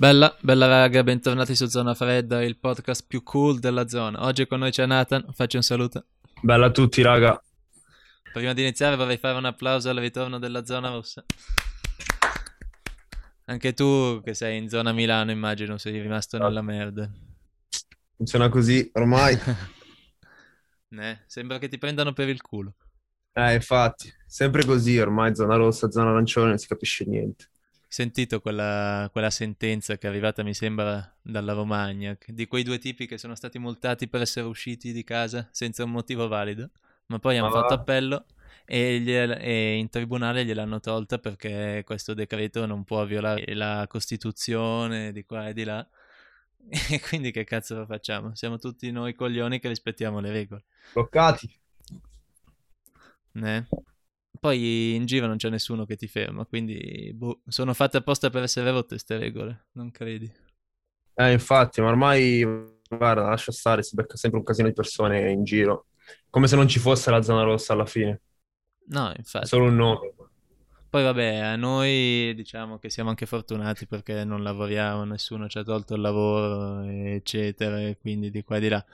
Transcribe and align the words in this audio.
Bella, 0.00 0.32
bella 0.40 0.68
raga, 0.68 1.02
bentornati 1.02 1.56
su 1.56 1.66
Zona 1.66 1.92
Fredda, 1.92 2.44
il 2.44 2.56
podcast 2.56 3.04
più 3.04 3.24
cool 3.24 3.58
della 3.58 3.88
zona. 3.88 4.24
Oggi 4.26 4.46
con 4.46 4.60
noi 4.60 4.70
c'è 4.70 4.86
Nathan, 4.86 5.26
faccio 5.32 5.56
un 5.56 5.64
saluto. 5.64 6.06
Bella 6.40 6.66
a 6.66 6.70
tutti, 6.70 7.02
raga. 7.02 7.42
Prima 8.32 8.52
di 8.52 8.62
iniziare 8.62 8.94
vorrei 8.94 9.16
fare 9.16 9.36
un 9.36 9.46
applauso 9.46 9.90
al 9.90 9.96
ritorno 9.96 10.38
della 10.38 10.64
zona 10.64 10.90
rossa. 10.90 11.24
Anche 13.46 13.74
tu 13.74 14.22
che 14.22 14.34
sei 14.34 14.58
in 14.58 14.68
zona 14.68 14.92
Milano, 14.92 15.32
immagino, 15.32 15.78
sei 15.78 16.00
rimasto 16.00 16.38
nella 16.38 16.62
merda. 16.62 17.10
Funziona 18.14 18.48
così, 18.48 18.88
ormai. 18.92 19.34
eh, 20.96 21.18
sembra 21.26 21.58
che 21.58 21.66
ti 21.66 21.76
prendano 21.76 22.12
per 22.12 22.28
il 22.28 22.40
culo. 22.40 22.76
Eh, 23.32 23.54
infatti, 23.54 24.14
sempre 24.24 24.64
così, 24.64 24.96
ormai 24.96 25.34
zona 25.34 25.56
rossa, 25.56 25.90
zona 25.90 26.10
arancione, 26.10 26.50
non 26.50 26.58
si 26.58 26.68
capisce 26.68 27.04
niente 27.04 27.48
sentito 27.88 28.40
quella, 28.40 29.08
quella, 29.10 29.30
sentenza 29.30 29.96
che 29.96 30.06
è 30.06 30.10
arrivata, 30.10 30.42
mi 30.42 30.54
sembra, 30.54 31.16
dalla 31.22 31.54
Romagna, 31.54 32.16
di 32.26 32.46
quei 32.46 32.62
due 32.62 32.78
tipi 32.78 33.06
che 33.06 33.18
sono 33.18 33.34
stati 33.34 33.58
multati 33.58 34.08
per 34.08 34.20
essere 34.20 34.46
usciti 34.46 34.92
di 34.92 35.02
casa 35.02 35.48
senza 35.50 35.84
un 35.84 35.90
motivo 35.90 36.28
valido, 36.28 36.70
ma 37.06 37.18
poi 37.18 37.38
hanno 37.38 37.50
fatto 37.50 37.74
appello 37.74 38.26
e, 38.66 39.00
gliel, 39.00 39.30
e, 39.40 39.76
in 39.76 39.88
tribunale 39.88 40.44
gliel'hanno 40.44 40.78
tolta 40.78 41.18
perché 41.18 41.82
questo 41.86 42.12
decreto 42.12 42.66
non 42.66 42.84
può 42.84 43.04
violare 43.06 43.54
la 43.54 43.86
Costituzione 43.88 45.10
di 45.10 45.24
qua 45.24 45.48
e 45.48 45.54
di 45.54 45.64
là. 45.64 45.86
E 46.90 47.00
quindi 47.00 47.30
che 47.30 47.44
cazzo 47.44 47.86
facciamo? 47.86 48.34
Siamo 48.34 48.58
tutti 48.58 48.90
noi 48.90 49.14
coglioni 49.14 49.58
che 49.58 49.68
rispettiamo 49.68 50.20
le 50.20 50.30
regole. 50.30 50.64
Bloccati. 50.92 51.50
Eh? 53.32 53.64
Poi 54.40 54.94
in 54.94 55.06
giro 55.06 55.26
non 55.26 55.36
c'è 55.36 55.50
nessuno 55.50 55.84
che 55.84 55.96
ti 55.96 56.06
ferma, 56.08 56.44
quindi 56.46 57.12
boh, 57.14 57.40
sono 57.46 57.74
fatte 57.74 57.96
apposta 57.98 58.30
per 58.30 58.42
essere 58.44 58.70
rotte 58.70 58.88
queste 58.90 59.18
regole, 59.18 59.66
non 59.72 59.90
credi? 59.90 60.30
Eh, 61.14 61.32
infatti, 61.32 61.80
ma 61.80 61.88
ormai, 61.88 62.44
guarda, 62.88 63.28
lascia 63.28 63.50
stare, 63.50 63.82
si 63.82 63.96
becca 63.96 64.16
sempre 64.16 64.38
un 64.38 64.44
casino 64.44 64.68
di 64.68 64.74
persone 64.74 65.32
in 65.32 65.42
giro, 65.42 65.86
come 66.30 66.46
se 66.46 66.54
non 66.54 66.68
ci 66.68 66.78
fosse 66.78 67.10
la 67.10 67.22
zona 67.22 67.42
rossa 67.42 67.72
alla 67.72 67.86
fine. 67.86 68.20
No, 68.86 69.12
infatti. 69.16 69.46
Solo 69.48 69.64
un 69.66 69.76
nome. 69.76 70.12
Poi 70.90 71.02
vabbè, 71.02 71.36
a 71.36 71.56
noi 71.56 72.32
diciamo 72.34 72.78
che 72.78 72.88
siamo 72.88 73.10
anche 73.10 73.26
fortunati 73.26 73.86
perché 73.86 74.24
non 74.24 74.42
lavoriamo, 74.42 75.04
nessuno 75.04 75.46
ci 75.46 75.58
ha 75.58 75.62
tolto 75.62 75.94
il 75.94 76.00
lavoro, 76.00 76.82
eccetera, 76.82 77.78
e 77.80 77.98
quindi 77.98 78.30
di 78.30 78.42
qua 78.42 78.56
e 78.56 78.60
di 78.60 78.68
là. 78.68 78.84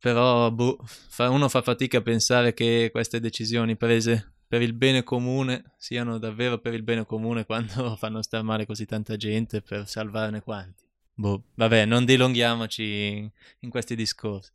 Però 0.00 0.50
boh, 0.50 0.78
uno 1.18 1.48
fa 1.48 1.62
fatica 1.62 1.98
a 1.98 2.02
pensare 2.02 2.54
che 2.54 2.88
queste 2.92 3.20
decisioni 3.20 3.76
prese 3.76 4.34
per 4.46 4.62
il 4.62 4.72
bene 4.72 5.02
comune 5.02 5.74
siano 5.76 6.18
davvero 6.18 6.58
per 6.58 6.72
il 6.72 6.82
bene 6.82 7.04
comune 7.04 7.44
quando 7.44 7.96
fanno 8.00 8.22
star 8.22 8.42
male 8.42 8.64
così 8.64 8.86
tanta 8.86 9.16
gente 9.16 9.60
per 9.60 9.86
salvarne 9.86 10.40
quanti. 10.40 10.86
Boh, 11.14 11.42
vabbè, 11.54 11.84
non 11.84 12.04
dilunghiamoci 12.04 13.30
in 13.60 13.70
questi 13.70 13.96
discorsi. 13.96 14.52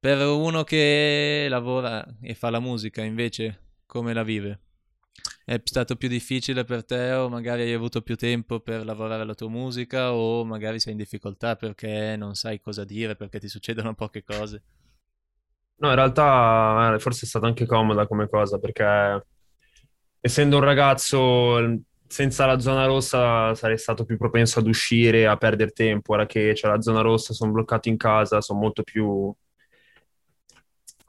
Per 0.00 0.18
uno 0.26 0.64
che 0.64 1.46
lavora 1.50 2.02
e 2.22 2.34
fa 2.34 2.48
la 2.48 2.60
musica, 2.60 3.02
invece, 3.02 3.74
come 3.84 4.14
la 4.14 4.22
vive? 4.22 4.60
È 5.50 5.60
stato 5.64 5.96
più 5.96 6.06
difficile 6.06 6.62
per 6.62 6.84
te 6.84 7.10
o 7.10 7.28
magari 7.28 7.62
hai 7.62 7.72
avuto 7.72 8.02
più 8.02 8.14
tempo 8.14 8.60
per 8.60 8.84
lavorare 8.84 9.22
alla 9.22 9.34
tua 9.34 9.48
musica 9.48 10.12
o 10.12 10.44
magari 10.44 10.78
sei 10.78 10.92
in 10.92 10.98
difficoltà 10.98 11.56
perché 11.56 12.14
non 12.16 12.36
sai 12.36 12.60
cosa 12.60 12.84
dire, 12.84 13.16
perché 13.16 13.40
ti 13.40 13.48
succedono 13.48 13.92
poche 13.94 14.22
cose? 14.22 14.62
No, 15.78 15.88
in 15.88 15.96
realtà 15.96 16.94
eh, 16.94 17.00
forse 17.00 17.24
è 17.24 17.28
stata 17.28 17.48
anche 17.48 17.66
comoda 17.66 18.06
come 18.06 18.28
cosa 18.28 18.58
perché 18.58 19.26
essendo 20.20 20.58
un 20.58 20.62
ragazzo 20.62 21.80
senza 22.06 22.46
la 22.46 22.60
zona 22.60 22.86
rossa 22.86 23.52
sarei 23.56 23.76
stato 23.76 24.04
più 24.04 24.16
propenso 24.18 24.60
ad 24.60 24.68
uscire, 24.68 25.26
a 25.26 25.36
perdere 25.36 25.72
tempo. 25.72 26.12
Ora 26.12 26.26
che 26.26 26.52
c'è 26.54 26.68
la 26.68 26.80
zona 26.80 27.00
rossa, 27.00 27.32
sono 27.32 27.50
bloccato 27.50 27.88
in 27.88 27.96
casa, 27.96 28.40
sono 28.40 28.60
molto 28.60 28.84
più 28.84 29.34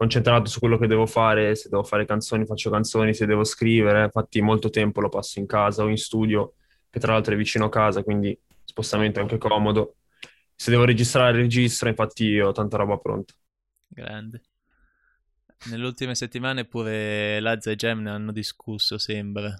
concentrato 0.01 0.49
su 0.49 0.57
quello 0.57 0.79
che 0.79 0.87
devo 0.87 1.05
fare, 1.05 1.53
se 1.53 1.69
devo 1.69 1.83
fare 1.83 2.05
canzoni 2.05 2.47
faccio 2.47 2.71
canzoni, 2.71 3.13
se 3.13 3.27
devo 3.27 3.43
scrivere, 3.43 4.05
infatti 4.05 4.41
molto 4.41 4.71
tempo 4.71 4.99
lo 4.99 5.09
passo 5.09 5.37
in 5.37 5.45
casa 5.45 5.83
o 5.83 5.89
in 5.89 5.97
studio, 5.97 6.55
che 6.89 6.99
tra 6.99 7.13
l'altro 7.13 7.35
è 7.35 7.37
vicino 7.37 7.65
a 7.65 7.69
casa, 7.69 8.01
quindi 8.01 8.35
spostamento 8.63 9.19
è 9.19 9.21
anche 9.21 9.37
comodo. 9.37 9.97
Se 10.55 10.71
devo 10.71 10.85
registrare, 10.85 11.37
registro, 11.37 11.87
infatti 11.87 12.39
ho 12.39 12.51
tanta 12.51 12.77
roba 12.77 12.97
pronta. 12.97 13.35
Grande. 13.87 14.41
Nelle 15.69 15.85
ultime 15.85 16.15
settimane 16.15 16.65
pure 16.65 17.39
Lazza 17.39 17.69
e 17.69 17.75
Gem 17.75 18.01
ne 18.01 18.09
hanno 18.09 18.31
discusso, 18.31 18.97
sembra. 18.97 19.53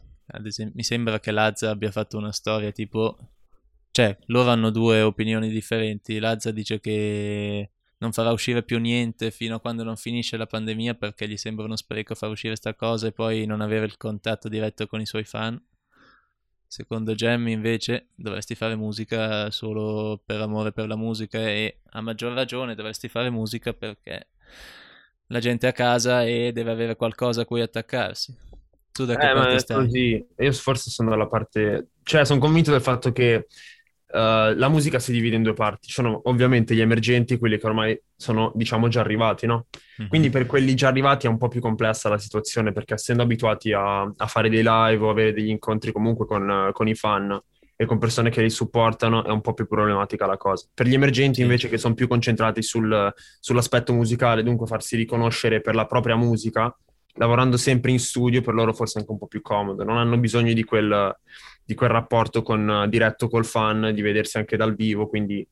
Esempio, 0.44 0.74
mi 0.76 0.84
sembra 0.84 1.20
che 1.20 1.30
Lazza 1.30 1.70
abbia 1.70 1.92
fatto 1.92 2.18
una 2.18 2.32
storia 2.32 2.72
tipo... 2.72 3.16
Cioè, 3.92 4.18
loro 4.28 4.50
hanno 4.50 4.72
due 4.72 5.02
opinioni 5.02 5.50
differenti. 5.50 6.18
Lazza 6.18 6.50
dice 6.50 6.80
che 6.80 7.70
non 8.02 8.12
farà 8.12 8.32
uscire 8.32 8.64
più 8.64 8.80
niente 8.80 9.30
fino 9.32 9.56
a 9.56 9.60
quando 9.60 9.84
non 9.84 9.96
finisce 9.96 10.36
la 10.36 10.48
pandemia 10.48 10.96
perché 10.96 11.28
gli 11.28 11.38
sembra 11.38 11.66
uno 11.66 11.76
spreco 11.76 12.16
far 12.16 12.30
uscire 12.30 12.56
sta 12.56 12.74
cosa 12.74 13.08
e 13.08 13.12
poi 13.12 13.46
non 13.46 13.62
avere 13.62 13.86
il 13.86 13.96
contatto 13.98 14.50
diretto 14.50 14.88
con 14.88 15.02
i 15.02 15.06
suoi 15.06 15.24
fan. 15.24 15.62
Secondo 16.66 17.14
Jamie 17.14 17.54
invece 17.54 18.08
dovresti 18.16 18.56
fare 18.56 18.76
musica 18.76 19.52
solo 19.52 20.20
per 20.26 20.42
amore 20.42 20.72
per 20.72 20.88
la 20.88 20.96
musica 20.96 21.40
e 21.40 21.82
a 21.92 22.02
maggior 22.02 22.34
ragione 22.34 22.76
dovresti 22.76 23.08
fare 23.08 23.30
musica 23.30 23.74
perché 23.74 24.30
la 25.28 25.40
gente 25.40 25.68
è 25.68 25.70
a 25.70 25.74
casa 25.74 26.24
e 26.24 26.52
deve 26.54 26.72
avere 26.72 26.96
qualcosa 26.96 27.42
a 27.42 27.46
cui 27.46 27.62
attaccarsi. 27.62 28.36
Tu 28.92 29.06
da 29.06 29.16
che 29.16 29.30
eh, 29.30 29.34
parte 29.34 29.60
stai? 29.60 29.78
Così. 29.78 30.28
Io 30.38 30.52
forse 30.54 30.90
sono 30.90 31.10
dalla 31.10 31.28
parte... 31.28 31.90
Cioè, 32.04 32.26
sono 32.26 32.40
convinto 32.40 32.72
del 32.72 32.82
fatto 32.82 33.12
che 33.12 33.48
Uh, 34.14 34.54
la 34.58 34.68
musica 34.68 35.00
si 35.00 35.14
divide 35.14 35.38
in 35.38 35.44
due 35.44 35.54
parti. 35.54 35.88
Ci 35.88 35.94
sono 35.94 36.22
ovviamente 36.26 36.76
gli 36.76 36.82
emergenti, 36.82 37.38
quelli 37.38 37.58
che 37.58 37.66
ormai 37.66 38.02
sono, 38.16 38.52
diciamo, 38.56 38.90
già 38.90 39.00
arrivati, 39.00 39.46
no? 39.46 39.68
Mm-hmm. 40.00 40.10
Quindi 40.10 40.30
per 40.30 40.46
quelli 40.46 40.76
già 40.76 40.90
arrivati 40.90 41.28
è 41.28 41.30
un 41.30 41.38
po' 41.38 41.48
più 41.48 41.62
complessa 41.62 42.10
la 42.10 42.18
situazione, 42.18 42.74
perché 42.74 42.96
essendo 42.96 43.24
abituati 43.24 43.72
a, 43.72 44.02
a 44.02 44.28
fare 44.28 44.50
dei 44.50 44.64
live 44.64 45.06
o 45.06 45.10
avere 45.10 45.32
degli 45.32 45.50
incontri 45.50 45.94
comunque 45.94 46.26
con, 46.26 46.72
con, 46.74 46.88
i 46.90 46.96
fan 46.96 47.40
e 47.76 47.86
con 47.86 48.00
persone 48.00 48.30
che 48.30 48.42
li 48.42 48.50
supportano, 48.50 49.24
è 49.24 49.30
un 49.30 49.42
po' 49.42 49.54
più 49.54 49.66
problematica 49.66 50.26
la 50.26 50.38
cosa. 50.38 50.68
Per 50.74 50.88
gli 50.88 50.94
emergenti 50.94 51.36
sì. 51.36 51.42
invece 51.44 51.70
che 51.70 51.78
sono 51.78 51.94
più 51.94 52.10
concentrati 52.10 52.62
sul, 52.62 53.14
sull'aspetto 53.40 53.94
musicale, 53.94 54.44
dunque 54.44 54.68
farsi 54.68 54.98
riconoscere 54.98 55.62
per 55.62 55.74
la 55.74 55.86
propria 55.86 56.18
musica, 56.18 56.76
lavorando 57.16 57.56
sempre 57.56 57.92
in 57.92 58.00
studio, 58.00 58.42
per 58.42 58.54
loro 58.54 58.74
forse 58.74 58.98
è 58.98 59.00
anche 59.00 59.12
un 59.12 59.18
po' 59.18 59.28
più 59.28 59.42
comodo. 59.42 59.84
Non 59.84 59.98
hanno 59.98 60.18
bisogno 60.18 60.52
di 60.52 60.64
quel 60.64 61.16
di 61.72 61.78
quel 61.78 61.90
rapporto 61.90 62.42
con, 62.42 62.86
diretto 62.90 63.30
col 63.30 63.46
fan, 63.46 63.92
di 63.94 64.02
vedersi 64.02 64.38
anche 64.38 64.58
dal 64.58 64.76
vivo, 64.76 65.08
quindi 65.08 65.48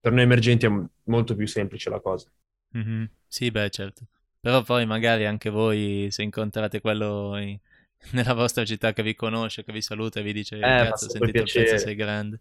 per 0.00 0.12
noi 0.12 0.22
emergenti 0.22 0.66
è 0.66 0.72
molto 1.04 1.36
più 1.36 1.46
semplice 1.46 1.88
la 1.88 2.00
cosa. 2.00 2.28
Mm-hmm. 2.76 3.04
Sì, 3.28 3.52
beh, 3.52 3.70
certo. 3.70 4.06
Però 4.40 4.62
poi 4.62 4.86
magari 4.86 5.24
anche 5.24 5.48
voi, 5.48 6.08
se 6.10 6.24
incontrate 6.24 6.80
quello 6.80 7.36
in, 7.38 7.56
nella 8.10 8.34
vostra 8.34 8.64
città 8.64 8.92
che 8.92 9.04
vi 9.04 9.14
conosce, 9.14 9.62
che 9.62 9.72
vi 9.72 9.80
saluta 9.80 10.18
e 10.18 10.24
vi 10.24 10.32
dice 10.32 10.56
eh, 10.56 10.60
cazzo, 10.60 11.10
sentite 11.10 11.38
il 11.38 11.50
pezzo, 11.52 11.78
sei 11.78 11.94
grande. 11.94 12.40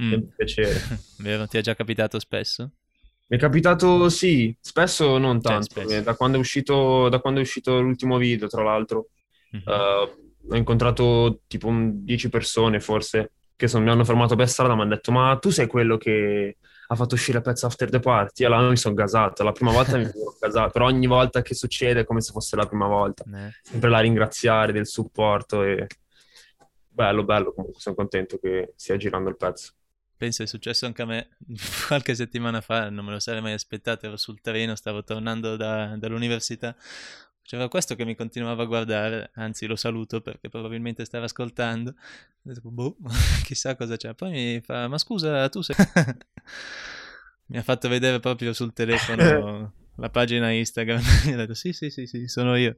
Mm. 0.00 0.20
piacere. 0.36 0.80
Vero? 1.18 1.48
Ti 1.48 1.58
è 1.58 1.60
già 1.60 1.74
capitato 1.74 2.20
spesso? 2.20 2.70
Mi 3.26 3.36
è 3.36 3.40
capitato, 3.40 4.08
sì, 4.10 4.56
spesso 4.60 5.18
non 5.18 5.40
cioè, 5.40 5.52
tanto, 5.52 5.74
cioè, 5.74 5.84
spesso. 5.86 6.02
Da, 6.02 6.14
quando 6.14 6.38
uscito, 6.38 7.08
da, 7.08 7.18
quando 7.18 7.40
è 7.40 7.42
uscito, 7.42 7.80
l'ultimo 7.80 8.16
video, 8.16 8.46
tra 8.46 8.62
l'altro. 8.62 9.08
Mm-hmm. 9.56 9.66
Uh, 9.66 10.23
ho 10.48 10.56
incontrato 10.56 11.40
tipo 11.46 11.72
10 11.72 12.28
persone 12.28 12.80
forse 12.80 13.32
che 13.56 13.68
son, 13.68 13.82
mi 13.82 13.90
hanno 13.90 14.04
fermato 14.04 14.36
per 14.36 14.48
strada 14.48 14.72
e 14.72 14.76
mi 14.76 14.82
hanno 14.82 14.94
detto 14.94 15.12
ma 15.12 15.36
tu 15.40 15.50
sei 15.50 15.66
quello 15.66 15.96
che 15.96 16.56
ha 16.86 16.94
fatto 16.96 17.14
uscire 17.14 17.38
il 17.38 17.44
pezzo 17.44 17.66
After 17.66 17.88
the 17.88 18.00
Party? 18.00 18.44
Allora 18.44 18.68
mi 18.68 18.76
sono 18.76 18.94
gasato, 18.94 19.42
la 19.42 19.52
prima 19.52 19.72
volta 19.72 19.96
mi 19.96 20.04
sono 20.04 20.36
gasato, 20.38 20.70
però 20.70 20.86
ogni 20.86 21.06
volta 21.06 21.42
che 21.42 21.54
succede 21.54 22.00
è 22.00 22.04
come 22.04 22.20
se 22.20 22.32
fosse 22.32 22.56
la 22.56 22.66
prima 22.66 22.86
volta. 22.86 23.24
Eh. 23.24 23.50
Sempre 23.62 23.90
la 23.90 24.00
ringraziare 24.00 24.72
del 24.72 24.86
supporto 24.86 25.62
e 25.62 25.86
bello, 26.88 27.24
bello, 27.24 27.52
comunque 27.52 27.80
sono 27.80 27.94
contento 27.94 28.38
che 28.38 28.74
stia 28.76 28.96
girando 28.96 29.28
il 29.28 29.36
pezzo. 29.36 29.72
Penso 30.16 30.44
è 30.44 30.46
successo 30.46 30.86
anche 30.86 31.02
a 31.02 31.06
me 31.06 31.36
qualche 31.88 32.14
settimana 32.14 32.60
fa, 32.60 32.88
non 32.88 33.04
me 33.04 33.12
lo 33.12 33.18
sarei 33.18 33.42
mai 33.42 33.52
aspettato, 33.52 34.06
ero 34.06 34.16
sul 34.16 34.40
treno, 34.40 34.76
stavo 34.76 35.02
tornando 35.02 35.56
da, 35.56 35.96
dall'università, 35.96 36.74
c'era 37.44 37.68
questo 37.68 37.94
che 37.94 38.06
mi 38.06 38.14
continuava 38.14 38.62
a 38.62 38.66
guardare, 38.66 39.30
anzi 39.34 39.66
lo 39.66 39.76
saluto 39.76 40.22
perché 40.22 40.48
probabilmente 40.48 41.04
stava 41.04 41.26
ascoltando. 41.26 41.90
Ho 41.90 41.94
detto, 42.42 42.70
boh, 42.70 42.96
chissà 43.44 43.76
cosa 43.76 43.96
c'è. 43.96 44.14
Poi 44.14 44.30
mi 44.30 44.60
fa, 44.62 44.88
ma 44.88 44.96
scusa, 44.96 45.48
tu 45.50 45.60
sei... 45.60 45.76
mi 47.46 47.58
ha 47.58 47.62
fatto 47.62 47.88
vedere 47.88 48.18
proprio 48.18 48.54
sul 48.54 48.72
telefono 48.72 49.72
la 49.96 50.08
pagina 50.08 50.50
Instagram. 50.50 51.02
mi 51.26 51.32
ha 51.34 51.36
detto, 51.36 51.52
sì, 51.52 51.74
sì, 51.74 51.90
sì, 51.90 52.06
sì, 52.06 52.26
sono 52.28 52.56
io. 52.56 52.76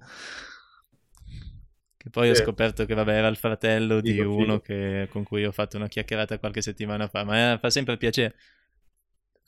Che 1.97 2.11
poi 2.11 2.35
sì. 2.35 2.41
ho 2.41 2.45
scoperto 2.45 2.87
che, 2.87 2.95
vabbè, 2.95 3.13
era 3.13 3.29
il 3.29 3.37
fratello 3.37 4.01
di 4.01 4.15
figo, 4.15 4.35
uno 4.35 4.59
figo. 4.59 4.61
Che, 4.61 5.09
con 5.11 5.23
cui 5.23 5.45
ho 5.45 5.53
fatto 5.53 5.77
una 5.77 5.87
chiacchierata 5.87 6.41
qualche 6.41 6.61
settimana 6.61 7.07
fa, 7.07 7.23
ma 7.23 7.57
fa 7.61 7.71
sempre 7.71 7.97
piacere. 7.97 8.35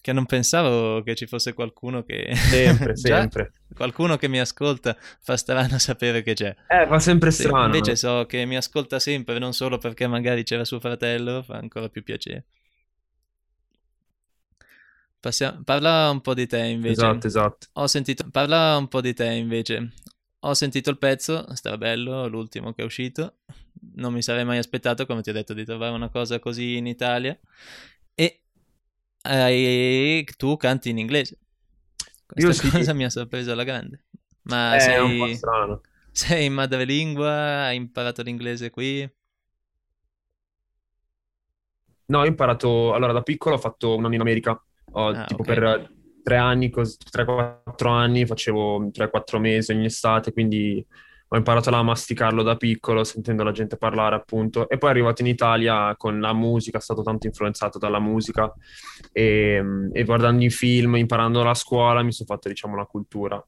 Che 0.00 0.12
non 0.12 0.27
pensavo 0.27 1.03
che 1.03 1.15
ci 1.15 1.27
fosse 1.27 1.53
qualcuno 1.53 2.03
che... 2.05 2.35
Sempre, 2.35 2.97
sempre. 2.97 3.53
Qualcuno 3.75 4.17
che 4.17 4.29
mi 4.29 4.41
ascolta 4.41 4.97
fa 5.21 5.37
strano 5.37 5.79
sapere 5.79 6.23
che 6.23 6.35
c'è. 6.35 6.55
Eh, 6.69 6.87
fa 6.87 6.99
sempre 6.99 7.31
strano. 7.31 7.65
invece 7.65 7.97
so 7.97 8.25
che 8.27 8.45
mi 8.45 8.56
ascolta 8.56 8.99
sempre, 8.99 9.39
non 9.39 9.53
solo 9.53 9.79
perché 9.79 10.06
magari 10.06 10.45
c'era 10.45 10.65
suo 10.65 10.81
fratello, 10.81 11.43
fa 11.43 11.56
ancora 11.56 11.89
più 11.89 12.03
piacere. 12.03 12.47
Passiamo... 15.21 15.62
Parla 15.65 16.11
un 16.11 16.21
po' 16.21 16.35
di 16.35 16.47
te 16.47 16.59
invece. 16.59 16.93
Esatto, 16.93 17.27
esatto. 17.27 17.67
Ho 17.73 17.87
sentito... 17.87 18.29
Parla 18.31 18.77
un 18.77 18.89
po' 18.89 19.01
di 19.01 19.15
te 19.15 19.27
invece. 19.27 19.93
Ho 20.41 20.55
sentito 20.55 20.91
il 20.91 20.99
pezzo, 20.99 21.44
bello, 21.77 22.29
l'ultimo 22.29 22.73
che 22.73 22.83
è 22.83 22.85
uscito. 22.85 23.39
Non 23.97 24.12
mi 24.12 24.23
sarei 24.23 24.44
mai 24.44 24.59
aspettato, 24.59 25.06
come 25.06 25.23
ti 25.23 25.31
ho 25.31 25.33
detto, 25.33 25.55
di 25.55 25.65
trovare 25.65 25.93
una 25.93 26.09
cosa 26.09 26.39
così 26.39 26.77
in 26.77 26.87
Italia. 26.87 27.37
E 28.15 28.43
eh, 29.29 30.27
tu 30.37 30.57
canti 30.57 30.91
in 30.91 30.99
inglese. 30.99 31.39
Questa 32.27 32.67
Io 32.67 32.71
cosa 32.71 32.91
sì. 32.91 32.97
mi 32.97 33.05
ha 33.05 33.11
sorpreso 33.11 33.53
alla 33.53 33.65
grande. 33.65 34.05
Ma 34.43 34.77
è 34.77 34.81
sei, 34.81 35.01
un 35.01 35.19
po' 35.19 35.35
strano. 35.35 35.81
Sei 36.11 36.47
in 36.47 36.55
madrelingua? 36.55 37.65
Hai 37.65 37.77
imparato 37.77 38.23
l'inglese 38.23 38.71
qui? 38.71 39.09
No, 42.07 42.19
ho 42.21 42.27
imparato... 42.27 42.95
Allora, 42.95 43.13
da 43.13 43.23
piccolo 43.23 43.57
ho 43.57 43.59
fatto 43.59 43.97
un 43.97 44.05
anno 44.05 44.15
in 44.15 44.21
America. 44.21 44.61
Ho, 44.93 45.09
ah, 45.09 45.25
tipo 45.25 45.43
okay. 45.43 45.55
per 45.55 45.91
tre 46.23 46.37
anni, 46.37 46.71
3-4 46.71 47.89
anni, 47.89 48.27
facevo 48.27 48.91
3-4 48.91 49.39
mesi 49.39 49.73
ogni 49.73 49.87
estate, 49.87 50.33
quindi 50.33 50.85
ho 51.31 51.37
imparato 51.37 51.69
là 51.71 51.79
a 51.79 51.83
masticarlo 51.83 52.43
da 52.43 52.57
piccolo, 52.57 53.05
sentendo 53.05 53.43
la 53.45 53.53
gente 53.53 53.77
parlare 53.77 54.17
appunto, 54.17 54.69
e 54.69 54.79
poi 54.79 54.91
arrivato 54.91 55.21
in 55.21 55.29
Italia 55.29 55.95
con 55.97 56.21
la 56.21 56.33
musica, 56.33 56.79
è 56.79 56.81
stato 56.81 57.03
tanto 57.03 57.27
influenzato 57.27 57.79
dalla 57.79 58.01
musica 58.01 58.51
e, 59.13 59.63
e 59.93 60.05
guardando 60.05 60.43
i 60.45 60.51
film, 60.51 60.97
imparando 60.97 61.43
la 61.43 61.55
scuola, 61.55 62.03
mi 62.03 62.13
sono 62.13 62.29
fatto 62.29 62.49
diciamo 62.49 62.77
la 62.77 62.87
cultura. 62.87 63.45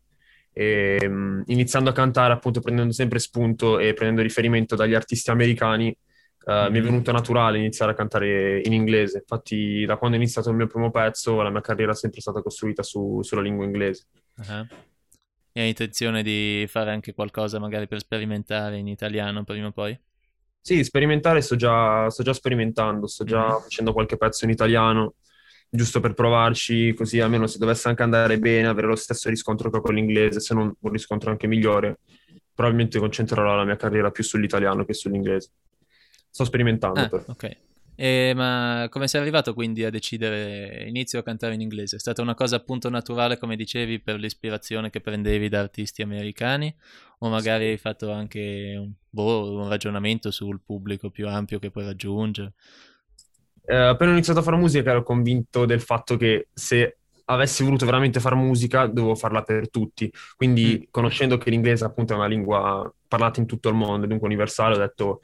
E, 0.53 0.99
iniziando 1.47 1.91
a 1.91 1.93
cantare 1.93 2.35
appunto 2.35 2.61
prendendo 2.61 2.93
sempre 2.93 3.19
spunto 3.19 3.79
e 3.79 3.95
prendendo 3.95 4.23
riferimento 4.23 4.77
dagli 4.77 4.95
artisti 4.95 5.31
americani, 5.31 5.97
Uh, 6.43 6.53
mm-hmm. 6.53 6.73
Mi 6.73 6.79
è 6.79 6.83
venuto 6.83 7.13
naturale 7.13 7.59
iniziare 7.59 7.93
a 7.93 7.95
cantare 7.95 8.63
in 8.65 8.73
inglese, 8.73 9.19
infatti 9.19 9.85
da 9.85 9.99
quando 9.99 10.17
ho 10.17 10.21
iniziato 10.21 10.49
il 10.49 10.57
mio 10.57 10.67
primo 10.69 10.91
pezzo 10.91 11.43
la 11.43 11.51
mia 11.51 11.61
carriera 11.61 11.93
è 11.93 11.95
sempre 11.95 12.23
stata 12.23 12.41
costruita 12.41 12.83
su, 12.83 13.21
sulla 13.23 13.43
lingua 13.43 13.67
inglese. 13.67 14.07
Uh-huh. 14.39 14.67
E 15.61 15.65
hai 15.65 15.69
intenzione 15.69 16.23
di 16.23 16.65
fare 16.69 16.91
anche 16.91 17.13
qualcosa 17.13 17.59
magari 17.59 17.87
per 17.87 17.99
sperimentare 17.99 18.79
in 18.79 18.89
italiano 18.89 19.45
prima 19.45 19.67
o 19.67 19.73
poi? 19.73 19.99
Sì, 20.59 20.83
sperimentare 20.83 21.43
sto 21.43 21.55
già, 21.55 22.09
sto 22.09 22.23
già 22.23 22.33
sperimentando, 22.33 23.07
sto 23.07 23.25
già 23.25 23.47
mm-hmm. 23.47 23.61
facendo 23.61 23.93
qualche 23.93 24.17
pezzo 24.17 24.47
in 24.47 24.53
italiano, 24.53 25.17
giusto 25.69 26.01
per 26.01 26.15
provarci, 26.15 26.95
così 26.95 27.21
almeno 27.21 27.47
se 27.47 27.59
dovesse 27.59 27.89
anche 27.89 28.03
andare 28.03 28.39
bene, 28.39 28.69
avere 28.69 28.87
lo 28.87 28.97
stesso 28.97 29.29
riscontro 29.29 29.69
che 29.69 29.77
ho 29.77 29.81
con 29.83 29.95
l'inglese, 29.95 30.41
se 30.41 30.55
non 30.55 30.75
un 30.81 30.91
riscontro 30.93 31.29
anche 31.29 31.47
migliore, 31.47 31.99
probabilmente 32.55 32.99
concentrerò 32.99 33.55
la 33.55 33.65
mia 33.65 33.77
carriera 33.77 34.11
più 34.11 34.25
sull'italiano 34.25 34.87
che 34.87 34.95
sull'inglese. 34.95 35.51
Sto 36.31 36.45
sperimentando. 36.47 37.01
Ah, 37.01 37.09
per... 37.09 37.25
Ok. 37.27 37.57
E, 37.95 38.33
ma 38.35 38.87
come 38.91 39.09
sei 39.09 39.21
arrivato 39.21 39.53
quindi 39.53 39.85
a 39.85 39.91
decidere 39.91 40.85
inizio 40.87 41.19
a 41.19 41.23
cantare 41.23 41.55
in 41.55 41.61
inglese? 41.61 41.97
È 41.97 41.99
stata 41.99 42.23
una 42.23 42.35
cosa 42.35 42.57
appunto 42.57 42.89
naturale, 42.89 43.39
come 43.39 43.57
dicevi, 43.57 44.01
per 44.01 44.17
l'ispirazione 44.17 44.91
che 44.91 45.01
prendevi 45.01 45.49
da 45.49 45.61
artisti 45.61 46.03
americani? 46.03 46.75
O 47.19 47.29
magari 47.29 47.67
hai 47.67 47.77
fatto 47.77 48.11
anche 48.11 48.75
un, 48.79 48.93
boh, 49.09 49.53
un 49.53 49.69
ragionamento 49.69 50.31
sul 50.31 50.61
pubblico 50.65 51.11
più 51.11 51.29
ampio 51.29 51.59
che 51.59 51.71
puoi 51.71 51.85
raggiungere? 51.85 52.55
Eh, 53.67 53.77
appena 53.77 54.11
ho 54.11 54.15
iniziato 54.15 54.41
a 54.41 54.43
fare 54.43 54.57
musica 54.57 54.91
ero 54.91 55.03
convinto 55.03 55.65
del 55.65 55.81
fatto 55.81 56.17
che 56.17 56.49
se 56.53 56.97
avessi 57.27 57.63
voluto 57.63 57.85
veramente 57.87 58.19
fare 58.19 58.35
musica 58.35 58.87
dovevo 58.87 59.15
farla 59.15 59.43
per 59.43 59.71
tutti. 59.71 60.13
Quindi 60.37 60.79
mm. 60.81 60.85
conoscendo 60.91 61.39
che 61.39 61.51
l'inglese 61.51 61.85
appunto 61.85 62.13
è 62.13 62.17
una 62.17 62.27
lingua 62.27 62.93
parlata 63.07 63.41
in 63.41 63.47
tutto 63.47 63.69
il 63.69 63.75
mondo, 63.75 64.07
dunque 64.07 64.27
universale, 64.27 64.75
ho 64.75 64.79
detto 64.79 65.21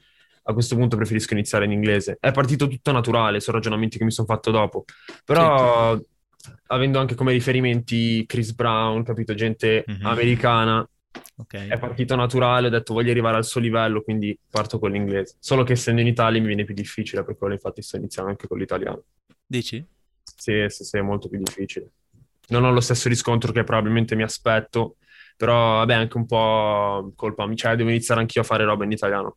a 0.49 0.53
questo 0.53 0.75
punto 0.75 0.95
preferisco 0.95 1.33
iniziare 1.33 1.65
in 1.65 1.71
inglese. 1.71 2.17
È 2.19 2.31
partito 2.31 2.67
tutto 2.67 2.91
naturale, 2.93 3.41
sono 3.41 3.57
ragionamenti 3.57 3.97
che 3.97 4.05
mi 4.05 4.11
sono 4.11 4.27
fatto 4.27 4.49
dopo. 4.49 4.85
Però 5.25 5.97
sì. 5.97 6.51
avendo 6.67 6.99
anche 6.99 7.15
come 7.15 7.33
riferimenti 7.33 8.25
Chris 8.25 8.53
Brown, 8.53 9.03
capito, 9.03 9.33
gente 9.33 9.83
mm-hmm. 9.89 10.05
americana, 10.05 10.89
okay. 11.35 11.67
è 11.67 11.77
partito 11.77 12.15
naturale, 12.15 12.67
ho 12.67 12.69
detto 12.69 12.93
voglio 12.93 13.11
arrivare 13.11 13.35
al 13.35 13.43
suo 13.43 13.59
livello, 13.59 14.01
quindi 14.01 14.37
parto 14.49 14.79
con 14.79 14.91
l'inglese. 14.91 15.35
Solo 15.39 15.63
che 15.63 15.73
essendo 15.73 15.99
in 15.99 16.07
Italia 16.07 16.39
mi 16.39 16.47
viene 16.47 16.63
più 16.63 16.73
difficile, 16.73 17.25
per 17.25 17.37
quello 17.37 17.53
infatti 17.53 17.81
sto 17.81 17.97
iniziando 17.97 18.31
anche 18.31 18.47
con 18.47 18.57
l'italiano. 18.57 19.03
Dici? 19.45 19.85
Sì, 20.23 20.65
sì, 20.69 20.83
sì, 20.85 20.97
è 20.97 21.01
molto 21.01 21.27
più 21.27 21.39
difficile. 21.39 21.91
Non 22.49 22.63
ho 22.63 22.71
lo 22.71 22.79
stesso 22.79 23.09
riscontro 23.09 23.51
che 23.51 23.65
probabilmente 23.65 24.15
mi 24.15 24.23
aspetto, 24.23 24.95
però 25.35 25.79
vabbè, 25.79 25.93
anche 25.93 26.15
un 26.15 26.25
po' 26.25 27.11
colpa 27.17 27.45
mia, 27.45 27.57
cioè 27.57 27.75
devo 27.75 27.89
iniziare 27.89 28.21
anch'io 28.21 28.39
a 28.39 28.45
fare 28.45 28.63
roba 28.63 28.85
in 28.85 28.93
italiano. 28.93 29.35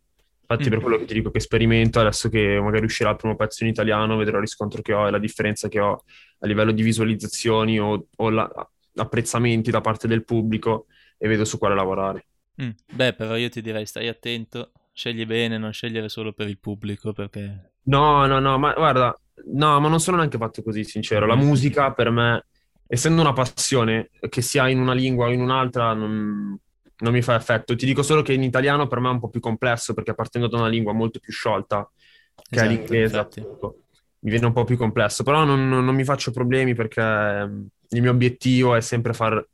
Infatti, 0.50 0.68
mm. 0.68 0.72
per 0.72 0.80
quello 0.80 0.96
che 0.98 1.04
ti 1.04 1.14
dico 1.14 1.30
che 1.30 1.38
sperimento, 1.38 2.00
adesso 2.00 2.28
che 2.28 2.60
magari 2.60 2.84
uscirà 2.84 3.10
il 3.10 3.16
primo 3.16 3.36
pezzo 3.36 3.62
in 3.62 3.70
italiano, 3.70 4.16
vedrò 4.16 4.36
il 4.36 4.42
riscontro 4.42 4.82
che 4.82 4.92
ho 4.92 5.06
e 5.06 5.10
la 5.12 5.18
differenza 5.18 5.68
che 5.68 5.78
ho 5.78 6.02
a 6.40 6.46
livello 6.46 6.72
di 6.72 6.82
visualizzazioni 6.82 7.78
o, 7.78 8.08
o 8.16 8.30
la, 8.30 8.50
apprezzamenti 8.96 9.70
da 9.70 9.80
parte 9.80 10.08
del 10.08 10.24
pubblico 10.24 10.86
e 11.16 11.28
vedo 11.28 11.44
su 11.44 11.56
quale 11.56 11.76
lavorare. 11.76 12.26
Mm. 12.60 12.70
Beh, 12.92 13.12
però 13.12 13.36
io 13.36 13.48
ti 13.48 13.62
direi 13.62 13.86
stai 13.86 14.08
attento, 14.08 14.72
scegli 14.92 15.24
bene, 15.24 15.56
non 15.56 15.72
scegliere 15.72 16.08
solo 16.08 16.32
per 16.32 16.48
il 16.48 16.58
pubblico 16.58 17.12
perché... 17.12 17.74
No, 17.84 18.26
no, 18.26 18.40
no, 18.40 18.58
ma 18.58 18.72
guarda, 18.72 19.16
no, 19.52 19.78
ma 19.78 19.88
non 19.88 20.00
sono 20.00 20.16
neanche 20.16 20.36
fatto 20.36 20.64
così, 20.64 20.82
sincero. 20.82 21.26
La 21.26 21.36
mm. 21.36 21.40
musica 21.40 21.92
per 21.92 22.10
me, 22.10 22.46
essendo 22.88 23.20
una 23.20 23.32
passione, 23.32 24.10
che 24.28 24.42
sia 24.42 24.68
in 24.68 24.80
una 24.80 24.94
lingua 24.94 25.26
o 25.26 25.30
in 25.30 25.40
un'altra, 25.40 25.92
non 25.94 26.58
non 27.00 27.12
mi 27.12 27.22
fa 27.22 27.34
effetto. 27.34 27.74
Ti 27.74 27.86
dico 27.86 28.02
solo 28.02 28.22
che 28.22 28.32
in 28.32 28.42
italiano 28.42 28.86
per 28.86 29.00
me 29.00 29.08
è 29.08 29.12
un 29.12 29.20
po' 29.20 29.28
più 29.28 29.40
complesso 29.40 29.94
perché 29.94 30.14
partendo 30.14 30.48
da 30.48 30.58
una 30.58 30.68
lingua 30.68 30.92
molto 30.92 31.18
più 31.18 31.32
sciolta 31.32 31.88
che 32.34 32.56
esatto, 32.56 32.68
è 32.68 32.74
l'inglese, 32.74 33.18
appunto, 33.18 33.82
mi 34.20 34.30
viene 34.30 34.46
un 34.46 34.52
po' 34.52 34.64
più 34.64 34.76
complesso. 34.76 35.22
Però 35.22 35.44
non, 35.44 35.68
non, 35.68 35.94
mi 35.94 36.04
faccio 36.04 36.30
problemi 36.30 36.74
perché 36.74 37.00
ehm, 37.00 37.66
il 37.90 38.02
mio 38.02 38.10
obiettivo 38.10 38.74
è 38.74 38.80
sempre 38.80 39.12
far, 39.12 39.46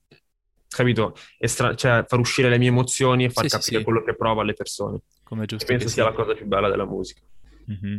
capito, 0.69 1.17
Estra- 1.39 1.75
cioè 1.75 2.05
far 2.07 2.19
uscire 2.19 2.49
le 2.49 2.59
mie 2.59 2.69
emozioni 2.69 3.25
e 3.25 3.31
far 3.31 3.45
sì, 3.45 3.51
capire 3.51 3.79
sì, 3.79 3.85
quello 3.85 4.03
che 4.03 4.15
prova 4.15 4.43
alle 4.43 4.55
persone. 4.55 5.01
Come 5.23 5.47
giusto. 5.47 5.67
penso 5.67 5.89
sia 5.89 6.05
sì. 6.05 6.09
la 6.09 6.15
cosa 6.15 6.35
più 6.35 6.47
bella 6.47 6.69
della 6.69 6.87
musica. 6.87 7.21
Mm-hmm. 7.71 7.97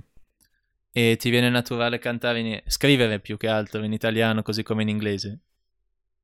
E 0.92 1.16
ti 1.18 1.30
viene 1.30 1.50
naturale 1.50 2.00
cantare, 2.00 2.40
in... 2.40 2.62
scrivere 2.66 3.20
più 3.20 3.38
che 3.38 3.48
altro 3.48 3.84
in 3.84 3.94
italiano 3.94 4.42
così 4.42 4.64
come 4.64 4.82
in 4.82 4.90
inglese? 4.90 5.40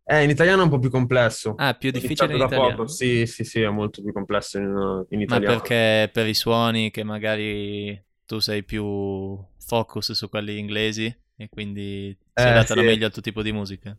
Eh, 0.06 0.24
in 0.24 0.30
italiano 0.30 0.62
è 0.62 0.64
un 0.66 0.70
po' 0.70 0.80
più 0.80 0.90
complesso. 0.90 1.54
Ah, 1.58 1.74
più 1.76 1.90
difficile 1.92 2.36
in 2.36 2.42
italiano? 2.42 2.76
Poco. 2.76 2.88
Sì, 2.88 3.26
sì, 3.26 3.44
sì, 3.44 3.62
è 3.62 3.70
molto 3.70 4.02
più 4.02 4.12
complesso 4.12 4.58
in, 4.58 5.06
in 5.10 5.22
italiano. 5.22 5.54
Ma 5.54 5.60
perché 5.60 6.10
per 6.12 6.28
i 6.28 6.34
suoni 6.34 6.92
che 6.92 7.04
magari 7.04 8.02
tu 8.26 8.40
sei 8.40 8.64
più 8.64 9.42
focus 9.66 10.12
su 10.12 10.30
quelli 10.30 10.58
inglesi 10.58 11.06
e 11.36 11.48
quindi 11.50 12.16
si 12.34 12.46
eh, 12.46 12.50
adattano 12.50 12.82
sì. 12.82 12.88
meglio 12.88 13.06
al 13.06 13.14
tuo 13.14 13.22
tipo 13.22 13.42
di 13.42 13.54
musica? 13.54 13.98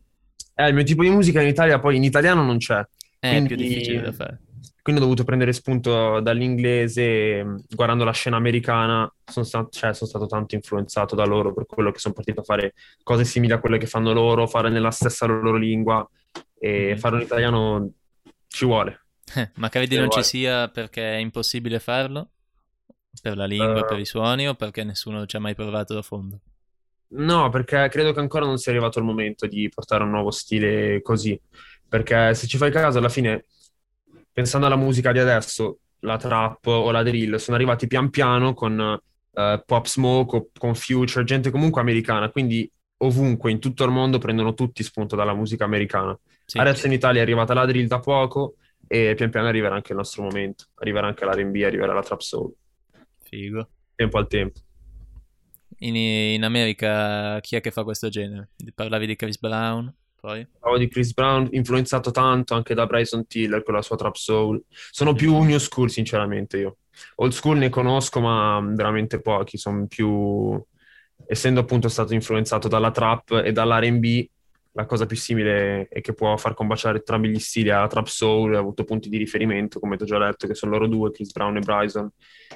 Eh, 0.53 0.67
il 0.67 0.73
mio 0.75 0.83
tipo 0.83 1.01
di 1.01 1.09
musica 1.09 1.41
in 1.41 1.47
Italia 1.47 1.79
poi 1.79 1.95
in 1.95 2.03
italiano 2.03 2.43
non 2.43 2.57
c'è. 2.57 2.85
Eh, 3.19 3.29
quindi... 3.29 3.53
È 3.53 3.57
più 3.57 3.65
difficile 3.65 4.01
da 4.01 4.11
fare. 4.11 4.39
Quindi 4.85 5.01
ho 5.01 5.05
dovuto 5.05 5.23
prendere 5.23 5.51
spunto 5.51 6.19
dall'inglese, 6.19 7.63
guardando 7.71 8.03
la 8.03 8.11
scena 8.11 8.35
americana, 8.35 9.11
sono 9.25 9.43
stato, 9.43 9.69
cioè, 9.71 9.95
sono 9.95 10.07
stato 10.07 10.27
tanto 10.27 10.53
influenzato 10.53 11.15
da 11.15 11.25
loro 11.25 11.55
per 11.55 11.65
quello 11.65 11.89
che 11.89 11.97
sono 11.97 12.13
partito 12.13 12.41
a 12.41 12.43
fare 12.43 12.75
cose 13.01 13.25
simili 13.25 13.51
a 13.51 13.59
quelle 13.59 13.79
che 13.79 13.87
fanno 13.87 14.13
loro, 14.13 14.45
fare 14.45 14.69
nella 14.69 14.91
stessa 14.91 15.25
loro 15.25 15.57
lingua 15.57 16.07
e 16.59 16.93
mm. 16.93 16.97
fare 16.97 17.15
un 17.15 17.21
italiano 17.23 17.93
ci 18.47 18.65
vuole. 18.65 19.07
Eh, 19.33 19.49
ma 19.55 19.69
credi 19.69 19.97
non 19.97 20.11
ci 20.11 20.21
sia 20.21 20.67
perché 20.67 21.13
è 21.13 21.17
impossibile 21.17 21.79
farlo? 21.79 22.29
Per 23.19 23.35
la 23.35 23.45
lingua, 23.45 23.79
uh, 23.79 23.87
per 23.87 23.97
i 23.97 24.05
suoni 24.05 24.47
o 24.47 24.53
perché 24.53 24.83
nessuno 24.83 25.25
ci 25.25 25.35
ha 25.35 25.39
mai 25.39 25.55
provato 25.55 25.95
da 25.95 26.03
fondo? 26.03 26.41
No, 27.07 27.49
perché 27.49 27.87
credo 27.89 28.13
che 28.13 28.19
ancora 28.19 28.45
non 28.45 28.59
sia 28.59 28.71
arrivato 28.71 28.99
il 28.99 29.05
momento 29.05 29.47
di 29.47 29.67
portare 29.67 30.03
un 30.03 30.11
nuovo 30.11 30.29
stile 30.29 31.01
così. 31.01 31.41
Perché 31.89 32.35
se 32.35 32.45
ci 32.45 32.57
fai 32.57 32.69
caso, 32.69 32.99
alla 32.99 33.09
fine 33.09 33.45
pensando 34.35 34.65
alla 34.65 34.75
musica 34.75 35.13
di 35.13 35.19
adesso, 35.19 35.79
la 35.99 36.17
trap 36.17 36.65
o 36.65 36.91
la 36.91 37.03
drill, 37.03 37.35
sono 37.35 37.55
arrivati 37.55 37.87
pian 37.87 38.09
piano 38.09 38.53
con 38.53 38.77
uh, 38.77 39.63
Pop 39.65 39.87
Smoke 39.87 40.35
o 40.35 40.49
con 40.59 40.75
Future, 40.75 41.23
gente 41.23 41.51
comunque 41.51 41.79
americana, 41.79 42.29
quindi 42.29 42.69
ovunque, 42.97 43.51
in 43.51 43.59
tutto 43.59 43.85
il 43.85 43.91
mondo, 43.91 44.17
prendono 44.17 44.53
tutti 44.53 44.83
spunto 44.83 45.15
dalla 45.15 45.33
musica 45.33 45.63
americana. 45.63 46.19
Sì. 46.43 46.57
Adesso 46.57 46.87
in 46.87 46.91
Italia 46.91 47.21
è 47.21 47.23
arrivata 47.23 47.53
la 47.53 47.65
drill 47.65 47.87
da 47.87 48.01
poco 48.01 48.55
e 48.85 49.13
pian 49.15 49.29
piano 49.29 49.47
arriverà 49.47 49.75
anche 49.75 49.93
il 49.93 49.97
nostro 49.99 50.23
momento, 50.23 50.65
arriverà 50.75 51.07
anche 51.07 51.23
l'R&B, 51.23 51.63
arriverà 51.63 51.93
la 51.93 52.03
trap 52.03 52.19
soul. 52.19 52.53
Figo. 53.23 53.69
Tempo 53.95 54.17
al 54.17 54.27
tempo. 54.27 54.59
In, 55.77 55.95
in 55.95 56.43
America 56.43 57.39
chi 57.39 57.55
è 57.55 57.61
che 57.61 57.71
fa 57.71 57.85
questo 57.85 58.09
genere? 58.09 58.49
Parlavi 58.73 59.05
di 59.05 59.15
Chris 59.15 59.39
Brown? 59.39 59.93
Poi. 60.25 60.47
Parlavo 60.59 60.77
di 60.77 60.89
Chris 60.89 61.13
Brown, 61.13 61.47
influenzato 61.51 62.09
tanto 62.09 62.55
anche 62.55 62.73
da 62.73 62.87
Bryson 62.87 63.27
Tiller 63.27 63.61
con 63.61 63.75
la 63.75 63.83
sua 63.83 63.95
trap 63.95 64.15
soul. 64.15 64.61
Sono 64.69 65.13
più 65.13 65.39
new 65.43 65.59
school, 65.59 65.91
sinceramente, 65.91 66.57
io. 66.57 66.77
Old 67.15 67.31
school 67.31 67.57
ne 67.57 67.69
conosco, 67.69 68.19
ma 68.19 68.59
veramente 68.73 69.21
pochi, 69.21 69.57
sono 69.57 69.85
più 69.85 70.59
essendo 71.27 71.59
appunto 71.59 71.87
stato 71.87 72.13
influenzato 72.13 72.67
dalla 72.67 72.91
trap 72.91 73.41
e 73.43 73.51
dall'R&B, 73.51 74.27
la 74.71 74.85
cosa 74.85 75.05
più 75.05 75.15
simile 75.15 75.87
è 75.87 76.01
che 76.01 76.13
può 76.13 76.35
far 76.35 76.53
combaciare 76.53 76.97
entrambi 76.97 77.29
gli 77.29 77.39
stili 77.39 77.69
a 77.69 77.87
Trap 77.87 78.07
Soul, 78.07 78.55
ha 78.55 78.59
avuto 78.59 78.83
punti 78.83 79.07
di 79.07 79.17
riferimento, 79.17 79.79
come 79.79 79.95
ti 79.95 80.03
ho 80.03 80.05
già 80.05 80.17
detto, 80.17 80.47
che 80.47 80.53
sono 80.53 80.73
loro 80.73 80.87
due, 80.87 81.11
Chris 81.11 81.31
Brown 81.31 81.55
e 81.55 81.61
Bryson, 81.61 82.09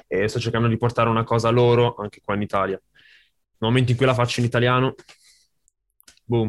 e 0.06 0.28
sto 0.28 0.38
cercando 0.38 0.68
di 0.68 0.76
portare 0.76 1.08
una 1.08 1.24
cosa 1.24 1.48
loro 1.48 1.94
anche 1.94 2.20
qua 2.22 2.34
in 2.34 2.42
Italia. 2.42 2.78
Nel 2.78 3.70
momento 3.70 3.92
in 3.92 3.96
cui 3.96 4.06
la 4.06 4.14
faccio 4.14 4.40
in 4.40 4.46
italiano, 4.46 4.94
boom. 6.24 6.48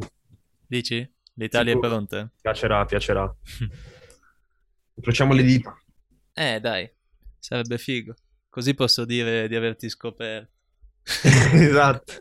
Dici? 0.71 1.05
L'Italia 1.33 1.73
Sicuro. 1.73 1.87
è 1.87 1.89
pronta? 1.89 2.31
Piacerà, 2.39 2.85
piacerà. 2.85 3.35
Incrociamo 4.95 5.33
le 5.33 5.43
dita. 5.43 5.77
Eh, 6.33 6.61
dai, 6.61 6.89
sarebbe 7.39 7.77
figo. 7.77 8.13
Così 8.47 8.73
posso 8.73 9.03
dire 9.03 9.49
di 9.49 9.55
averti 9.57 9.89
scoperto. 9.89 10.53
esatto. 11.51 12.13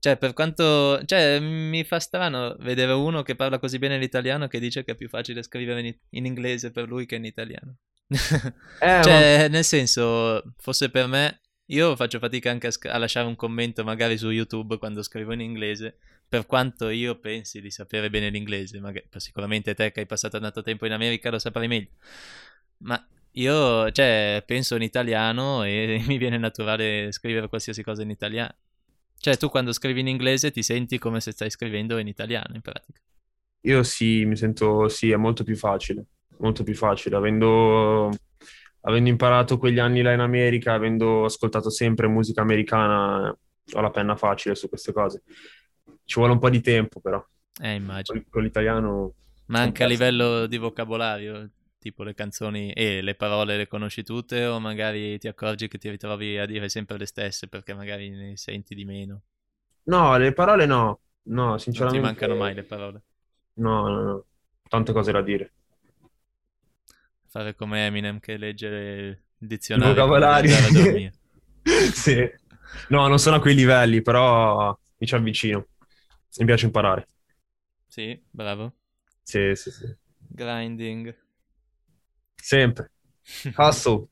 Cioè, 0.00 0.18
per 0.18 0.34
quanto... 0.34 1.02
Cioè, 1.06 1.40
mi 1.40 1.82
fa 1.82 1.98
strano 1.98 2.56
vedere 2.58 2.92
uno 2.92 3.22
che 3.22 3.36
parla 3.36 3.58
così 3.58 3.78
bene 3.78 3.96
l'italiano 3.96 4.46
che 4.46 4.60
dice 4.60 4.84
che 4.84 4.92
è 4.92 4.94
più 4.94 5.08
facile 5.08 5.42
scrivere 5.42 5.80
in, 5.80 5.96
in 6.10 6.26
inglese 6.26 6.72
per 6.72 6.88
lui 6.88 7.06
che 7.06 7.14
in 7.14 7.24
italiano. 7.24 7.78
Eh, 8.06 8.18
cioè, 9.02 9.38
ma... 9.38 9.48
nel 9.48 9.64
senso, 9.64 10.42
fosse 10.58 10.90
per 10.90 11.06
me, 11.06 11.40
io 11.72 11.96
faccio 11.96 12.18
fatica 12.18 12.50
anche 12.50 12.66
a, 12.66 12.70
sc- 12.70 12.84
a, 12.84 12.98
lasciare 12.98 13.26
un 13.26 13.36
commento 13.36 13.82
magari 13.82 14.18
su 14.18 14.28
YouTube 14.28 14.76
quando 14.76 15.02
scrivo 15.02 15.32
in 15.32 15.40
inglese, 15.40 15.96
per 16.32 16.46
quanto 16.46 16.88
io 16.88 17.18
pensi 17.18 17.60
di 17.60 17.70
sapere 17.70 18.08
bene 18.08 18.30
l'inglese, 18.30 18.80
magari, 18.80 19.04
sicuramente 19.16 19.74
te 19.74 19.92
che 19.92 20.00
hai 20.00 20.06
passato 20.06 20.40
tanto 20.40 20.62
tempo 20.62 20.86
in 20.86 20.92
America 20.92 21.28
lo 21.28 21.38
saprai 21.38 21.68
meglio. 21.68 21.90
Ma 22.78 23.06
io, 23.32 23.92
cioè, 23.92 24.42
penso 24.46 24.74
in 24.76 24.80
italiano 24.80 25.62
e 25.62 26.02
mi 26.08 26.16
viene 26.16 26.38
naturale 26.38 27.12
scrivere 27.12 27.48
qualsiasi 27.48 27.82
cosa 27.82 28.00
in 28.00 28.08
italiano. 28.08 28.54
Cioè, 29.18 29.36
tu 29.36 29.50
quando 29.50 29.74
scrivi 29.74 30.00
in 30.00 30.08
inglese 30.08 30.50
ti 30.50 30.62
senti 30.62 30.96
come 30.96 31.20
se 31.20 31.32
stai 31.32 31.50
scrivendo 31.50 31.98
in 31.98 32.06
italiano, 32.06 32.54
in 32.54 32.62
pratica. 32.62 32.98
Io 33.64 33.82
sì, 33.82 34.24
mi 34.24 34.34
sento, 34.34 34.88
sì, 34.88 35.10
è 35.10 35.16
molto 35.16 35.44
più 35.44 35.54
facile, 35.54 36.06
molto 36.38 36.62
più 36.62 36.74
facile, 36.74 37.16
avendo, 37.16 38.08
avendo 38.80 39.10
imparato 39.10 39.58
quegli 39.58 39.78
anni 39.78 40.00
là 40.00 40.12
in 40.12 40.20
America, 40.20 40.72
avendo 40.72 41.26
ascoltato 41.26 41.68
sempre 41.68 42.08
musica 42.08 42.40
americana, 42.40 43.28
ho 43.28 43.80
la 43.82 43.90
penna 43.90 44.16
facile 44.16 44.54
su 44.54 44.70
queste 44.70 44.94
cose. 44.94 45.24
Ci 46.04 46.14
vuole 46.18 46.32
un 46.32 46.38
po' 46.38 46.50
di 46.50 46.60
tempo, 46.60 47.00
però. 47.00 47.24
Eh, 47.60 47.74
immagino. 47.74 48.22
Con, 48.28 48.42
l'italiano... 48.42 49.14
Ma 49.46 49.60
anche 49.60 49.84
a 49.84 49.86
livello 49.86 50.46
di 50.46 50.56
vocabolario, 50.56 51.50
tipo 51.78 52.04
le 52.04 52.14
canzoni 52.14 52.72
e 52.72 53.02
le 53.02 53.14
parole 53.14 53.56
le 53.56 53.66
conosci 53.66 54.02
tutte 54.02 54.46
o 54.46 54.60
magari 54.60 55.18
ti 55.18 55.28
accorgi 55.28 55.68
che 55.68 55.78
ti 55.78 55.90
ritrovi 55.90 56.38
a 56.38 56.46
dire 56.46 56.68
sempre 56.68 56.96
le 56.96 57.06
stesse 57.06 57.48
perché 57.48 57.74
magari 57.74 58.08
ne 58.08 58.36
senti 58.36 58.74
di 58.74 58.84
meno? 58.84 59.22
No, 59.84 60.16
le 60.16 60.32
parole 60.32 60.64
no, 60.64 61.00
no, 61.24 61.58
sinceramente. 61.58 62.00
Non 62.00 62.14
ti 62.14 62.20
mancano 62.20 62.40
mai 62.40 62.54
le 62.54 62.62
parole? 62.62 63.02
No, 63.54 63.88
no, 63.88 64.02
no, 64.02 64.24
tante 64.68 64.92
cose 64.92 65.12
da 65.12 65.20
dire. 65.20 65.52
Fare 67.26 67.54
come 67.54 67.86
Eminem 67.86 68.20
che 68.20 68.36
legge 68.36 68.66
il 68.66 69.18
dizionario. 69.36 69.94
Vocabolario. 69.94 70.54
sì. 71.92 72.30
No, 72.88 73.08
non 73.08 73.18
sono 73.18 73.36
a 73.36 73.40
quei 73.40 73.54
livelli, 73.54 74.02
però 74.02 74.78
mi 74.98 75.06
ci 75.06 75.14
avvicino. 75.14 75.66
Mi 76.38 76.44
piace 76.46 76.66
imparare. 76.66 77.08
Sì, 77.86 78.20
bravo. 78.30 78.74
Sì, 79.22 79.52
sì, 79.54 79.70
sì. 79.70 79.96
Grinding. 80.16 81.14
Sempre. 82.34 82.90
Hustle. 83.56 84.06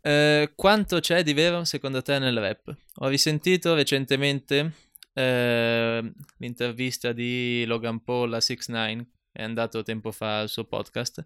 Eh, 0.00 0.52
quanto 0.54 1.00
c'è 1.00 1.22
di 1.22 1.32
vero 1.32 1.64
secondo 1.64 2.02
te 2.02 2.18
nel 2.18 2.38
rap? 2.38 2.74
Ho 2.96 3.08
risentito 3.08 3.74
recentemente 3.74 4.72
eh, 5.14 6.12
l'intervista 6.38 7.12
di 7.12 7.64
Logan 7.66 8.02
Paul 8.02 8.34
a 8.34 8.40
6 8.40 8.58
9 8.68 9.06
è 9.32 9.42
andato 9.42 9.82
tempo 9.82 10.12
fa 10.12 10.40
al 10.40 10.48
suo 10.48 10.64
podcast 10.64 11.24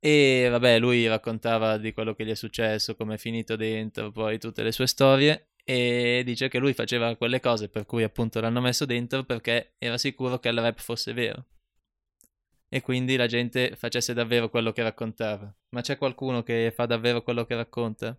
e 0.00 0.48
vabbè 0.50 0.78
lui 0.78 1.06
raccontava 1.06 1.78
di 1.78 1.92
quello 1.92 2.14
che 2.14 2.24
gli 2.24 2.30
è 2.30 2.34
successo, 2.34 2.96
come 2.96 3.14
è 3.14 3.18
finito 3.18 3.54
dentro, 3.56 4.10
poi 4.10 4.38
tutte 4.38 4.62
le 4.62 4.72
sue 4.72 4.86
storie 4.86 5.50
e 5.68 6.22
dice 6.24 6.48
che 6.48 6.60
lui 6.60 6.74
faceva 6.74 7.16
quelle 7.16 7.40
cose 7.40 7.68
per 7.68 7.86
cui 7.86 8.04
appunto 8.04 8.40
l'hanno 8.40 8.60
messo 8.60 8.84
dentro 8.84 9.24
perché 9.24 9.74
era 9.78 9.98
sicuro 9.98 10.38
che 10.38 10.48
il 10.48 10.60
rap 10.60 10.78
fosse 10.78 11.12
vero 11.12 11.44
e 12.68 12.80
quindi 12.82 13.16
la 13.16 13.26
gente 13.26 13.74
facesse 13.76 14.12
davvero 14.12 14.48
quello 14.48 14.72
che 14.72 14.82
raccontava. 14.82 15.52
Ma 15.70 15.80
c'è 15.80 15.96
qualcuno 15.98 16.42
che 16.42 16.72
fa 16.74 16.86
davvero 16.86 17.22
quello 17.22 17.44
che 17.44 17.56
racconta? 17.56 18.16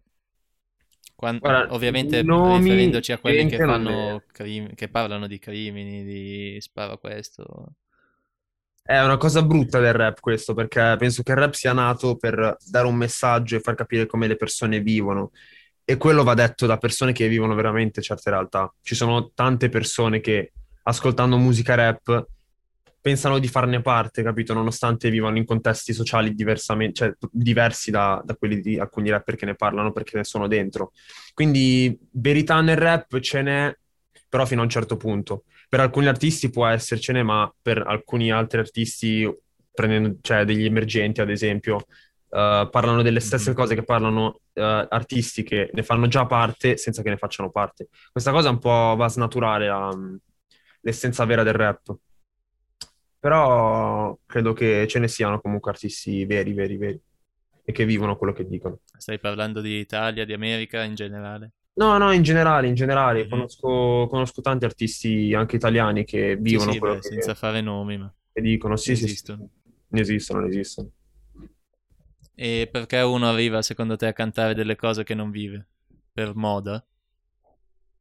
Quando, 1.15 1.39
Guarda, 1.39 1.73
ovviamente 1.73 2.21
riferendoci 2.21 3.11
a 3.11 3.17
quelli 3.17 3.47
che, 3.47 3.57
fanno 3.57 4.23
crim- 4.31 4.73
che 4.75 4.87
parlano 4.87 5.27
di 5.27 5.39
crimini, 5.39 6.03
di 6.03 6.57
spara 6.59 6.97
questo. 6.97 7.73
È 8.81 8.99
una 9.01 9.17
cosa 9.17 9.41
brutta 9.41 9.79
del 9.79 9.93
rap 9.93 10.19
questo, 10.19 10.53
perché 10.53 10.95
penso 10.97 11.23
che 11.23 11.31
il 11.31 11.37
rap 11.37 11.53
sia 11.53 11.73
nato 11.73 12.15
per 12.17 12.55
dare 12.69 12.87
un 12.87 12.95
messaggio 12.95 13.55
e 13.55 13.59
far 13.59 13.75
capire 13.75 14.05
come 14.05 14.27
le 14.27 14.37
persone 14.37 14.79
vivono. 14.79 15.31
E 15.89 15.95
quello 15.95 16.23
va 16.23 16.33
detto 16.33 16.65
da 16.65 16.75
persone 16.75 17.13
che 17.13 17.29
vivono 17.29 17.55
veramente 17.55 18.01
certe 18.01 18.29
realtà. 18.29 18.69
Ci 18.81 18.93
sono 18.93 19.31
tante 19.33 19.69
persone 19.69 20.19
che 20.19 20.51
ascoltando 20.83 21.37
musica 21.37 21.75
rap 21.75 22.27
pensano 22.99 23.39
di 23.39 23.47
farne 23.47 23.81
parte, 23.81 24.21
capito? 24.21 24.53
Nonostante 24.53 25.09
vivano 25.09 25.37
in 25.37 25.45
contesti 25.45 25.93
sociali 25.93 26.35
cioè, 26.91 27.13
diversi 27.31 27.89
da, 27.89 28.21
da, 28.21 28.35
quelli 28.35 28.59
di 28.59 28.77
alcuni 28.77 29.09
rapper 29.09 29.37
che 29.37 29.45
ne 29.45 29.55
parlano 29.55 29.93
perché 29.93 30.17
ne 30.17 30.25
sono 30.25 30.49
dentro. 30.49 30.91
Quindi 31.33 31.97
verità 32.11 32.59
nel 32.59 32.75
rap 32.75 33.17
ce 33.19 33.41
n'è, 33.41 33.73
però 34.27 34.45
fino 34.45 34.59
a 34.59 34.65
un 34.65 34.69
certo 34.69 34.97
punto. 34.97 35.45
Per 35.69 35.79
alcuni 35.79 36.07
artisti 36.07 36.49
può 36.49 36.67
essercene, 36.67 37.23
ma 37.23 37.49
per 37.61 37.81
alcuni 37.87 38.29
altri 38.29 38.59
artisti, 38.59 39.25
prendendo, 39.71 40.17
cioè 40.19 40.43
degli 40.43 40.65
emergenti 40.65 41.21
ad 41.21 41.29
esempio, 41.29 41.75
uh, 41.75 42.69
parlano 42.69 43.03
delle 43.03 43.21
stesse 43.21 43.51
mm-hmm. 43.51 43.57
cose 43.57 43.75
che 43.75 43.83
parlano 43.83 44.41
uh, 44.57 44.87
artisti 44.89 45.43
che 45.43 45.69
ne 45.71 45.83
fanno 45.83 46.07
già 46.07 46.25
parte 46.25 46.77
senza 46.77 47.01
che 47.01 47.09
ne 47.09 47.17
facciano 47.17 47.49
parte. 47.51 47.87
Questa 48.11 48.31
cosa 48.31 48.49
un 48.49 48.59
po' 48.59 48.95
va 48.95 49.05
a 49.05 49.09
snaturare 49.09 49.69
um, 49.69 50.17
l'essenza 50.81 51.25
vera 51.25 51.43
del 51.43 51.53
rap. 51.53 51.95
Però 53.19 54.17
credo 54.25 54.53
che 54.53 54.85
ce 54.87 54.99
ne 54.99 55.07
siano 55.07 55.41
comunque 55.41 55.71
artisti 55.71 56.25
veri, 56.25 56.53
veri, 56.53 56.77
veri 56.77 57.01
e 57.63 57.71
che 57.73 57.85
vivono 57.85 58.15
quello 58.15 58.31
che 58.31 58.47
dicono. 58.47 58.79
Stai 58.97 59.19
parlando 59.19 59.59
di 59.59 59.77
Italia, 59.79 60.23
di 60.23 60.33
America 60.33 60.83
in 60.83 60.95
generale? 60.95 61.51
No, 61.73 61.97
no, 61.97 62.11
in 62.11 62.23
generale, 62.23 62.67
in 62.67 62.75
generale. 62.75 63.19
Mm-hmm. 63.19 63.29
Conosco, 63.29 64.07
conosco, 64.09 64.41
tanti 64.41 64.65
artisti 64.65 65.33
anche 65.33 65.57
italiani 65.57 66.05
che 66.05 66.37
vivono 66.37 66.69
sì, 66.69 66.75
sì, 66.75 66.79
quello 66.79 66.93
beh, 66.95 66.99
che... 67.01 67.07
Senza 67.07 67.33
fare 67.33 67.61
nomi, 67.61 67.97
ma... 67.97 68.13
Che 68.31 68.41
dicono, 68.41 68.77
sì, 68.77 68.95
sì, 68.95 69.03
esistono. 69.03 69.49
sì. 69.51 69.71
Ne 69.89 70.01
esistono, 70.01 70.39
ne 70.41 70.47
esistono. 70.47 70.89
E 72.39 72.69
perché 72.71 72.99
uno 72.99 73.27
arriva, 73.27 73.63
secondo 73.63 73.95
te, 73.95 74.05
a 74.05 74.13
cantare 74.13 74.53
delle 74.53 74.75
cose 74.75 75.03
che 75.03 75.15
non 75.15 75.31
vive? 75.31 75.65
Per 76.13 76.35
moda? 76.35 76.85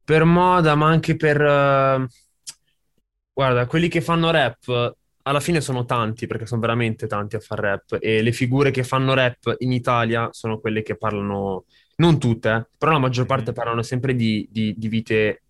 Per 0.03 0.23
moda, 0.25 0.75
ma 0.75 0.87
anche 0.87 1.15
per... 1.15 1.41
Uh... 1.41 2.05
Guarda, 3.33 3.65
quelli 3.65 3.87
che 3.87 3.99
fanno 3.99 4.29
rap 4.29 4.95
alla 5.23 5.39
fine 5.39 5.59
sono 5.59 5.85
tanti, 5.85 6.27
perché 6.27 6.45
sono 6.45 6.61
veramente 6.61 7.07
tanti 7.07 7.35
a 7.35 7.39
fare 7.39 7.61
rap, 7.61 7.97
e 7.99 8.21
le 8.21 8.31
figure 8.31 8.69
che 8.69 8.83
fanno 8.83 9.15
rap 9.15 9.55
in 9.57 9.71
Italia 9.71 10.29
sono 10.31 10.59
quelle 10.59 10.83
che 10.83 10.97
parlano, 10.97 11.65
non 11.95 12.19
tutte, 12.19 12.49
eh, 12.49 12.67
però 12.77 12.91
la 12.91 12.99
maggior 12.99 13.25
parte 13.25 13.53
parlano 13.53 13.81
sempre 13.81 14.15
di, 14.15 14.47
di, 14.51 14.75
di 14.77 14.87
vite, 14.87 15.43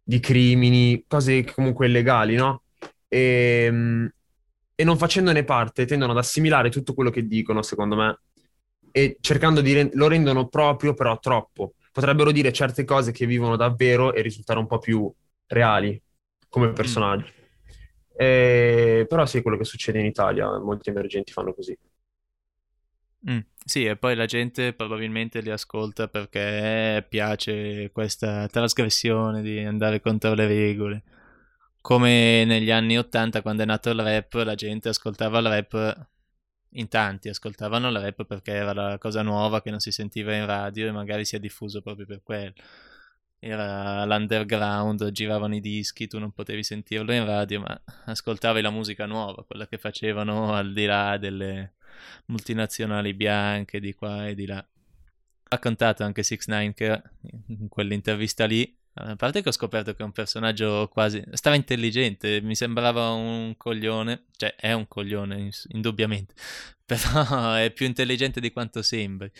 di 0.00 0.20
crimini, 0.20 1.04
cose 1.08 1.42
comunque 1.44 1.88
illegali, 1.88 2.36
no? 2.36 2.62
E, 3.08 3.64
ehm, 3.66 4.10
e 4.80 4.84
non 4.84 4.96
facendone 4.96 5.42
parte 5.42 5.86
tendono 5.86 6.12
ad 6.12 6.18
assimilare 6.18 6.70
tutto 6.70 6.94
quello 6.94 7.10
che 7.10 7.26
dicono, 7.26 7.62
secondo 7.62 7.96
me, 7.96 8.20
e 8.98 9.16
cercando 9.20 9.60
di... 9.60 9.72
Rend- 9.72 9.94
lo 9.94 10.08
rendono 10.08 10.48
proprio, 10.48 10.94
però 10.94 11.18
troppo. 11.18 11.74
Potrebbero 11.92 12.32
dire 12.32 12.52
certe 12.52 12.84
cose 12.84 13.12
che 13.12 13.26
vivono 13.26 13.56
davvero 13.56 14.12
e 14.12 14.22
risultare 14.22 14.58
un 14.58 14.66
po' 14.66 14.78
più 14.78 15.12
reali 15.46 16.00
come 16.48 16.68
mm. 16.68 16.74
personaggi. 16.74 17.32
Eh, 18.16 19.06
però 19.08 19.26
sì, 19.26 19.38
è 19.38 19.42
quello 19.42 19.56
che 19.56 19.64
succede 19.64 20.00
in 20.00 20.06
Italia, 20.06 20.58
molti 20.58 20.90
emergenti 20.90 21.32
fanno 21.32 21.54
così. 21.54 21.76
Mm, 23.30 23.38
sì, 23.64 23.84
e 23.84 23.96
poi 23.96 24.14
la 24.14 24.26
gente 24.26 24.72
probabilmente 24.72 25.40
li 25.40 25.50
ascolta 25.50 26.08
perché 26.08 27.04
piace 27.08 27.90
questa 27.92 28.46
trasgressione 28.48 29.42
di 29.42 29.58
andare 29.58 30.00
contro 30.00 30.34
le 30.34 30.46
regole. 30.46 31.02
Come 31.80 32.44
negli 32.44 32.70
anni 32.70 32.98
Ottanta, 32.98 33.42
quando 33.42 33.62
è 33.62 33.66
nato 33.66 33.90
il 33.90 34.00
rap, 34.00 34.34
la 34.34 34.54
gente 34.54 34.88
ascoltava 34.88 35.38
il 35.38 35.46
rap, 35.46 36.08
in 36.72 36.88
tanti 36.88 37.28
ascoltavano 37.28 37.88
il 37.88 37.98
rap 37.98 38.24
perché 38.24 38.52
era 38.52 38.72
la 38.72 38.98
cosa 38.98 39.22
nuova 39.22 39.62
che 39.62 39.70
non 39.70 39.80
si 39.80 39.90
sentiva 39.90 40.34
in 40.34 40.46
radio 40.46 40.86
e 40.86 40.92
magari 40.92 41.24
si 41.24 41.36
è 41.36 41.40
diffuso 41.40 41.80
proprio 41.80 42.06
per 42.06 42.22
quello 42.22 42.52
era 43.40 44.04
l'underground, 44.04 45.10
giravano 45.10 45.54
i 45.54 45.60
dischi, 45.60 46.08
tu 46.08 46.18
non 46.18 46.32
potevi 46.32 46.64
sentirlo 46.64 47.12
in 47.12 47.24
radio, 47.24 47.60
ma 47.60 47.82
ascoltavi 48.06 48.60
la 48.60 48.70
musica 48.70 49.06
nuova, 49.06 49.44
quella 49.44 49.66
che 49.68 49.78
facevano 49.78 50.54
al 50.54 50.72
di 50.72 50.86
là 50.86 51.16
delle 51.18 51.74
multinazionali 52.26 53.14
bianche 53.14 53.80
di 53.80 53.94
qua 53.94 54.26
e 54.26 54.34
di 54.34 54.46
là. 54.46 54.58
Ha 54.58 55.54
raccontato 55.54 56.02
anche 56.02 56.22
6 56.22 56.38
9 56.46 56.74
che 56.74 57.02
in 57.46 57.68
quell'intervista 57.68 58.44
lì 58.44 58.76
A 59.00 59.16
parte 59.16 59.42
che 59.42 59.48
ho 59.48 59.52
scoperto 59.52 59.94
che 59.94 60.02
è 60.02 60.04
un 60.04 60.12
personaggio 60.12 60.88
quasi... 60.88 61.22
stava 61.32 61.54
intelligente, 61.54 62.40
mi 62.40 62.56
sembrava 62.56 63.10
un 63.10 63.56
coglione, 63.56 64.24
cioè 64.36 64.56
è 64.56 64.72
un 64.72 64.88
coglione, 64.88 65.50
indubbiamente, 65.68 66.34
però 66.84 67.54
è 67.54 67.70
più 67.70 67.86
intelligente 67.86 68.40
di 68.40 68.50
quanto 68.50 68.82
sembri. 68.82 69.30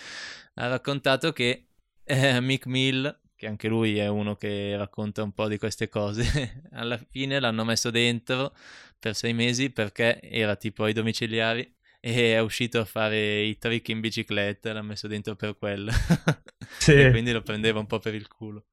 Ha 0.54 0.68
raccontato 0.68 1.32
che 1.32 1.66
eh, 2.04 2.40
Mick 2.40 2.66
Mill, 2.66 3.20
che 3.34 3.46
anche 3.46 3.68
lui 3.68 3.98
è 3.98 4.06
uno 4.06 4.36
che 4.36 4.76
racconta 4.76 5.22
un 5.22 5.32
po' 5.32 5.48
di 5.48 5.58
queste 5.58 5.88
cose, 5.88 6.62
alla 6.72 6.98
fine 7.10 7.40
l'hanno 7.40 7.64
messo 7.64 7.90
dentro 7.90 8.54
per 8.98 9.14
sei 9.14 9.32
mesi 9.32 9.70
perché 9.70 10.20
era 10.20 10.56
tipo 10.56 10.84
ai 10.84 10.92
domiciliari 10.92 11.76
e 12.00 12.34
è 12.34 12.40
uscito 12.40 12.78
a 12.80 12.84
fare 12.84 13.40
i 13.42 13.58
trick 13.58 13.88
in 13.88 14.00
bicicletta, 14.00 14.72
l'ha 14.72 14.82
messo 14.82 15.08
dentro 15.08 15.34
per 15.34 15.56
quello. 15.56 15.90
Sì. 16.78 16.92
e 16.92 17.10
quindi 17.10 17.32
lo 17.32 17.40
prendeva 17.40 17.78
un 17.78 17.86
po' 17.86 17.98
per 17.98 18.14
il 18.14 18.28
culo. 18.28 18.66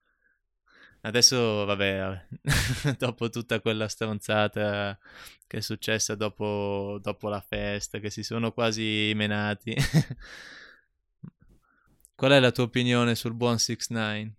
Adesso, 1.06 1.66
vabbè, 1.66 2.26
dopo 2.98 3.30
tutta 3.30 3.60
quella 3.62 3.88
stronzata 3.88 4.98
che 5.46 5.58
è 5.58 5.62
successa 5.62 6.16
dopo, 6.16 6.98
dopo 7.00 7.30
la 7.30 7.42
festa, 7.48 8.00
che 8.00 8.10
si 8.10 8.24
sono 8.24 8.52
quasi 8.52 9.12
menati. 9.16 9.76
Qual 12.16 12.32
è 12.32 12.40
la 12.40 12.52
tua 12.52 12.64
opinione 12.64 13.14
sul 13.14 13.36
buon 13.36 13.60
6 13.60 13.78
9 13.90 14.34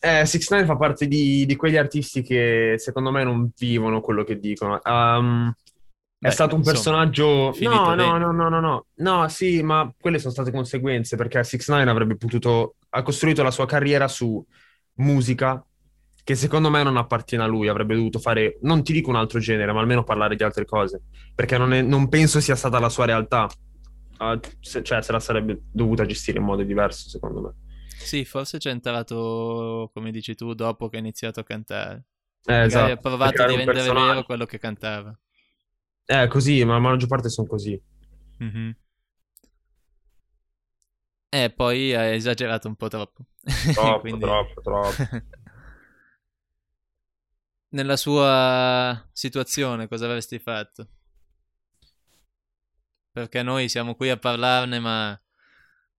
eh, 0.00 0.24
6 0.24 0.46
9 0.48 0.64
fa 0.64 0.76
parte 0.76 1.06
di, 1.06 1.44
di, 1.44 1.56
quegli 1.56 1.76
artisti 1.76 2.22
che 2.22 2.76
secondo 2.78 3.10
me 3.10 3.24
non 3.24 3.50
vivono 3.54 4.00
quello 4.00 4.24
che 4.24 4.38
dicono. 4.38 4.80
Um, 4.82 5.54
Beh, 6.22 6.28
è 6.28 6.30
stato 6.30 6.54
un 6.54 6.62
personaggio. 6.62 7.52
No, 7.62 7.96
no, 7.96 8.16
no, 8.16 8.30
no, 8.30 8.48
no, 8.48 8.60
no, 8.60 8.86
no, 8.94 9.28
sì, 9.28 9.60
ma 9.60 9.92
quelle 10.00 10.20
sono 10.20 10.32
state 10.32 10.52
conseguenze 10.52 11.16
perché 11.16 11.42
6 11.42 11.60
9 11.66 11.90
avrebbe 11.90 12.16
potuto 12.16 12.76
ha 12.90 13.02
costruito 13.02 13.42
la 13.42 13.50
sua 13.50 13.66
carriera 13.66 14.06
su 14.06 14.44
musica 14.98 15.64
che 16.22 16.36
secondo 16.36 16.70
me 16.70 16.84
non 16.84 16.96
appartiene 16.96 17.42
a 17.42 17.48
lui, 17.48 17.66
avrebbe 17.66 17.96
dovuto 17.96 18.20
fare, 18.20 18.58
non 18.62 18.84
ti 18.84 18.92
dico 18.92 19.10
un 19.10 19.16
altro 19.16 19.40
genere, 19.40 19.72
ma 19.72 19.80
almeno 19.80 20.04
parlare 20.04 20.36
di 20.36 20.44
altre 20.44 20.64
cose, 20.64 21.02
perché 21.34 21.58
non, 21.58 21.72
è, 21.72 21.82
non 21.82 22.08
penso 22.08 22.38
sia 22.38 22.54
stata 22.54 22.78
la 22.78 22.88
sua 22.88 23.06
realtà, 23.06 23.48
uh, 24.18 24.38
se, 24.60 24.84
cioè 24.84 25.02
se 25.02 25.10
la 25.10 25.18
sarebbe 25.18 25.62
dovuta 25.72 26.06
gestire 26.06 26.38
in 26.38 26.44
modo 26.44 26.62
diverso, 26.62 27.08
secondo 27.08 27.40
me. 27.40 27.52
Sì, 27.88 28.24
forse 28.24 28.58
c'è 28.58 28.70
entrato, 28.70 29.90
come 29.92 30.12
dici 30.12 30.36
tu, 30.36 30.54
dopo 30.54 30.88
che 30.88 30.98
ha 30.98 31.00
iniziato 31.00 31.40
a 31.40 31.42
cantare. 31.42 32.04
Eh, 32.44 32.62
esatto, 32.62 32.92
ha 32.92 32.96
provato 32.96 33.42
a 33.42 33.46
rendere 33.46 33.82
vero 33.82 34.22
quello 34.22 34.46
che 34.46 34.58
cantava. 34.58 35.18
Eh, 36.12 36.26
così, 36.28 36.62
ma 36.62 36.74
la 36.74 36.78
maggior 36.78 37.08
parte 37.08 37.30
sono 37.30 37.46
così. 37.46 37.80
Mm-hmm. 38.42 38.70
E 41.30 41.50
poi 41.50 41.94
ha 41.94 42.04
esagerato 42.04 42.68
un 42.68 42.76
po' 42.76 42.88
troppo. 42.88 43.24
Troppo, 43.72 44.00
Quindi... 44.04 44.20
troppo, 44.20 44.60
troppo. 44.60 44.92
Nella 47.70 47.96
sua 47.96 49.08
situazione 49.10 49.88
cosa 49.88 50.04
avresti 50.04 50.38
fatto? 50.38 50.86
Perché 53.10 53.42
noi 53.42 53.70
siamo 53.70 53.94
qui 53.94 54.10
a 54.10 54.18
parlarne, 54.18 54.78
ma 54.80 55.18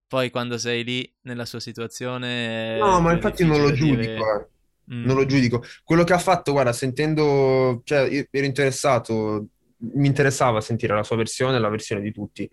poi 0.06 0.30
quando 0.30 0.60
sei 0.60 0.84
lì 0.84 1.12
nella 1.22 1.46
sua 1.46 1.60
situazione... 1.60 2.78
No, 2.78 3.00
ma 3.00 3.14
infatti 3.14 3.44
non 3.44 3.60
lo 3.60 3.72
giudico, 3.72 4.00
dire... 4.00 4.50
eh. 4.90 4.94
mm. 4.94 5.06
non 5.06 5.16
lo 5.16 5.26
giudico. 5.26 5.64
Quello 5.84 6.04
che 6.04 6.14
ha 6.14 6.20
fatto, 6.20 6.52
guarda, 6.52 6.72
sentendo, 6.72 7.82
cioè 7.84 8.28
ero 8.30 8.46
interessato, 8.46 9.48
mi 9.94 10.08
interessava 10.08 10.62
sentire 10.62 10.96
la 10.96 11.04
sua 11.04 11.16
versione 11.16 11.60
la 11.60 11.70
versione 11.70 12.02
di 12.02 12.12
tutti. 12.12 12.50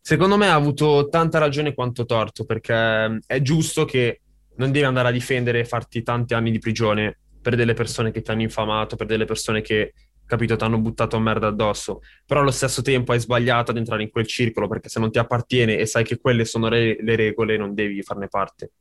Secondo 0.00 0.36
me 0.36 0.48
ha 0.48 0.54
avuto 0.54 1.08
tanta 1.08 1.38
ragione 1.38 1.74
quanto 1.74 2.04
torto, 2.04 2.44
perché 2.44 3.18
è 3.26 3.42
giusto 3.42 3.84
che 3.84 4.20
non 4.56 4.72
devi 4.72 4.84
andare 4.84 5.08
a 5.08 5.12
difendere 5.12 5.60
e 5.60 5.64
farti 5.64 6.02
tanti 6.02 6.34
anni 6.34 6.50
di 6.50 6.58
prigione 6.58 7.18
per 7.40 7.54
delle 7.56 7.74
persone 7.74 8.10
che 8.10 8.22
ti 8.22 8.30
hanno 8.30 8.42
infamato, 8.42 8.96
per 8.96 9.06
delle 9.06 9.26
persone 9.26 9.60
che, 9.60 9.92
capito, 10.24 10.56
ti 10.56 10.64
hanno 10.64 10.80
buttato 10.80 11.16
a 11.16 11.20
merda 11.20 11.48
addosso. 11.48 12.00
Però 12.24 12.40
allo 12.40 12.50
stesso 12.50 12.80
tempo 12.82 13.12
hai 13.12 13.20
sbagliato 13.20 13.70
ad 13.70 13.76
entrare 13.76 14.02
in 14.02 14.10
quel 14.10 14.26
circolo, 14.26 14.66
perché 14.66 14.88
se 14.88 14.98
non 14.98 15.10
ti 15.10 15.18
appartiene 15.18 15.76
e 15.76 15.86
sai 15.86 16.04
che 16.04 16.18
quelle 16.18 16.44
sono 16.44 16.68
le, 16.68 16.96
le 17.00 17.16
regole, 17.16 17.56
non 17.56 17.74
devi 17.74 18.02
farne 18.02 18.28
parte. 18.28 18.72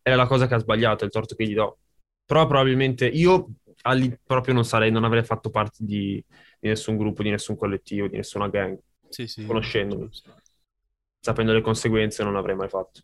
È 0.00 0.14
la 0.14 0.26
cosa 0.26 0.46
che 0.46 0.54
ha 0.54 0.58
sbagliato, 0.58 1.02
è 1.04 1.06
il 1.06 1.12
torto 1.12 1.34
che 1.34 1.46
gli 1.46 1.54
do. 1.54 1.78
Però 2.26 2.46
probabilmente 2.46 3.06
io 3.06 3.50
lì 3.92 4.16
proprio 4.24 4.54
non 4.54 4.64
sarei, 4.64 4.90
non 4.90 5.04
avrei 5.04 5.24
fatto 5.24 5.50
parte 5.50 5.84
di, 5.84 6.22
di 6.58 6.68
nessun 6.68 6.96
gruppo, 6.96 7.22
di 7.22 7.30
nessun 7.30 7.56
collettivo, 7.56 8.08
di 8.08 8.16
nessuna 8.16 8.48
gang. 8.48 8.78
Sì, 9.08 9.26
sì. 9.26 9.42
Conoscendomi 9.46 10.10
sapendo 11.20 11.52
le 11.52 11.62
conseguenze 11.62 12.22
non 12.22 12.34
l'avrei 12.34 12.54
mai 12.54 12.68
fatto. 12.68 13.00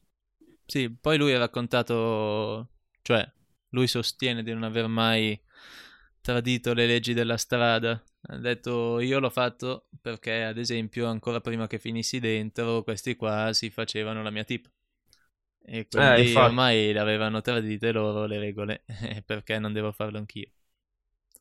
Sì, 0.67 0.89
poi 0.91 1.19
lui 1.19 1.33
ha 1.35 1.39
raccontato, 1.39 2.69
cioè 3.03 3.29
lui 3.71 3.87
sostiene 3.89 4.43
di 4.43 4.53
non 4.53 4.63
aver 4.63 4.87
mai 4.87 5.41
tradito 6.21 6.73
le 6.75 6.87
leggi 6.87 7.13
della 7.13 7.37
strada. 7.37 8.03
Ha 8.23 8.37
detto 8.37 9.01
io 9.01 9.19
l'ho 9.19 9.31
fatto 9.31 9.87
perché 10.01 10.45
ad 10.45 10.59
esempio 10.59 11.07
ancora 11.07 11.41
prima 11.41 11.67
che 11.67 11.79
finissi 11.79 12.21
dentro 12.21 12.83
questi 12.83 13.17
qua 13.17 13.53
si 13.53 13.71
facevano 13.71 14.23
la 14.23 14.31
mia 14.31 14.45
tip. 14.45 14.71
E 15.63 15.87
eh, 15.93 16.25
quindi 16.25 16.35
eh, 16.35 16.41
ormai 16.41 16.93
le 16.93 16.99
avevano 17.01 17.41
tradite 17.41 17.93
loro 17.93 18.27
le 18.27 18.39
regole, 18.39 18.85
perché 19.25 19.59
non 19.59 19.73
devo 19.73 19.93
farlo 19.93 20.19
anch'io. 20.19 20.51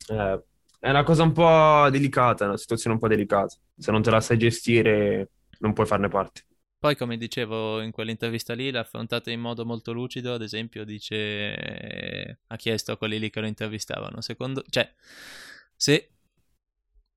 Eh, 0.07 0.43
è 0.79 0.89
una 0.89 1.03
cosa 1.03 1.23
un 1.23 1.33
po' 1.33 1.89
delicata, 1.89 2.45
è 2.45 2.47
una 2.47 2.57
situazione 2.57 2.95
un 2.95 3.01
po' 3.01 3.07
delicata. 3.07 3.55
Se 3.77 3.91
non 3.91 4.01
te 4.01 4.09
la 4.09 4.21
sai 4.21 4.37
gestire 4.37 5.31
non 5.59 5.73
puoi 5.73 5.85
farne 5.85 6.07
parte. 6.07 6.45
Poi, 6.79 6.95
come 6.95 7.17
dicevo 7.17 7.81
in 7.81 7.91
quell'intervista 7.91 8.53
lì, 8.53 8.71
l'ha 8.71 8.79
affrontata 8.79 9.29
in 9.31 9.41
modo 9.41 9.65
molto 9.65 9.91
lucido. 9.91 10.33
Ad 10.33 10.41
esempio, 10.41 10.85
dice, 10.85 12.39
ha 12.47 12.55
chiesto 12.55 12.93
a 12.93 12.97
quelli 12.97 13.19
lì 13.19 13.29
che 13.29 13.41
lo 13.41 13.47
intervistavano: 13.47 14.21
secondo, 14.21 14.63
cioè, 14.69 14.89
se 15.75 16.11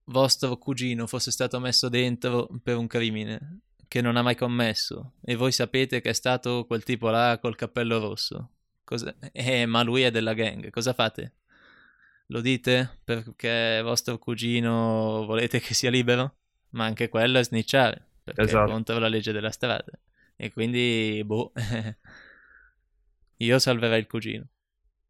vostro 0.06 0.56
cugino 0.58 1.06
fosse 1.06 1.30
stato 1.30 1.60
messo 1.60 1.88
dentro 1.88 2.48
per 2.62 2.76
un 2.76 2.88
crimine 2.88 3.60
che 3.86 4.00
non 4.00 4.16
ha 4.16 4.22
mai 4.22 4.34
commesso 4.34 5.12
e 5.22 5.36
voi 5.36 5.52
sapete 5.52 6.00
che 6.00 6.10
è 6.10 6.12
stato 6.12 6.64
quel 6.66 6.82
tipo 6.82 7.08
là 7.10 7.38
col 7.40 7.56
cappello 7.56 7.98
rosso, 8.00 8.50
cosa... 8.84 9.14
eh, 9.32 9.66
ma 9.66 9.82
lui 9.82 10.02
è 10.02 10.10
della 10.10 10.34
gang, 10.34 10.70
cosa 10.70 10.92
fate? 10.92 11.34
Lo 12.32 12.40
dite 12.40 13.00
perché 13.04 13.82
vostro 13.82 14.16
cugino 14.16 15.24
volete 15.26 15.60
che 15.60 15.74
sia 15.74 15.90
libero? 15.90 16.36
Ma 16.70 16.86
anche 16.86 17.10
quello 17.10 17.38
è 17.38 17.44
snitchare 17.44 18.06
perché 18.24 18.42
esatto. 18.42 18.70
è 18.70 18.72
contro 18.72 18.98
la 18.98 19.08
legge 19.08 19.32
della 19.32 19.50
strada. 19.50 19.92
E 20.34 20.50
quindi, 20.50 21.22
boh, 21.26 21.52
io 23.36 23.58
salverei 23.58 24.00
il 24.00 24.06
cugino. 24.06 24.46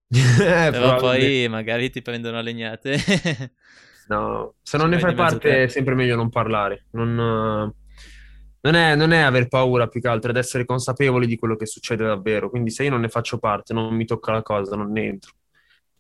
eh, 0.11 0.71
Però 0.73 0.97
poi 0.97 1.47
magari 1.49 1.91
ti 1.91 2.03
prendono 2.03 2.39
a 2.39 2.41
legnate. 2.41 2.97
no, 4.09 4.55
se 4.61 4.77
non 4.77 4.89
ne 4.89 4.99
fai 4.99 5.15
parte 5.15 5.63
è 5.63 5.69
sempre 5.69 5.95
meglio 5.95 6.17
non 6.17 6.29
parlare. 6.29 6.87
Non, 6.91 7.15
non, 7.15 8.75
è, 8.75 8.97
non 8.97 9.13
è 9.13 9.19
aver 9.19 9.47
paura 9.47 9.87
più 9.87 10.01
che 10.01 10.09
altro, 10.09 10.33
è 10.33 10.37
essere 10.37 10.65
consapevoli 10.65 11.29
di 11.29 11.37
quello 11.37 11.55
che 11.55 11.67
succede 11.67 12.05
davvero. 12.05 12.51
Quindi 12.51 12.71
se 12.71 12.83
io 12.83 12.91
non 12.91 13.03
ne 13.03 13.09
faccio 13.09 13.39
parte, 13.39 13.73
non 13.73 13.95
mi 13.95 14.07
tocca 14.07 14.33
la 14.33 14.43
cosa, 14.43 14.75
non 14.75 14.91
ne 14.91 15.05
entro. 15.05 15.35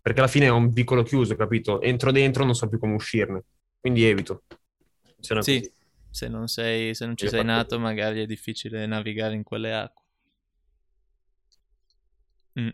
Perché 0.02 0.18
alla 0.18 0.28
fine 0.28 0.46
è 0.46 0.50
un 0.50 0.68
vicolo 0.70 1.04
chiuso, 1.04 1.36
capito? 1.36 1.80
Entro 1.80 2.10
dentro, 2.10 2.44
non 2.44 2.54
so 2.54 2.68
più 2.68 2.78
come 2.78 2.94
uscirne. 2.94 3.44
Quindi 3.80 4.04
evito. 4.04 4.42
sì. 5.20 5.60
Così 5.60 5.72
se 6.12 6.28
non, 6.28 6.46
sei, 6.46 6.94
se 6.94 7.06
non 7.06 7.16
ci 7.16 7.26
sei 7.26 7.42
nato 7.42 7.78
magari 7.80 8.20
è 8.20 8.26
difficile 8.26 8.84
navigare 8.84 9.34
in 9.34 9.42
quelle 9.42 9.72
acque. 9.72 10.04
Mm. 12.60 12.68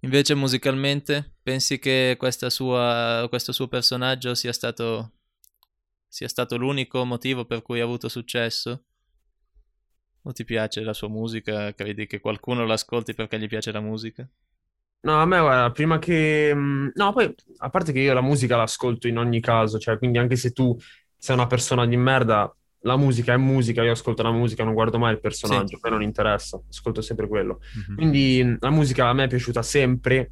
Invece 0.00 0.34
musicalmente 0.34 1.34
pensi 1.42 1.78
che 1.78 2.16
sua, 2.48 3.26
questo 3.28 3.52
suo 3.52 3.68
personaggio 3.68 4.34
sia 4.34 4.54
stato, 4.54 5.12
sia 6.08 6.28
stato 6.28 6.56
l'unico 6.56 7.04
motivo 7.04 7.44
per 7.44 7.60
cui 7.60 7.80
ha 7.80 7.84
avuto 7.84 8.08
successo? 8.08 8.84
O 10.22 10.32
ti 10.32 10.44
piace 10.44 10.80
la 10.82 10.94
sua 10.94 11.08
musica? 11.08 11.74
Credi 11.74 12.06
che 12.06 12.20
qualcuno 12.20 12.64
l'ascolti 12.64 13.12
perché 13.12 13.38
gli 13.38 13.48
piace 13.48 13.70
la 13.70 13.80
musica? 13.80 14.26
No, 15.04 15.20
a 15.20 15.26
me 15.26 15.38
guarda, 15.38 15.70
prima 15.70 15.98
che... 15.98 16.50
Mm, 16.54 16.88
no, 16.94 17.12
poi, 17.12 17.32
a 17.58 17.68
parte 17.68 17.92
che 17.92 18.00
io 18.00 18.14
la 18.14 18.22
musica 18.22 18.56
l'ascolto 18.56 19.06
in 19.06 19.18
ogni 19.18 19.40
caso, 19.40 19.78
cioè, 19.78 19.98
quindi 19.98 20.18
anche 20.18 20.36
se 20.36 20.52
tu 20.52 20.76
sei 21.16 21.36
una 21.36 21.46
persona 21.46 21.86
di 21.86 21.96
merda, 21.96 22.54
la 22.80 22.96
musica 22.96 23.34
è 23.34 23.36
musica, 23.36 23.82
io 23.82 23.92
ascolto 23.92 24.22
la 24.22 24.32
musica, 24.32 24.64
non 24.64 24.72
guardo 24.72 24.98
mai 24.98 25.12
il 25.12 25.20
personaggio, 25.20 25.66
sì. 25.66 25.74
a 25.74 25.78
me 25.82 25.90
non 25.90 26.02
interessa, 26.02 26.60
ascolto 26.68 27.02
sempre 27.02 27.28
quello. 27.28 27.60
Mm-hmm. 27.60 27.96
Quindi 27.96 28.56
la 28.60 28.70
musica 28.70 29.08
a 29.08 29.12
me 29.12 29.24
è 29.24 29.28
piaciuta 29.28 29.62
sempre, 29.62 30.30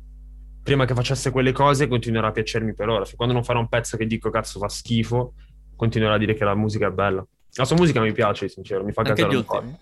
prima 0.63 0.87
che 0.87 0.95
facesse 0.95 1.31
quelle 1.31 1.53
cose 1.53 1.87
continuerà 1.87 2.29
a 2.29 2.33
piacermi 2.33 2.75
per 2.75 2.89
ora. 2.89 3.05
Quando 3.15 3.35
non 3.35 3.45
farò 3.45 3.61
un 3.61 3.69
pezzo 3.69 3.99
che 3.99 4.07
dico 4.07 4.31
cazzo 4.31 4.59
fa 4.59 4.69
schifo, 4.69 5.35
continuerà 5.77 6.15
a 6.15 6.19
dire 6.19 6.33
che 6.33 6.45
la 6.45 6.55
musica 6.55 6.87
è 6.87 6.91
bella. 6.91 7.27
La 7.55 7.65
sua 7.67 7.77
musica 7.77 8.01
mi 8.01 8.13
piace, 8.13 8.49
sincero, 8.49 8.85
mi 8.85 8.93
fa 8.93 9.03
anche 9.03 9.15
gasare 9.15 9.37
un 9.37 9.45
po'. 9.45 9.79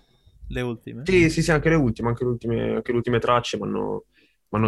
Le 0.49 0.61
ultime? 0.61 1.03
Sì, 1.05 1.29
sì, 1.29 1.41
sì, 1.41 1.51
anche 1.51 1.69
le 1.69 1.75
ultime, 1.75 2.09
anche 2.09 2.25
le 2.25 2.29
ultime, 2.31 2.75
anche 2.75 2.91
le 2.91 2.97
ultime 2.97 3.19
tracce 3.19 3.55
mi 3.55 3.63
hanno 3.63 4.03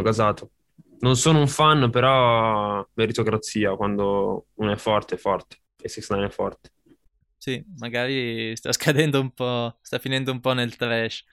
gasato. 0.02 0.52
Non 1.00 1.16
sono 1.16 1.40
un 1.40 1.48
fan, 1.48 1.90
però 1.90 2.88
meritocrazia, 2.94 3.76
quando 3.76 4.48
uno 4.54 4.72
è 4.72 4.78
forte, 4.78 5.16
è 5.16 5.18
forte 5.18 5.58
e 5.84 5.90
6 5.90 6.04
9 6.10 6.26
è 6.26 6.30
forte. 6.30 6.72
Sì, 7.38 7.64
magari 7.78 8.56
sta 8.56 8.72
scadendo 8.74 9.20
un 9.20 9.32
po', 9.32 9.78
sta 9.82 10.00
finendo 10.00 10.32
un 10.32 10.40
po' 10.40 10.54
nel 10.54 10.76
trash. 10.76 11.24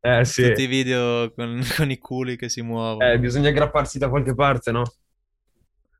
Eh 0.00 0.24
sì. 0.24 0.48
Tutti 0.48 0.62
i 0.62 0.66
video 0.66 1.32
con, 1.32 1.62
con 1.76 1.90
i 1.90 1.98
culi 1.98 2.36
che 2.36 2.48
si 2.48 2.62
muovono. 2.62 3.08
Eh, 3.08 3.18
bisogna 3.18 3.50
aggrapparsi 3.50 3.98
da 3.98 4.08
qualche 4.08 4.34
parte, 4.34 4.72
no? 4.72 4.84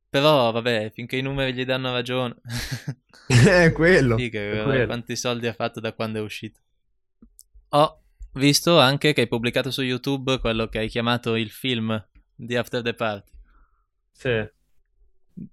Però, 0.09 0.51
vabbè, 0.51 0.91
finché 0.93 1.17
i 1.17 1.23
numeri 1.23 1.55
gli 1.55 1.65
danno 1.65 1.93
ragione. 1.93 2.37
è 3.27 3.73
quello. 3.73 4.17
Figa, 4.17 4.41
è 4.41 4.63
quello. 4.63 4.87
quanti 4.87 5.17
soldi 5.17 5.47
ha 5.47 5.53
fatto 5.53 5.81
da 5.81 5.93
quando 5.93 6.19
è 6.19 6.23
uscito. 6.23 6.61
Ho 7.71 8.02
visto 8.35 8.79
anche 8.79 9.13
che 9.15 9.23
hai 9.23 9.27
pubblicato 9.29 9.71
su 9.71 9.81
YouTube 9.83 10.39
quello 10.39 10.69
che 10.69 10.79
hai 10.81 10.89
chiamato 10.89 11.35
il 11.35 11.51
film 11.51 11.99
di 12.35 12.57
After 12.57 12.83
the 12.83 12.95
Party. 12.95 13.31
Sì. 14.13 14.29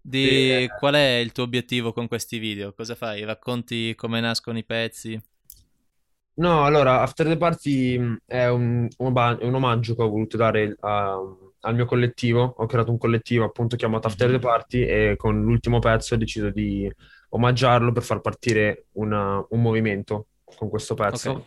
Di 0.02 0.26
Sì, 0.26 0.28
eh. 0.52 0.70
qual 0.74 0.94
è 0.96 1.18
il 1.18 1.32
tuo 1.32 1.44
obiettivo 1.44 1.94
con 1.94 2.08
questi 2.08 2.38
video? 2.38 2.74
Cosa 2.74 2.96
fai? 2.96 3.24
Racconti 3.24 3.94
come 3.96 4.20
nascono 4.20 4.58
i 4.58 4.63
pezzi? 4.65 5.22
No, 6.36 6.63
allora, 6.63 7.02
After 7.02 7.28
the 7.28 7.36
Party 7.38 7.98
mh, 7.98 8.20
è 8.26 8.48
un, 8.48 8.88
un 8.98 9.54
omaggio 9.56 9.94
che 9.96 10.02
ho 10.04 10.08
voluto 10.10 10.38
dare 10.38 10.74
a- 10.80 11.20
al 11.62 11.76
mio 11.76 11.86
collettivo. 11.86 12.54
Ho 12.58 12.65
creato 12.65 12.92
un 12.92 12.98
collettivo 12.98 13.44
appunto 13.44 13.76
chiamato 13.76 14.08
After 14.08 14.32
the 14.32 14.39
Party 14.39 14.82
e 14.84 15.15
con 15.18 15.42
l'ultimo 15.42 15.80
pezzo 15.80 16.13
ho 16.13 16.18
deciso 16.18 16.50
di 16.50 16.89
omaggiarlo 17.32 17.92
per 17.92 18.04
far 18.04 18.22
partire 18.22 18.86
una- 18.94 19.46
un 19.50 19.62
movimento 19.62 20.28
con 20.56 20.70
questo 20.70 20.94
pezzo. 20.94 21.32
Ok. 21.32 21.44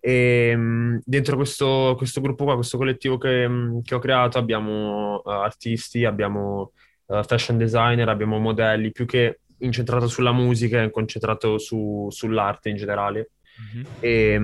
E 0.00 0.54
mh, 0.54 1.00
dentro 1.04 1.36
questo, 1.36 1.94
questo 1.96 2.20
gruppo 2.20 2.44
qua, 2.44 2.54
questo 2.54 2.76
collettivo 2.76 3.16
che, 3.18 3.48
che 3.82 3.94
ho 3.94 3.98
creato, 3.98 4.38
abbiamo 4.38 5.22
eh, 5.24 5.32
artisti, 5.32 6.04
abbiamo 6.04 6.72
eh, 7.06 7.22
fashion 7.24 7.56
designer, 7.56 8.08
abbiamo 8.08 8.38
modelli, 8.38 8.92
più 8.92 9.06
che 9.06 9.40
incentrato 9.58 10.08
sulla 10.08 10.32
musica, 10.32 10.82
è 10.82 10.90
concentrato 10.90 11.58
su- 11.58 12.08
sull'arte 12.10 12.68
in 12.68 12.76
generale. 12.76 13.30
Mhm. 13.72 13.86
E, 14.00 14.34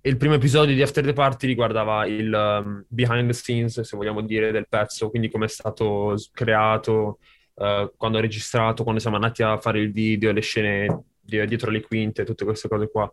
e 0.00 0.10
il 0.10 0.16
primo 0.16 0.34
episodio 0.34 0.74
di 0.74 0.82
After 0.82 1.04
the 1.04 1.12
Party 1.12 1.46
riguardava 1.46 2.06
il 2.06 2.32
um, 2.32 2.84
behind 2.88 3.26
the 3.26 3.34
scenes, 3.34 3.80
se 3.80 3.96
vogliamo 3.96 4.20
dire, 4.22 4.52
del 4.52 4.68
pezzo, 4.68 5.10
quindi 5.10 5.28
come 5.28 5.46
è 5.46 5.48
stato 5.48 6.14
creato, 6.32 7.18
eh, 7.56 7.92
quando 7.96 8.18
è 8.18 8.20
registrato, 8.20 8.82
quando 8.82 9.00
siamo 9.00 9.16
andati 9.16 9.42
a 9.42 9.56
fare 9.58 9.80
il 9.80 9.92
video, 9.92 10.32
le 10.32 10.40
scene 10.40 11.04
dietro 11.26 11.70
le 11.70 11.80
quinte, 11.82 12.24
tutte 12.24 12.44
queste 12.44 12.68
cose 12.68 12.88
qua. 12.90 13.12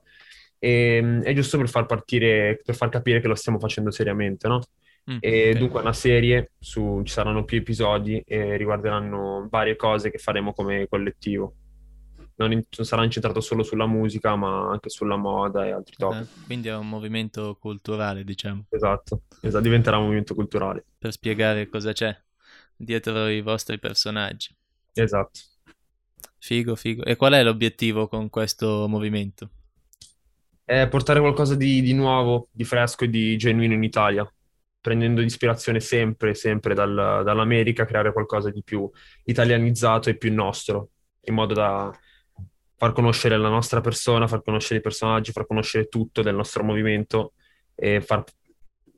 E, 0.59 1.01
mh, 1.01 1.21
è 1.23 1.33
giusto 1.33 1.57
per 1.57 1.69
far 1.69 1.85
partire, 1.85 2.61
per 2.63 2.75
far 2.75 2.89
capire 2.89 3.19
che 3.21 3.27
lo 3.27 3.35
stiamo 3.35 3.59
facendo 3.59 3.91
seriamente, 3.91 4.47
no? 4.47 4.61
Mm, 5.07 5.19
E 5.19 5.55
ok. 5.55 5.55
dunque 5.55 5.79
è 5.79 5.81
una 5.83 5.93
serie, 5.93 6.51
su, 6.59 7.01
ci 7.03 7.13
saranno 7.13 7.45
più 7.45 7.57
episodi 7.57 8.21
e 8.25 8.57
riguarderanno 8.57 9.47
varie 9.49 9.75
cose 9.75 10.09
che 10.11 10.17
faremo 10.17 10.53
come 10.53 10.87
collettivo. 10.87 11.55
Non, 12.35 12.51
in- 12.51 12.63
non 12.77 12.85
sarà 12.85 13.03
incentrato 13.03 13.39
solo 13.41 13.63
sulla 13.63 13.85
musica, 13.87 14.35
ma 14.35 14.69
anche 14.69 14.89
sulla 14.89 15.15
moda 15.17 15.65
e 15.65 15.71
altri 15.71 15.95
topic. 15.97 16.27
Eh, 16.27 16.29
quindi 16.45 16.67
è 16.69 16.75
un 16.75 16.87
movimento 16.87 17.55
culturale, 17.57 18.23
diciamo, 18.23 18.65
Esatto, 18.69 19.21
esatto, 19.39 19.63
diventerà 19.63 19.95
un 19.97 20.03
movimento 20.03 20.35
culturale. 20.35 20.85
per 20.97 21.11
spiegare 21.11 21.69
cosa 21.69 21.93
c'è 21.93 22.19
dietro 22.75 23.27
i 23.27 23.41
vostri 23.41 23.77
personaggi. 23.77 24.55
Esatto. 24.95 25.41
Figo, 26.37 26.75
figo. 26.75 27.03
E 27.03 27.15
qual 27.15 27.33
è 27.33 27.43
l'obiettivo 27.43 28.07
con 28.07 28.29
questo 28.29 28.87
movimento? 28.87 29.49
È 30.65 30.87
portare 30.87 31.19
qualcosa 31.19 31.55
di, 31.55 31.81
di 31.81 31.93
nuovo, 31.93 32.47
di 32.51 32.63
fresco 32.63 33.03
e 33.03 33.09
di 33.09 33.37
genuino 33.37 33.73
in 33.73 33.83
Italia, 33.83 34.29
prendendo 34.79 35.21
ispirazione 35.21 35.79
sempre, 35.79 36.33
sempre 36.35 36.73
dal- 36.73 37.21
dall'America, 37.23 37.85
creare 37.85 38.13
qualcosa 38.13 38.49
di 38.49 38.63
più 38.63 38.89
italianizzato 39.25 40.09
e 40.09 40.17
più 40.17 40.33
nostro, 40.33 40.89
in 41.25 41.33
modo 41.33 41.53
da 41.53 41.91
far 42.75 42.91
conoscere 42.91 43.37
la 43.37 43.49
nostra 43.49 43.81
persona, 43.81 44.27
far 44.27 44.41
conoscere 44.41 44.79
i 44.79 44.81
personaggi, 44.81 45.31
far 45.31 45.47
conoscere 45.47 45.87
tutto 45.87 46.21
del 46.21 46.35
nostro 46.35 46.63
movimento 46.63 47.33
e 47.75 48.01
far, 48.01 48.23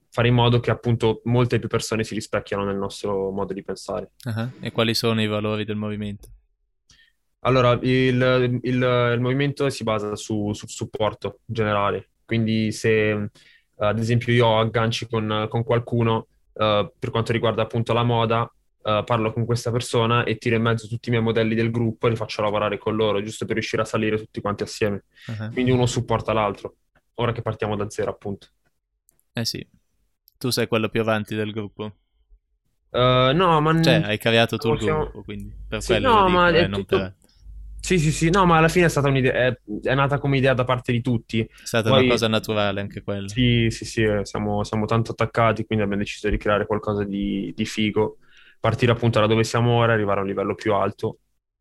fare 0.09 0.27
in 0.27 0.33
modo 0.33 0.59
che 0.59 0.71
appunto 0.71 1.21
molte 1.25 1.59
più 1.59 1.67
persone 1.67 2.03
si 2.03 2.15
rispecchiano 2.15 2.63
nel 2.63 2.77
nostro 2.77 3.29
modo 3.31 3.53
di 3.53 3.63
pensare. 3.63 4.11
Ah, 4.23 4.49
E 4.59 4.71
quali 4.71 4.93
sono 4.95 5.21
i 5.21 5.27
valori 5.27 5.65
del 5.65 5.75
movimento? 5.75 6.29
Allora, 7.45 7.73
il, 7.83 8.59
il- 8.63 9.11
il 9.13 9.19
movimento 9.19 9.69
si 9.69 9.83
basa 9.83 10.15
su, 10.15 10.51
su 10.53 10.65
supporto 10.67 11.41
generale, 11.45 12.09
quindi 12.25 12.71
se 12.71 13.11
eh, 13.11 13.29
ad 13.77 13.99
esempio 13.99 14.33
io 14.33 14.57
agganci 14.59 15.07
con, 15.07 15.45
con 15.49 15.63
qualcuno 15.63 16.27
eh, 16.53 16.91
per 16.97 17.11
quanto 17.11 17.31
riguarda 17.31 17.61
appunto 17.61 17.93
la 17.93 18.01
moda, 18.03 18.51
eh, 18.81 19.03
parlo 19.05 19.31
con 19.31 19.45
questa 19.45 19.69
persona 19.71 20.23
e 20.23 20.37
tiro 20.37 20.55
in 20.55 20.63
mezzo 20.63 20.87
tutti 20.87 21.09
i 21.09 21.11
miei 21.11 21.23
modelli 21.23 21.53
del 21.53 21.69
gruppo 21.69 22.07
e 22.07 22.09
li 22.11 22.15
faccio 22.15 22.41
lavorare 22.41 22.79
con 22.79 22.95
loro, 22.95 23.21
giusto 23.21 23.45
per 23.45 23.53
riuscire 23.55 23.83
a 23.83 23.85
salire 23.85 24.17
tutti 24.17 24.41
quanti 24.41 24.63
assieme. 24.63 25.03
Ah, 25.27 25.49
Quindi 25.51 25.69
uno 25.71 25.85
supporta 25.85 26.33
l'altro, 26.33 26.77
ora 27.15 27.31
che 27.31 27.41
partiamo 27.43 27.75
da 27.75 27.87
zero 27.91 28.09
appunto. 28.09 28.47
Eh 29.33 29.45
sì, 29.45 29.63
tu 30.39 30.49
sei 30.49 30.67
quello 30.67 30.89
più 30.89 31.01
avanti 31.01 31.35
del 31.35 31.51
gruppo. 31.51 31.95
Eh, 32.91 33.31
no, 33.33 33.59
ma... 33.61 33.73
Cioè, 33.83 34.01
hai 34.03 34.17
creato 34.17 34.57
tu 34.57 34.71
il 34.71 34.79
gruppo, 34.79 35.23
quindi 35.23 35.53
per 35.67 35.81
Sì, 35.81 35.93
quello 35.93 36.07
no, 36.07 36.23
dico, 36.23 36.29
ma 36.29 36.49
è 36.49 36.63
eh, 36.63 36.67
non 36.67 36.81
tutto- 36.81 36.97
per- 36.99 37.13
Sì, 37.85 37.99
sì, 37.99 38.11
sì, 38.11 38.31
no, 38.31 38.47
ma 38.47 38.57
alla 38.57 38.67
fine 38.67 38.87
è 38.87 38.89
stata 38.89 39.09
un'idea, 39.09 39.31
è, 39.31 39.59
è 39.83 39.93
nata 39.93 40.17
come 40.17 40.37
idea 40.37 40.55
da 40.55 40.63
parte 40.63 40.91
di 40.91 41.01
tutti. 41.01 41.41
È 41.41 41.47
stata 41.61 41.89
Poi- 41.89 42.05
una 42.05 42.09
cosa 42.13 42.27
naturale 42.27 42.81
anche 42.81 43.03
quella. 43.03 43.27
Sì, 43.27 43.67
sì, 43.69 43.85
sì, 43.85 44.01
eh, 44.01 44.25
siamo, 44.25 44.63
siamo 44.63 44.87
tanto 44.87 45.11
attaccati, 45.11 45.65
quindi 45.65 45.83
abbiamo 45.83 46.01
deciso 46.01 46.27
di 46.27 46.37
creare 46.37 46.65
qualcosa 46.65 47.03
di, 47.03 47.53
di 47.55 47.63
figo, 47.65 48.17
partire 48.59 48.91
appunto 48.91 49.19
da 49.19 49.27
dove 49.27 49.43
siamo 49.43 49.73
ora, 49.73 49.93
arrivare 49.93 50.17
a 50.17 50.23
un 50.23 50.29
livello 50.29 50.55
più 50.55 50.73
alto. 50.73 51.19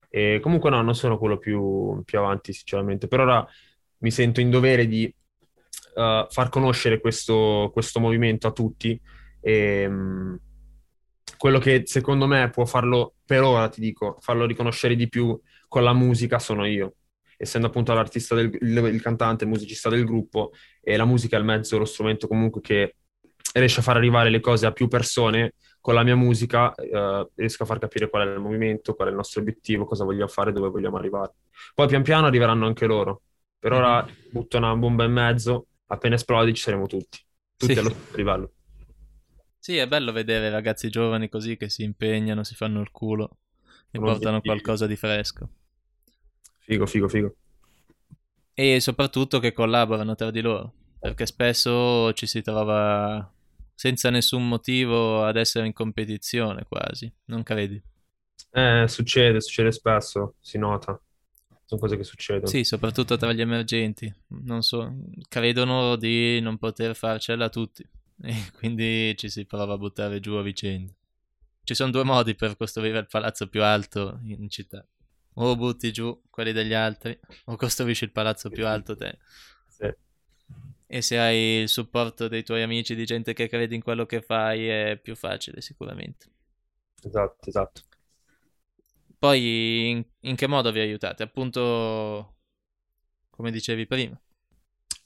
E 0.08 0.38
comunque 0.40 0.70
no, 0.70 0.80
non 0.80 0.94
sono 0.94 1.18
quello 1.18 1.36
più, 1.36 2.00
più 2.06 2.18
avanti, 2.18 2.54
sinceramente. 2.54 3.06
Per 3.06 3.20
ora 3.20 3.46
mi 3.98 4.10
sento 4.10 4.40
in 4.40 4.48
dovere 4.48 4.86
di 4.86 5.04
eh, 5.04 6.26
far 6.30 6.48
conoscere 6.48 7.00
questo, 7.00 7.68
questo 7.70 8.00
movimento 8.00 8.46
a 8.46 8.52
tutti 8.52 8.98
e 9.42 9.86
mh, 9.86 10.40
quello 11.36 11.58
che 11.58 11.82
secondo 11.84 12.26
me 12.26 12.48
può 12.48 12.64
farlo, 12.64 13.16
per 13.26 13.42
ora 13.42 13.68
ti 13.68 13.82
dico, 13.82 14.16
farlo 14.20 14.46
riconoscere 14.46 14.96
di 14.96 15.06
più 15.06 15.38
con 15.74 15.82
la 15.82 15.92
musica 15.92 16.38
sono 16.38 16.64
io 16.66 16.94
essendo 17.36 17.66
appunto 17.66 17.92
l'artista 17.92 18.36
del 18.36 18.48
il, 18.60 18.76
il 18.94 19.02
cantante, 19.02 19.42
il 19.42 19.50
musicista 19.50 19.88
del 19.88 20.04
gruppo, 20.04 20.52
e 20.80 20.96
la 20.96 21.04
musica 21.04 21.36
è 21.36 21.40
il 21.40 21.44
mezzo, 21.44 21.76
lo 21.76 21.84
strumento 21.84 22.28
comunque 22.28 22.60
che 22.60 22.94
riesce 23.54 23.80
a 23.80 23.82
far 23.82 23.96
arrivare 23.96 24.30
le 24.30 24.38
cose 24.38 24.66
a 24.66 24.72
più 24.72 24.86
persone, 24.86 25.54
con 25.80 25.94
la 25.94 26.04
mia 26.04 26.14
musica 26.14 26.72
eh, 26.76 27.28
riesco 27.34 27.64
a 27.64 27.66
far 27.66 27.80
capire 27.80 28.08
qual 28.08 28.28
è 28.28 28.32
il 28.32 28.38
movimento, 28.38 28.94
qual 28.94 29.08
è 29.08 29.10
il 29.10 29.16
nostro 29.16 29.40
obiettivo, 29.40 29.84
cosa 29.84 30.04
vogliamo 30.04 30.28
fare, 30.28 30.52
dove 30.52 30.68
vogliamo 30.68 30.96
arrivare. 30.96 31.32
Poi 31.74 31.88
pian 31.88 32.04
piano 32.04 32.26
arriveranno 32.26 32.66
anche 32.66 32.86
loro. 32.86 33.22
Per 33.58 33.72
ora 33.72 34.06
butto 34.30 34.56
una 34.56 34.76
bomba 34.76 35.04
in 35.04 35.12
mezzo, 35.12 35.66
appena 35.86 36.14
esplodi 36.14 36.54
ci 36.54 36.62
saremo 36.62 36.86
tutti, 36.86 37.18
tutti 37.56 37.72
Sì. 37.72 37.78
allo 37.80 37.90
stesso 37.90 38.16
livello. 38.16 38.52
Sì, 39.58 39.76
è 39.78 39.88
bello 39.88 40.12
vedere 40.12 40.48
ragazzi 40.50 40.88
giovani 40.90 41.28
così 41.28 41.56
che 41.56 41.68
si 41.68 41.82
impegnano, 41.82 42.44
si 42.44 42.54
fanno 42.54 42.80
il 42.80 42.90
culo 42.92 43.38
e 43.90 43.98
portano 43.98 44.36
obiettivi. 44.36 44.44
qualcosa 44.44 44.86
di 44.86 44.94
fresco. 44.96 45.48
Figo, 46.66 46.86
figo, 46.86 47.08
figo. 47.08 47.34
E 48.54 48.80
soprattutto 48.80 49.40
che 49.40 49.52
collaborano 49.52 50.14
tra 50.14 50.30
di 50.30 50.40
loro, 50.40 50.72
perché 50.98 51.26
spesso 51.26 52.12
ci 52.12 52.26
si 52.26 52.40
trova 52.40 53.30
senza 53.74 54.10
nessun 54.10 54.46
motivo 54.46 55.24
ad 55.24 55.36
essere 55.36 55.66
in 55.66 55.72
competizione 55.72 56.64
quasi, 56.64 57.12
non 57.26 57.42
credi? 57.42 57.82
Eh, 58.50 58.84
succede, 58.86 59.40
succede 59.40 59.72
spesso, 59.72 60.36
si 60.40 60.58
nota. 60.58 60.98
Sono 61.64 61.80
cose 61.80 61.96
che 61.96 62.04
succedono. 62.04 62.46
Sì, 62.46 62.62
soprattutto 62.62 63.16
tra 63.16 63.32
gli 63.32 63.40
emergenti, 63.40 64.12
non 64.44 64.62
so, 64.62 64.94
credono 65.28 65.96
di 65.96 66.40
non 66.40 66.56
poter 66.56 66.94
farcela 66.94 67.48
tutti 67.48 67.82
e 68.22 68.34
quindi 68.56 69.14
ci 69.16 69.28
si 69.28 69.44
prova 69.44 69.74
a 69.74 69.78
buttare 69.78 70.20
giù 70.20 70.34
a 70.34 70.42
vicenda. 70.42 70.92
Ci 71.64 71.74
sono 71.74 71.90
due 71.90 72.04
modi 72.04 72.34
per 72.34 72.56
costruire 72.56 72.98
il 72.98 73.06
palazzo 73.06 73.48
più 73.48 73.62
alto 73.62 74.20
in 74.24 74.48
città. 74.48 74.86
O 75.34 75.56
butti 75.56 75.92
giù 75.92 76.22
quelli 76.30 76.52
degli 76.52 76.74
altri, 76.74 77.18
o 77.46 77.56
costruisci 77.56 78.04
il 78.04 78.12
palazzo 78.12 78.50
più 78.50 78.66
alto 78.66 78.94
te. 78.94 79.18
Sì. 79.66 79.92
E 80.86 81.02
se 81.02 81.18
hai 81.18 81.62
il 81.62 81.68
supporto 81.68 82.28
dei 82.28 82.44
tuoi 82.44 82.62
amici, 82.62 82.94
di 82.94 83.04
gente 83.04 83.32
che 83.32 83.48
crede 83.48 83.74
in 83.74 83.82
quello 83.82 84.06
che 84.06 84.20
fai, 84.22 84.68
è 84.68 84.98
più 85.02 85.16
facile 85.16 85.60
sicuramente. 85.60 86.26
Esatto, 87.02 87.48
esatto. 87.48 87.82
Poi 89.18 89.88
in, 89.90 90.04
in 90.20 90.36
che 90.36 90.46
modo 90.46 90.70
vi 90.70 90.80
aiutate? 90.80 91.22
Appunto, 91.22 92.36
come 93.30 93.50
dicevi 93.50 93.86
prima. 93.86 94.20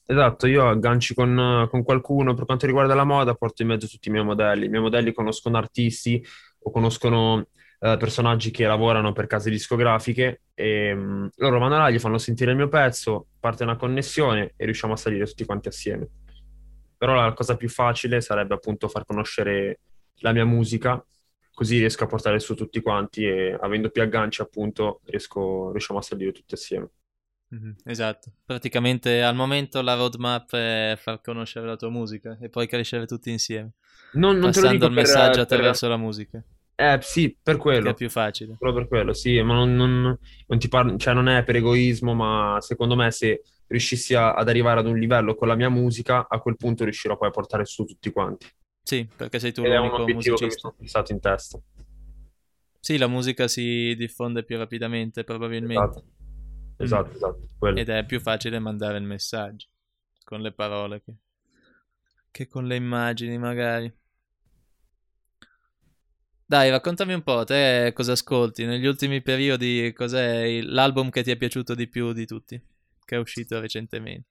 Esatto, 0.05 0.47
io 0.47 0.67
agganci 0.69 1.15
con, 1.15 1.67
con 1.71 1.83
qualcuno 1.83 2.35
per 2.35 2.45
quanto 2.45 2.67
riguarda 2.67 2.95
la 2.95 3.05
moda, 3.05 3.35
porto 3.35 3.63
in 3.63 3.69
mezzo 3.69 3.87
tutti 3.87 4.09
i 4.09 4.11
miei 4.11 4.25
modelli. 4.25 4.67
I 4.67 4.69
miei 4.69 4.83
modelli 4.83 5.13
conoscono 5.13 5.57
artisti 5.57 6.25
o 6.61 6.71
conoscono 6.71 7.49
eh, 7.81 7.97
personaggi 7.97 8.51
che 8.51 8.67
lavorano 8.67 9.13
per 9.13 9.27
case 9.27 9.51
discografiche 9.51 10.43
e 10.55 10.95
mh, 10.95 11.31
loro 11.37 11.59
vanno 11.59 11.79
là, 11.79 11.91
gli 11.91 11.99
fanno 11.99 12.19
sentire 12.19 12.51
il 12.51 12.57
mio 12.57 12.69
pezzo, 12.69 13.29
parte 13.39 13.63
una 13.63 13.77
connessione 13.77 14.53
e 14.57 14.65
riusciamo 14.65 14.93
a 14.95 14.97
salire 14.97 15.27
tutti 15.27 15.45
quanti 15.45 15.69
assieme. 15.69 16.09
Però 16.97 17.15
la 17.15 17.33
cosa 17.33 17.57
più 17.57 17.69
facile 17.69 18.21
sarebbe 18.21 18.55
appunto 18.55 18.89
far 18.89 19.05
conoscere 19.05 19.81
la 20.21 20.33
mia 20.33 20.45
musica, 20.45 21.05
così 21.55 21.79
riesco 21.79 22.05
a 22.05 22.09
portare 22.09 22.41
su 22.41 22.55
tutti 22.55 22.81
quanti 22.81 23.25
e 23.25 23.57
avendo 23.61 23.91
più 23.91 24.03
agganci 24.03 24.43
appunto 24.43 25.01
riesco, 25.05 25.71
riusciamo 25.71 26.01
a 26.01 26.03
salire 26.03 26.33
tutti 26.33 26.55
assieme. 26.55 26.89
Mm-hmm, 27.55 27.71
esatto, 27.85 28.33
praticamente 28.45 29.23
al 29.23 29.35
momento 29.35 29.81
la 29.81 29.95
roadmap 29.95 30.55
è 30.55 30.99
far 30.99 31.23
conoscere 31.23 31.67
la 31.67 31.77
tua 31.77 31.89
musica 31.89 32.37
e 32.41 32.51
poi 32.51 32.67
crescere 32.67 33.07
tutti 33.07 33.31
insieme, 33.31 33.71
Non, 34.13 34.37
non 34.37 34.51
passando 34.51 34.87
il 34.87 34.93
per, 34.93 35.03
messaggio 35.03 35.31
per- 35.31 35.41
attraverso 35.41 35.89
la 35.89 35.97
musica, 35.97 36.45
Eh, 36.81 36.99
sì, 37.03 37.37
per 37.43 37.57
che 37.57 37.61
è 37.61 37.63
quello. 37.63 37.95
più 37.95 38.09
facile. 38.09 38.57
Solo 38.57 38.73
per 38.73 38.87
quello, 38.89 39.13
sì, 39.13 39.41
ma 39.43 39.55
non, 39.55 39.75
non- 39.75 40.19
non 40.47 40.59
ti 40.59 40.69
parlo, 40.69 40.97
cioè 40.97 41.13
non 41.15 41.29
è 41.29 41.43
per 41.45 41.57
egoismo, 41.57 42.15
ma 42.15 42.59
secondo 42.61 42.95
me 42.95 43.11
se 43.11 43.43
riuscissi 43.67 44.15
a- 44.15 44.35
ad 44.35 44.49
arrivare 44.49 44.81
ad 44.81 44.87
un 44.87 44.97
livello 44.99 45.35
con 45.35 45.49
la 45.49 45.55
mia 45.57 45.69
musica, 45.69 46.27
a 46.29 46.39
quel 46.41 46.57
punto 46.57 46.85
riuscirò 46.85 47.17
poi 47.17 47.29
a 47.29 47.31
portare 47.33 47.65
su 47.65 47.85
tutti 47.85 48.11
quanti. 48.13 48.47
Sì, 48.83 49.07
perché 49.17 49.39
sei 49.39 49.53
tu 49.53 49.63
Ed 49.63 49.73
l'unico 49.73 50.03
obiettivo 50.03 50.37
che 50.37 50.45
mi 50.45 50.51
musicista. 50.51 50.69
sono 50.69 50.75
fissato 50.79 51.13
in 51.13 51.21
testa. 51.21 51.61
Sì, 52.81 52.97
la 52.97 53.07
musica 53.09 53.49
si 53.49 53.95
diffonde 53.97 54.45
più 54.45 54.57
rapidamente 54.57 55.23
probabilmente 55.25 56.01
Esatto, 56.01 56.05
esatto, 56.79 57.17
esatto, 57.17 57.49
quello. 57.59 57.79
ed 57.79 57.89
è 57.89 58.05
più 58.07 58.21
facile 58.21 58.59
mandare 58.59 58.99
il 58.99 59.05
messaggio 59.05 59.69
con 60.25 60.41
le 60.41 60.53
parole 60.53 61.03
che, 61.03 61.15
che 62.31 62.47
con 62.49 62.67
le 62.67 62.77
immagini 62.77 63.37
magari. 63.39 63.93
Dai, 66.49 66.71
raccontami 66.71 67.13
un 67.13 67.23
po', 67.23 67.45
te 67.45 67.93
cosa 67.95 68.13
ascolti? 68.13 68.65
Negli 68.65 68.87
ultimi 68.87 69.21
periodi 69.23 69.93
cos'è 69.95 70.61
l'album 70.63 71.11
che 71.11 71.23
ti 71.23 71.31
è 71.31 71.37
piaciuto 71.37 71.75
di 71.75 71.89
più 71.89 72.13
di 72.13 72.27
tutti? 72.27 72.61
Che 73.05 73.15
è 73.17 73.19
uscito 73.19 73.61
recentemente. 73.61 74.27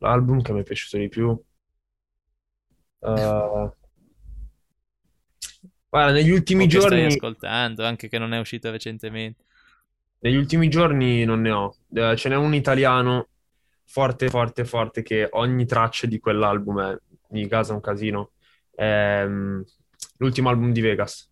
L'album 0.00 0.42
che 0.42 0.52
mi 0.52 0.60
è 0.60 0.62
piaciuto 0.64 0.98
di 0.98 1.08
più. 1.08 1.42
eh, 3.02 3.70
Guarda, 5.88 6.12
negli 6.12 6.30
ultimi 6.30 6.66
che 6.68 6.80
stai 6.80 7.04
giorni, 7.04 7.04
ascoltando, 7.04 7.84
anche 7.84 8.08
che 8.08 8.18
non 8.18 8.32
è 8.32 8.38
uscito 8.38 8.70
recentemente. 8.70 9.44
negli 10.20 10.36
ultimi 10.36 10.68
giorni 10.68 11.24
non 11.24 11.40
ne 11.40 11.50
ho. 11.50 11.74
Eh, 11.92 12.16
ce 12.16 12.28
n'è 12.28 12.36
un 12.36 12.54
italiano 12.54 13.28
forte, 13.84 14.28
forte, 14.28 14.64
forte 14.64 15.02
che 15.02 15.28
ogni 15.32 15.66
traccia 15.66 16.06
di 16.06 16.18
quell'album 16.18 16.80
è, 16.82 16.96
mi 17.30 17.48
casa 17.48 17.72
un 17.74 17.80
casino. 17.80 18.32
Ehm, 18.76 19.64
l'ultimo 20.20 20.48
album 20.48 20.72
di 20.72 20.80
Vegas. 20.80 21.28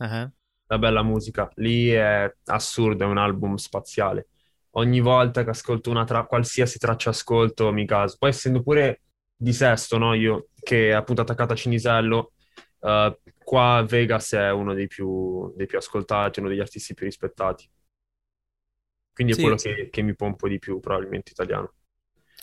Ah, 0.00 0.32
la 0.66 0.78
bella 0.78 1.02
musica. 1.02 1.50
Lì 1.56 1.88
è 1.88 2.32
assurdo, 2.46 3.04
è 3.04 3.06
un 3.06 3.18
album 3.18 3.56
spaziale. 3.56 4.28
Ogni 4.72 5.00
volta 5.00 5.42
che 5.44 5.50
ascolto 5.50 5.90
una 5.90 6.04
tra- 6.04 6.26
qualsiasi 6.26 6.78
traccia 6.78 7.10
ascolto, 7.10 7.72
mi 7.72 7.86
caso. 7.86 8.16
Poi 8.18 8.30
essendo 8.30 8.62
pure 8.62 9.02
di 9.34 9.52
Sesto, 9.52 9.98
no? 9.98 10.14
Io 10.14 10.48
che 10.60 10.90
è 10.90 10.92
appunto 10.92 11.22
attaccato 11.22 11.52
a 11.54 11.56
Cinisello, 11.56 12.32
eh, 12.80 13.18
qua 13.42 13.84
Vegas 13.88 14.32
è 14.34 14.50
uno 14.50 14.74
dei 14.74 14.86
più, 14.86 15.52
dei 15.56 15.66
più 15.66 15.78
ascoltati, 15.78 16.40
uno 16.40 16.48
degli 16.48 16.60
artisti 16.60 16.94
più 16.94 17.06
rispettati. 17.06 17.68
Quindi 19.12 19.32
è 19.32 19.36
Sì. 19.36 19.42
quello 19.42 19.56
che, 19.56 19.88
che 19.90 20.02
mi 20.02 20.14
pompo 20.14 20.48
di 20.48 20.58
più, 20.58 20.78
probabilmente 20.80 21.32
italiano. 21.32 21.74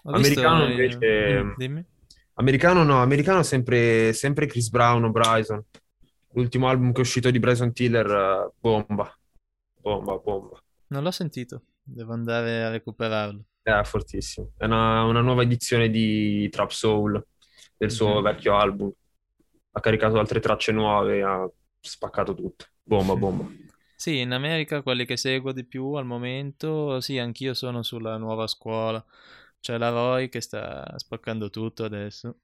Ho 0.03 0.13
visto, 0.13 0.39
Americano 0.39 0.65
eh, 0.65 0.71
invece- 0.71 1.43
mm, 1.43 1.51
dimmi. 1.57 1.85
Americano 2.37 2.83
no, 2.83 3.01
americano 3.01 3.43
sempre, 3.43 4.13
sempre 4.13 4.45
Chris 4.47 4.69
Brown 4.69 5.03
o 5.05 5.11
Bryson. 5.11 5.63
L'ultimo 6.33 6.67
album 6.67 6.91
che 6.91 6.97
è 6.97 7.01
uscito 7.01 7.31
di 7.31 7.39
Bryson 7.39 7.71
Tiller, 7.73 8.05
eh, 8.09 8.51
bomba, 8.59 9.13
bomba, 9.81 10.17
bomba. 10.17 10.61
Non 10.87 11.03
l'ho 11.03 11.11
sentito, 11.11 11.61
devo 11.83 12.13
andare 12.13 12.63
a 12.63 12.69
recuperarlo. 12.71 13.45
È 13.61 13.81
fortissimo. 13.83 14.51
È 14.57 14.65
una, 14.65 15.03
una 15.03 15.21
nuova 15.21 15.41
edizione 15.41 15.89
di 15.89 16.47
Trap 16.49 16.69
Soul 16.69 17.25
del 17.77 17.91
suo 17.91 18.21
Mhm. 18.21 18.21
vecchio 18.21 18.55
album. 18.55 18.91
Ha 19.71 19.79
caricato 19.79 20.19
altre 20.19 20.39
tracce 20.39 20.71
nuove, 20.71 21.23
ha 21.23 21.49
spaccato 21.79 22.33
tutto. 22.35 22.65
Bomba, 22.83 23.15
bomba. 23.15 23.51
Sì, 23.95 24.19
in 24.19 24.31
America 24.33 24.81
quelli 24.81 25.05
che 25.05 25.17
seguo 25.17 25.51
di 25.53 25.63
più 25.65 25.93
al 25.93 26.05
momento, 26.05 26.99
sì, 27.01 27.17
anch'io 27.17 27.53
sono 27.53 27.81
sulla 27.83 28.17
nuova 28.17 28.47
scuola. 28.47 29.03
C'è 29.65 29.79
la 29.79 29.89
Roy 29.89 30.29
che 30.29 30.41
sta 30.41 30.93
spaccando 30.95 31.49
tutto 31.49 31.85
adesso. 31.85 32.41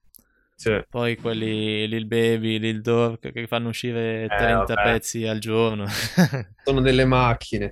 Sì. 0.55 0.83
Poi 0.89 1.15
quelli 1.17 1.87
Lil 1.87 2.07
Baby, 2.07 2.57
Lil 2.57 2.81
Durk 2.81 3.31
che 3.31 3.45
fanno 3.45 3.69
uscire 3.69 4.25
30 4.27 4.73
Eh, 4.73 4.83
pezzi 4.83 5.27
al 5.27 5.37
giorno. 5.37 5.85
Sono 6.65 6.81
delle 6.81 7.05
macchine. 7.05 7.69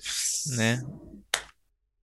Né? 0.56 0.86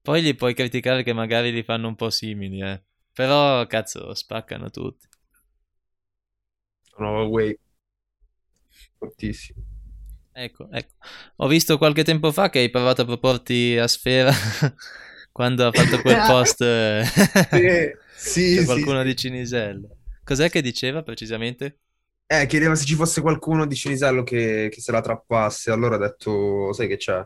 Poi 0.01 0.21
li 0.21 0.35
puoi 0.35 0.53
criticare 0.53 1.03
che 1.03 1.13
magari 1.13 1.53
li 1.53 1.63
fanno 1.63 1.87
un 1.87 1.95
po' 1.95 2.09
simili, 2.09 2.61
eh. 2.61 2.83
Però, 3.13 3.65
cazzo, 3.65 4.13
spaccano 4.13 4.69
tutti. 4.69 5.07
Nuova 6.97 7.23
wave. 7.23 7.59
Fortissimo. 8.97 9.61
Ecco, 10.33 10.67
ecco. 10.69 10.95
Ho 11.37 11.47
visto 11.47 11.77
qualche 11.77 12.03
tempo 12.03 12.33
fa 12.33 12.49
che 12.49 12.59
hai 12.59 12.69
provato 12.69 13.03
a 13.03 13.05
proporti 13.05 13.77
a 13.77 13.87
Sfera 13.87 14.33
quando 15.37 15.67
ha 15.67 15.71
fatto 15.71 16.01
quel 16.01 16.17
post 16.25 16.61
eh, 16.61 17.03
Sì, 18.15 18.55
c'è 18.55 18.61
sì, 18.61 18.65
qualcuno 18.65 19.01
sì. 19.01 19.05
di 19.05 19.15
Cinisello. 19.15 19.97
Cos'è 20.23 20.49
che 20.49 20.63
diceva 20.63 21.03
precisamente? 21.03 21.77
Eh, 22.25 22.47
chiedeva 22.47 22.73
se 22.73 22.85
ci 22.85 22.95
fosse 22.95 23.21
qualcuno 23.21 23.67
di 23.67 23.75
Cinisello 23.75 24.23
che, 24.23 24.69
che 24.71 24.81
se 24.81 24.91
la 24.91 24.99
trappasse. 25.01 25.69
Allora 25.69 25.95
ho 25.95 25.99
detto, 25.99 26.73
sai 26.73 26.87
che 26.87 26.97
c'è? 26.97 27.23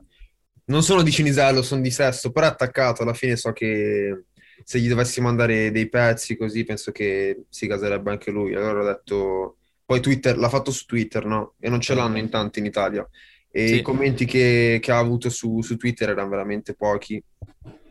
Non 0.66 0.84
sono 0.84 1.02
di 1.04 1.12
Cinisello, 1.12 1.62
sono 1.62 1.80
di 1.82 1.90
Sesto, 1.90 2.32
però 2.32 2.48
attaccato. 2.48 3.04
Alla 3.04 3.14
fine 3.14 3.38
so 3.38 3.54
che 3.54 4.26
se 4.66 4.80
gli 4.80 4.90
dovessi 4.90 5.22
mandare 5.22 5.72
dei 5.72 5.88
pezzi 5.88 6.36
così, 6.36 6.66
penso 6.66 6.92
che 6.92 7.46
si 7.48 7.66
caserebbe 7.66 8.12
anche 8.12 8.30
lui. 8.30 8.54
Allora 8.56 8.82
ho 8.82 8.86
detto... 8.86 9.58
Poi 9.86 10.02
Twitter, 10.02 10.38
l'ha 10.38 10.50
fatto 10.50 10.72
su 10.72 10.84
Twitter, 10.86 11.26
no? 11.26 11.56
E 11.60 11.70
non 11.70 11.80
ce 11.80 11.94
l'hanno 11.96 12.18
in 12.18 12.30
tanti 12.30 12.60
in 12.60 12.66
Italia. 12.66 13.08
E 13.52 13.68
Sì. 13.68 13.76
i 13.78 13.82
commenti 13.82 14.26
che, 14.26 14.80
che 14.82 14.92
ha 14.92 14.98
avuto 14.98 15.30
su, 15.30 15.62
su 15.62 15.76
Twitter 15.78 16.10
erano 16.10 16.30
veramente 16.30 16.74
pochi. 16.74 17.22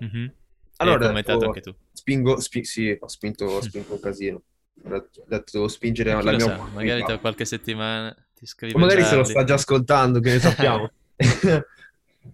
Mhm. 0.00 0.32
Allora 0.76 1.04
ho 1.04 1.08
commentato 1.08 1.38
detto, 1.38 1.46
anche 1.48 1.60
tu. 1.60 1.74
spingo, 1.92 2.40
spi- 2.40 2.64
sì, 2.64 2.96
ho 2.98 3.08
spinto, 3.08 3.44
ho 3.44 3.60
spinto 3.60 3.92
un 3.92 4.00
casino. 4.00 4.42
Ho 4.82 5.06
detto, 5.28 5.68
spingere 5.68 6.12
la 6.12 6.22
mia 6.22 6.38
sa, 6.38 6.56
magari 6.72 7.04
tra 7.04 7.18
qualche 7.18 7.44
settimana 7.44 8.14
ti 8.34 8.46
scrive 8.46 8.74
O 8.74 8.78
magari 8.78 9.04
se 9.04 9.16
lo 9.16 9.24
sta 9.24 9.44
già 9.44 9.54
ascoltando, 9.54 10.20
che 10.20 10.30
ne 10.32 10.38
sappiamo. 10.40 10.90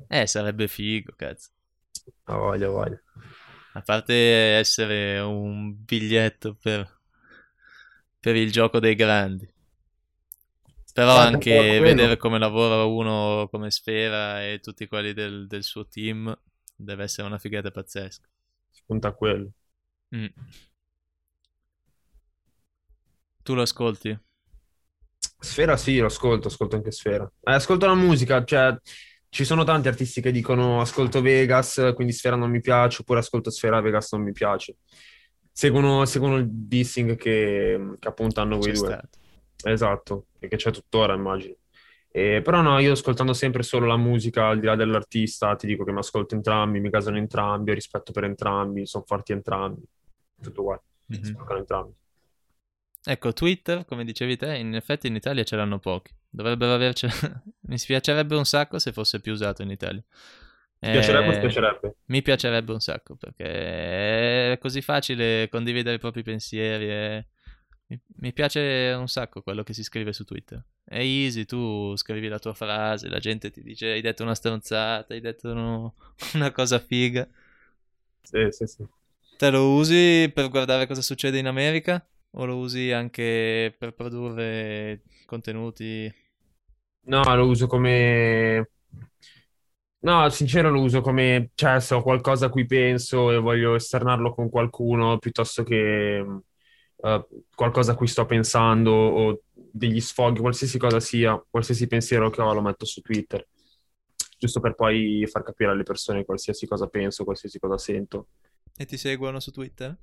Eh, 0.08 0.26
sarebbe 0.26 0.68
figo, 0.68 1.12
cazzo. 1.16 1.50
Ha 2.24 2.36
voglia, 2.36 2.66
ha 2.66 2.70
voglia. 2.70 3.00
A 3.74 3.82
parte 3.82 4.14
essere 4.14 5.18
un 5.20 5.74
biglietto 5.84 6.54
per, 6.54 6.98
per 8.20 8.36
il 8.36 8.50
gioco 8.50 8.78
dei 8.80 8.94
grandi. 8.94 9.48
Però 10.96 11.12
Guarda, 11.12 11.28
anche 11.28 11.78
vedere 11.78 12.16
come 12.16 12.38
lavora 12.38 12.84
uno 12.84 13.48
come 13.50 13.70
Sfera 13.70 14.42
e 14.42 14.60
tutti 14.60 14.86
quelli 14.86 15.12
del, 15.12 15.46
del 15.46 15.62
suo 15.62 15.86
team 15.86 16.34
deve 16.74 17.04
essere 17.04 17.26
una 17.26 17.36
figata 17.36 17.70
pazzesca. 17.70 18.26
Si 18.70 18.82
punta 18.86 19.08
a 19.08 19.12
quello. 19.12 19.50
Mm. 20.14 20.28
Tu 23.42 23.54
lo 23.54 23.60
ascolti? 23.60 24.18
Sfera 25.38 25.76
sì, 25.76 25.98
lo 25.98 26.06
ascolto, 26.06 26.48
ascolto 26.48 26.76
anche 26.76 26.90
Sfera. 26.90 27.30
Eh, 27.42 27.52
ascolto 27.52 27.84
la 27.84 27.94
musica, 27.94 28.42
cioè 28.42 28.74
ci 29.28 29.44
sono 29.44 29.64
tanti 29.64 29.88
artisti 29.88 30.22
che 30.22 30.30
dicono 30.32 30.80
ascolto 30.80 31.20
Vegas, 31.20 31.92
quindi 31.94 32.14
Sfera 32.14 32.36
non 32.36 32.50
mi 32.50 32.62
piace, 32.62 33.02
oppure 33.02 33.18
ascolto 33.18 33.50
Sfera, 33.50 33.82
Vegas 33.82 34.12
non 34.12 34.22
mi 34.22 34.32
piace. 34.32 34.76
Seguono, 35.52 36.06
seguono 36.06 36.36
il 36.36 36.48
dissing 36.48 37.16
che, 37.16 37.96
che 37.98 38.08
appunto 38.08 38.40
hanno 38.40 38.56
quei 38.56 38.72
C'è 38.72 38.78
due. 38.78 38.86
stato. 38.86 39.18
Esatto, 39.64 40.26
e 40.38 40.48
che 40.48 40.56
c'è 40.56 40.70
tuttora, 40.70 41.14
immagino. 41.14 41.54
Eh, 42.10 42.40
però 42.42 42.62
no, 42.62 42.78
io 42.78 42.92
ascoltando 42.92 43.32
sempre 43.32 43.62
solo 43.62 43.86
la 43.86 43.96
musica, 43.96 44.48
al 44.48 44.60
di 44.60 44.66
là 44.66 44.76
dell'artista, 44.76 45.54
ti 45.56 45.66
dico 45.66 45.84
che 45.84 45.92
mi 45.92 45.98
ascolto 45.98 46.34
entrambi, 46.34 46.80
mi 46.80 46.90
casano 46.90 47.18
entrambi, 47.18 47.70
ho 47.70 47.74
rispetto 47.74 48.12
per 48.12 48.24
entrambi, 48.24 48.86
sono 48.86 49.04
forti 49.06 49.32
entrambi, 49.32 49.82
tutto 50.40 50.60
uguale, 50.62 50.82
Mhm. 51.08 51.18
spaccano 51.20 51.58
entrambi. 51.58 51.94
Ecco, 53.08 53.32
Twitter, 53.32 53.84
come 53.84 54.04
dicevi 54.04 54.36
te, 54.36 54.56
in 54.56 54.74
effetti 54.74 55.06
in 55.06 55.14
Italia 55.14 55.44
ce 55.44 55.54
l'hanno 55.56 55.78
pochi. 55.78 56.12
Dovrebbero 56.28 56.74
avercela. 56.74 57.12
Mi 57.68 57.78
spiacerebbe 57.78 58.34
un 58.36 58.44
sacco 58.44 58.78
se 58.80 58.92
fosse 58.92 59.20
più 59.20 59.32
usato 59.32 59.62
in 59.62 59.70
Italia. 59.70 60.02
Ti 60.80 60.90
piacerebbe 60.90 61.30
o 61.30 61.36
Eh, 61.36 61.38
piacerebbe? 61.38 61.96
Mi 62.06 62.22
piacerebbe 62.22 62.72
un 62.72 62.80
sacco 62.80 63.16
perché 63.16 64.52
è 64.52 64.58
così 64.58 64.80
facile 64.82 65.48
condividere 65.48 65.96
i 65.96 65.98
propri 65.98 66.22
pensieri. 66.22 66.88
e 66.90 67.26
Mi, 67.88 68.00
mi 68.16 68.32
piace 68.32 68.94
un 68.98 69.06
sacco 69.08 69.42
quello 69.42 69.62
che 69.62 69.72
si 69.72 69.84
scrive 69.84 70.12
su 70.12 70.24
Twitter. 70.24 70.62
È 70.84 70.98
easy, 70.98 71.44
tu 71.44 71.94
scrivi 71.96 72.26
la 72.28 72.38
tua 72.40 72.52
frase, 72.54 73.08
la 73.08 73.18
gente 73.20 73.50
ti 73.50 73.62
dice 73.62 73.92
hai 73.92 74.00
detto 74.00 74.22
una 74.24 74.34
stronzata, 74.34 75.14
hai 75.14 75.20
detto 75.20 75.50
uno- 75.50 75.94
una 76.34 76.50
cosa 76.50 76.78
figa. 76.80 77.28
Sì, 78.22 78.48
sì, 78.50 78.66
sì. 78.66 78.86
Te 79.38 79.50
lo 79.50 79.72
usi 79.74 80.30
per 80.34 80.48
guardare 80.48 80.86
cosa 80.86 81.02
succede 81.02 81.38
in 81.38 81.46
America? 81.46 82.04
O 82.32 82.44
lo 82.44 82.56
usi 82.56 82.90
anche 82.92 83.74
per 83.78 83.92
produrre 83.94 85.02
contenuti? 85.26 86.12
No, 87.04 87.22
lo 87.36 87.46
uso 87.48 87.66
come... 87.66 88.66
No, 90.00 90.28
sincero 90.30 90.70
lo 90.70 90.82
uso 90.82 91.00
come, 91.00 91.50
cioè, 91.54 91.80
se 91.80 91.94
ho 91.94 92.02
qualcosa 92.02 92.46
a 92.46 92.48
cui 92.48 92.64
penso 92.66 93.32
e 93.32 93.38
voglio 93.38 93.74
esternarlo 93.74 94.32
con 94.34 94.48
qualcuno, 94.48 95.18
piuttosto 95.18 95.64
che 95.64 96.24
eh, 96.96 97.26
qualcosa 97.54 97.92
a 97.92 97.94
cui 97.94 98.06
sto 98.06 98.26
pensando 98.26 98.90
o 98.90 99.42
degli 99.52 100.00
sfoghi, 100.00 100.40
qualsiasi 100.40 100.78
cosa 100.78 101.00
sia, 101.00 101.42
qualsiasi 101.48 101.86
pensiero 101.86 102.30
che 102.30 102.40
ho, 102.40 102.52
lo 102.52 102.62
metto 102.62 102.84
su 102.84 103.00
Twitter. 103.00 103.46
giusto 104.38 104.60
per 104.60 104.74
poi 104.74 105.26
far 105.26 105.42
capire 105.42 105.70
alle 105.70 105.82
persone 105.82 106.24
qualsiasi 106.24 106.66
cosa 106.66 106.86
penso, 106.86 107.24
qualsiasi 107.24 107.58
cosa 107.58 107.78
sento. 107.78 108.28
E 108.76 108.84
ti 108.84 108.96
seguono 108.96 109.40
su 109.40 109.50
Twitter? 109.50 109.96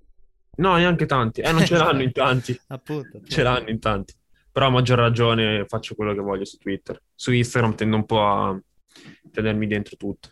No, 0.56 0.76
neanche 0.76 1.06
tanti. 1.06 1.42
Eh, 1.42 1.52
non 1.52 1.66
ce 1.66 1.78
l'hanno 1.78 2.02
in 2.02 2.12
tanti. 2.12 2.60
appunto, 2.68 3.18
appunto. 3.18 3.28
Ce 3.28 3.44
l'hanno 3.44 3.70
in 3.70 3.80
tanti. 3.80 4.14
Però 4.52 4.68
a 4.68 4.70
maggior 4.70 5.00
ragione 5.00 5.66
faccio 5.68 5.96
quello 5.96 6.14
che 6.14 6.22
voglio 6.22 6.46
su 6.46 6.58
Twitter. 6.58 7.02
Su 7.14 7.32
Instagram 7.32 7.76
tendo 7.76 7.96
un 7.96 8.06
po' 8.06 8.24
a 8.24 8.62
tenermi 9.32 9.66
dentro 9.68 9.96
tutto. 9.96 10.30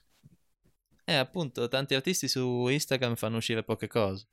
Eh, 1.06 1.15
appunto, 1.15 1.67
tanti 1.67 1.95
artisti 1.95 2.28
su 2.28 2.67
Instagram 2.67 3.15
fanno 3.15 3.38
uscire 3.38 3.63
poche 3.63 3.88
cose. 3.88 4.28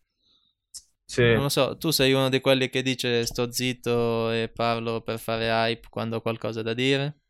Sì. 1.11 1.23
Non 1.23 1.45
lo 1.45 1.49
so, 1.49 1.79
tu 1.79 1.91
sei 1.91 2.13
uno 2.13 2.29
di 2.29 2.39
quelli 2.39 2.69
che 2.69 2.83
dice 2.83 3.25
sto 3.25 3.51
zitto 3.51 4.31
e 4.31 4.51
parlo 4.55 5.01
per 5.01 5.19
fare 5.19 5.49
hype 5.49 5.87
quando 5.89 6.17
ho 6.17 6.21
qualcosa 6.21 6.61
da 6.61 6.75
dire? 6.75 7.21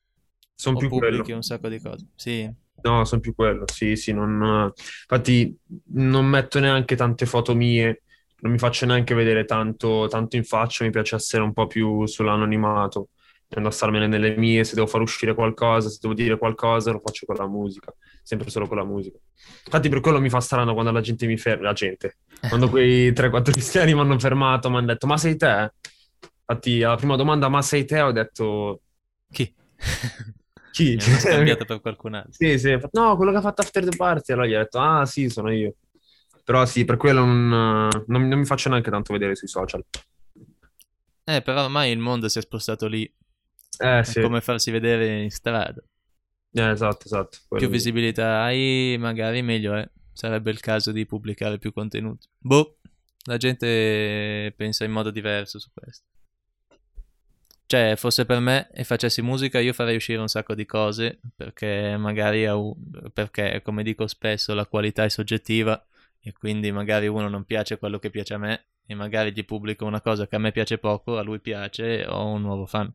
Sono 0.53 0.75
o 0.77 0.79
più 0.81 0.89
pubblichi 0.89 1.21
quello. 1.23 1.37
un 1.37 1.43
sacco 1.43 1.69
di 1.69 1.81
cose? 1.81 2.09
Sì. 2.17 2.53
No, 2.83 3.05
sono 3.05 3.21
più 3.21 3.37
quello. 3.37 3.63
Sì, 3.73 3.95
sì, 3.95 4.13
non... 4.13 4.73
Infatti 4.75 5.57
non 5.93 6.27
metto 6.27 6.59
neanche 6.59 6.97
tante 6.97 7.25
foto 7.25 7.55
mie, 7.55 8.03
non 8.41 8.51
mi 8.51 8.59
faccio 8.59 8.85
neanche 8.85 9.15
vedere 9.15 9.45
tanto, 9.45 10.09
tanto 10.09 10.35
in 10.35 10.43
faccia, 10.43 10.83
mi 10.83 10.91
piace 10.91 11.15
essere 11.15 11.45
un 11.45 11.53
po' 11.53 11.69
più 11.69 12.05
sull'anonimato. 12.05 13.11
Tendo 13.47 13.69
a 13.69 13.73
starmene 13.73 14.09
nelle 14.09 14.37
mie, 14.37 14.65
se 14.65 14.75
devo 14.75 14.89
far 14.89 15.01
uscire 15.03 15.35
qualcosa, 15.35 15.89
se 15.89 15.99
devo 16.03 16.15
dire 16.15 16.37
qualcosa, 16.37 16.91
lo 16.91 17.01
faccio 17.03 17.27
con 17.27 17.37
la 17.37 17.47
musica, 17.47 17.95
sempre 18.23 18.51
solo 18.51 18.67
con 18.67 18.77
la 18.77 18.85
musica. 18.85 19.19
Infatti 19.65 19.89
per 19.89 20.01
quello 20.01 20.21
mi 20.21 20.29
fa 20.29 20.41
strano 20.41 20.75
quando 20.75 20.91
la 20.91 21.01
gente 21.01 21.27
mi 21.27 21.39
ferma, 21.39 21.63
la 21.63 21.73
gente, 21.73 22.19
quando 22.47 22.69
quei 22.71 23.13
3-4 23.13 23.53
cristiani 23.53 23.95
mi 23.95 24.01
hanno 24.01 24.19
fermato, 24.19 24.71
mi 24.71 24.77
hanno 24.79 24.87
detto, 24.87 25.07
ma 25.07 25.17
sei 25.17 25.37
te? 25.37 25.73
Infatti 26.51 26.83
alla 26.83 26.97
prima 26.97 27.17
domanda, 27.17 27.49
ma 27.49 27.63
sei 27.63 27.85
te? 27.85 28.01
Ho 28.01 28.13
detto, 28.13 28.83
Chi? 29.31 29.55
chi? 30.71 30.97
Mi 30.97 31.03
hanno 31.05 31.19
scambiato 31.19 31.65
per 31.65 31.81
qualcun 31.81 32.15
altro. 32.15 32.33
Sì, 32.33 32.59
sì, 32.59 32.77
no, 32.93 33.17
quello 33.17 33.31
che 33.33 33.39
ha 33.39 33.41
fatto 33.41 33.63
After 33.63 33.85
the 33.89 33.97
Party, 33.97 34.33
allora 34.33 34.47
gli 34.49 34.55
ho 34.55 34.59
detto, 34.59 34.79
ah 34.81 35.05
sì, 35.07 35.29
sono 35.29 35.51
io. 35.53 35.75
Però 36.45 36.65
sì, 36.67 36.85
per 36.85 36.97
quello 36.97 37.25
non, 37.25 37.49
non- 37.49 38.29
non 38.29 38.39
mi 38.39 38.45
faccio 38.47 38.69
neanche 38.71 38.91
tanto 38.91 39.13
vedere 39.13 39.35
sui 39.35 39.49
social. 39.49 39.85
Eh, 41.25 41.43
però 41.43 41.65
ormai 41.65 41.91
il 41.93 41.99
mondo 41.99 42.29
si 42.29 42.39
è 42.39 42.43
spostato 42.43 42.87
lì. 42.87 43.05
Eh 43.81 44.03
È 44.03 44.05
sì, 44.05 44.21
come 44.21 44.41
farsi 44.41 44.71
vedere 44.71 45.23
in 45.23 45.31
strada. 45.31 45.83
Eh, 46.53 46.71
esatto, 46.71 47.05
esatto. 47.05 47.39
Più 47.55 47.69
Quello- 47.69 47.69
visibilità 47.69 48.43
hai, 48.43 48.97
magari 48.99 49.43
meglio 49.43 49.75
è. 49.75 49.89
Sarebbe 50.19 50.51
il 50.51 50.59
caso 50.59 50.91
di 50.91 51.07
pubblicare 51.07 51.59
più 51.59 51.73
contenuti. 51.73 52.27
Boh, 52.37 52.79
la 53.27 53.37
gente 53.37 54.53
pensa 54.57 54.85
in 54.85 54.91
modo 54.91 55.13
diverso 55.13 55.61
su 55.61 55.71
questo. 55.73 56.07
Cioè, 57.67 57.95
fosse 57.95 58.27
per 58.27 58.41
me 58.41 58.69
e 58.73 58.83
facessi 58.83 59.23
musica, 59.23 59.61
io 59.61 59.73
farei 59.73 59.95
uscire 59.95 60.19
un 60.19 60.27
sacco 60.27 60.57
di 60.57 60.67
cose, 60.67 61.21
perché 61.37 61.97
magari, 61.97 62.49
perché, 63.13 63.63
come 63.63 63.85
dico 63.85 64.09
spesso, 64.09 64.55
la 64.55 64.67
qualità 64.67 65.05
è 65.05 65.09
soggettiva 65.09 65.81
e 66.19 66.33
quindi 66.33 66.73
magari 66.73 67.07
uno 67.07 67.29
non 67.29 67.45
piace 67.45 67.79
quello 67.79 68.01
che 68.01 68.11
piace 68.11 68.35
a 68.35 68.39
me 68.39 68.71
e 68.87 68.97
magari 68.97 69.33
gli 69.33 69.45
pubblico 69.45 69.85
una 69.85 70.01
cosa 70.01 70.27
che 70.27 70.35
a 70.35 70.41
me 70.41 70.51
piace 70.51 70.79
poco, 70.79 71.17
a 71.17 71.23
lui 71.23 71.39
piace 71.39 72.01
e 72.01 72.07
ho 72.09 72.27
un 72.27 72.43
nuovo 72.43 72.67
fan. 72.67 72.91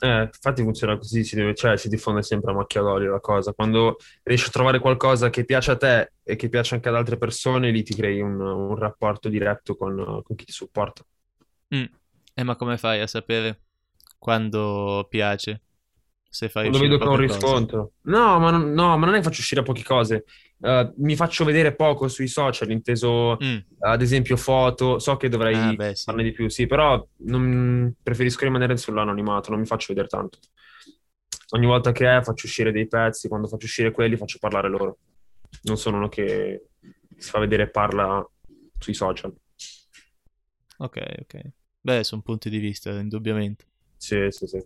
Eh, 0.00 0.22
infatti 0.22 0.62
funziona 0.62 0.96
così, 0.96 1.24
si 1.24 1.34
deve- 1.34 1.54
cioè 1.54 1.76
si 1.76 1.88
diffonde 1.88 2.22
sempre 2.22 2.52
a 2.52 2.54
macchia 2.54 2.82
d'olio 2.82 3.10
la 3.10 3.20
cosa. 3.20 3.52
Quando 3.52 3.96
riesci 4.22 4.48
a 4.48 4.52
trovare 4.52 4.78
qualcosa 4.78 5.30
che 5.30 5.44
piace 5.44 5.72
a 5.72 5.76
te 5.76 6.12
e 6.22 6.36
che 6.36 6.48
piace 6.48 6.74
anche 6.76 6.88
ad 6.88 6.94
altre 6.94 7.18
persone, 7.18 7.70
lì 7.70 7.82
ti 7.82 7.94
crei 7.94 8.20
un, 8.20 8.40
un 8.40 8.76
rapporto 8.76 9.28
diretto 9.28 9.76
con, 9.76 10.22
con 10.22 10.36
chi 10.36 10.44
ti 10.44 10.52
supporta. 10.52 11.02
Mm. 11.74 11.84
Eh, 12.34 12.42
ma 12.44 12.56
come 12.56 12.78
fai 12.78 13.00
a 13.00 13.06
sapere 13.06 13.62
quando 14.18 15.06
piace? 15.08 15.62
Se 16.30 16.48
fai 16.48 16.68
uscire 16.68 16.88
vedo 16.88 17.04
ho 17.04 17.10
un 17.10 17.16
riscontro. 17.16 17.92
No, 18.02 18.38
ma 18.38 18.50
non, 18.50 18.72
no, 18.72 18.96
ma 18.96 19.06
non 19.06 19.14
è 19.14 19.18
che 19.18 19.24
faccio 19.24 19.40
uscire 19.40 19.62
poche 19.62 19.82
cose. 19.82 20.24
Eh, 20.60 20.92
mi 20.96 21.14
faccio 21.16 21.44
vedere 21.44 21.74
poco 21.74 22.08
sui 22.08 22.26
social, 22.26 22.70
inteso 22.70 23.36
Mm. 23.42 23.58
ad 23.80 24.02
esempio 24.02 24.36
foto. 24.36 24.98
So 24.98 25.16
che 25.16 25.28
dovrei 25.28 25.54
Ah, 25.54 25.72
beh, 25.74 25.94
sì. 25.94 26.04
farne 26.04 26.22
di 26.24 26.32
più, 26.32 26.48
sì, 26.48 26.66
però 26.66 27.06
non- 27.18 27.94
preferisco 28.02 28.44
rimanere 28.44 28.76
sull'anonimato, 28.76 29.50
non 29.50 29.60
mi 29.60 29.66
faccio 29.66 29.86
vedere 29.88 30.08
tanto. 30.08 30.38
Ogni 31.50 31.66
volta 31.66 31.92
che 31.92 32.16
è, 32.16 32.22
faccio 32.22 32.46
uscire 32.46 32.72
dei 32.72 32.86
pezzi, 32.88 33.28
quando 33.28 33.46
faccio 33.46 33.66
uscire 33.66 33.90
quelli, 33.90 34.16
faccio 34.16 34.38
parlare 34.38 34.68
loro. 34.68 34.98
Non 35.62 35.78
sono 35.78 35.96
uno 35.96 36.08
che 36.08 36.66
si 37.16 37.30
fa 37.30 37.38
vedere 37.38 37.62
e 37.64 37.70
parla 37.70 38.26
sui 38.78 38.94
social. 38.94 39.32
Ok, 40.78 41.02
ok. 41.20 41.40
Beh, 41.80 42.04
sono 42.04 42.22
punti 42.22 42.50
di 42.50 42.58
vista, 42.58 42.90
indubbiamente. 42.90 43.64
Sì, 43.96 44.26
sì, 44.30 44.46
sì. 44.46 44.62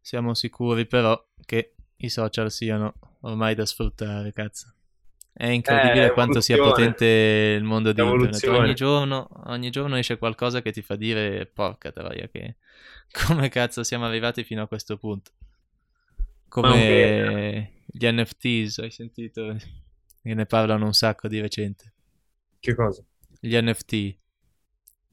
Siamo 0.00 0.34
sicuri 0.34 0.86
però 0.86 1.20
che 1.44 1.74
i 1.96 2.08
social 2.08 2.50
siano 2.50 2.94
ormai 3.24 3.54
da 3.54 3.66
sfruttare, 3.66 4.32
cazzo. 4.32 4.72
È 5.32 5.46
incredibile 5.46 6.06
Eh, 6.06 6.12
quanto 6.12 6.40
sia 6.40 6.56
potente 6.56 7.04
il 7.58 7.64
mondo 7.64 7.92
di 7.92 8.00
internet. 8.00 8.44
Ogni 8.44 8.74
giorno, 8.74 9.28
ogni 9.46 9.70
giorno 9.70 9.96
esce 9.96 10.16
qualcosa 10.16 10.62
che 10.62 10.70
ti 10.70 10.80
fa 10.82 10.94
dire 10.96 11.46
porca 11.46 11.90
troia 11.90 12.28
che 12.28 12.56
come 13.26 13.48
cazzo 13.48 13.82
siamo 13.82 14.04
arrivati 14.06 14.44
fino 14.44 14.62
a 14.62 14.68
questo 14.68 14.96
punto. 14.96 15.32
Come 16.48 17.82
gli 17.86 18.06
NFTs, 18.06 18.78
hai 18.78 18.90
sentito? 18.90 19.56
Che 20.22 20.34
ne 20.34 20.46
parlano 20.46 20.86
un 20.86 20.94
sacco 20.94 21.26
di 21.28 21.40
recente. 21.40 21.92
Che 22.60 22.74
cosa? 22.74 23.02
Gli 23.40 23.56
NFT, 23.60 24.16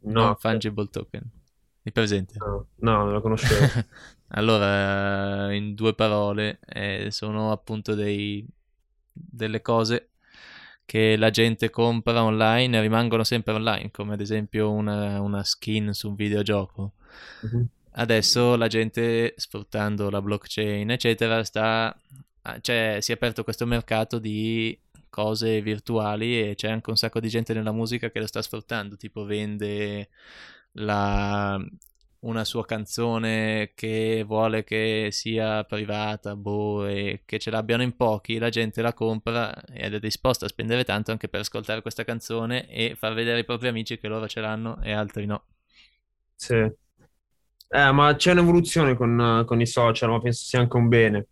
No, 0.04 0.24
non 0.24 0.36
fungible 0.38 0.88
token. 0.89 1.30
Hai 1.84 1.91
presente? 1.91 2.36
no, 2.38 2.67
no, 2.76 2.97
non 3.04 3.12
lo 3.12 3.21
conoscevo. 3.21 3.65
Allora, 4.34 5.54
in 5.54 5.74
due 5.76 5.94
parole, 5.94 6.60
eh, 6.65 7.08
sono 7.12 7.52
appunto 7.52 7.96
dei, 7.96 8.46
delle 9.12 9.62
cose 9.62 10.10
che 10.86 11.15
la 11.17 11.30
gente 11.30 11.70
compra 11.70 12.24
online 12.24 12.78
e 12.78 12.82
rimangono 12.82 13.24
sempre 13.24 13.54
online, 13.54 13.91
come 13.91 14.13
ad 14.13 14.22
esempio 14.22 14.72
una, 14.72 15.20
una 15.22 15.44
skin 15.44 15.94
su 15.94 16.10
un 16.10 16.15
videogioco. 16.15 16.94
Mhm. 17.41 17.67
Adesso 17.94 18.56
la 18.56 18.67
gente, 18.67 19.34
sfruttando 19.38 20.10
la 20.10 20.22
blockchain, 20.22 20.89
eccetera, 20.91 21.44
sta, 21.44 21.96
ah, 22.44 22.60
cioè, 22.62 22.98
si 23.02 23.12
è 23.12 23.15
aperto 23.15 23.44
questo 23.44 23.65
mercato 23.65 24.17
di 24.17 24.78
cose 25.10 25.62
virtuali 25.62 26.39
e 26.41 26.56
c'è 26.56 26.70
anche 26.70 26.89
un 26.89 26.96
sacco 26.96 27.20
di 27.20 27.28
gente 27.28 27.54
nella 27.54 27.74
musica 27.74 28.10
che 28.10 28.20
lo 28.20 28.28
sta 28.28 28.41
sfruttando, 28.41 28.96
tipo 28.96 29.26
vende 29.26 30.08
la- 30.74 31.62
una 32.22 32.44
sua 32.46 32.66
canzone 32.66 33.72
che 33.76 34.24
vuole 34.26 34.64
che 34.64 35.10
sia 35.12 35.64
privata, 35.64 36.36
boh, 36.36 36.86
e 36.88 37.24
che 37.26 37.40
ce 37.40 37.50
l'abbiano 37.52 37.84
in 37.84 37.96
pochi, 37.96 38.38
la 38.38 38.50
gente 38.50 38.82
la 38.82 38.94
compra 38.94 39.54
ed 39.74 39.94
è 39.96 40.00
disposta 40.00 40.46
a 40.46 40.50
spendere 40.50 40.84
tanto 40.84 41.12
anche 41.12 41.28
per 41.30 41.42
ascoltare 41.42 41.82
questa 41.82 42.04
canzone 42.04 42.68
e 42.70 42.96
far 42.96 43.14
vedere 43.14 43.38
ai 43.40 43.46
propri 43.46 43.68
amici 43.70 43.98
che 43.98 44.08
loro 44.08 44.28
ce 44.28 44.42
l'hanno 44.42 44.82
e 44.82 44.92
altri 44.94 45.26
no. 45.26 45.44
Sì. 46.36 46.54
Eh, 47.74 47.92
ma 47.92 48.16
c'è 48.16 48.32
un'evoluzione 48.32 48.96
con, 48.96 49.44
con 49.46 49.62
i 49.62 49.66
social, 49.66 50.10
ma 50.10 50.20
penso 50.20 50.44
sia 50.46 50.60
anche 50.60 50.76
un 50.78 50.88
bene. 50.90 51.28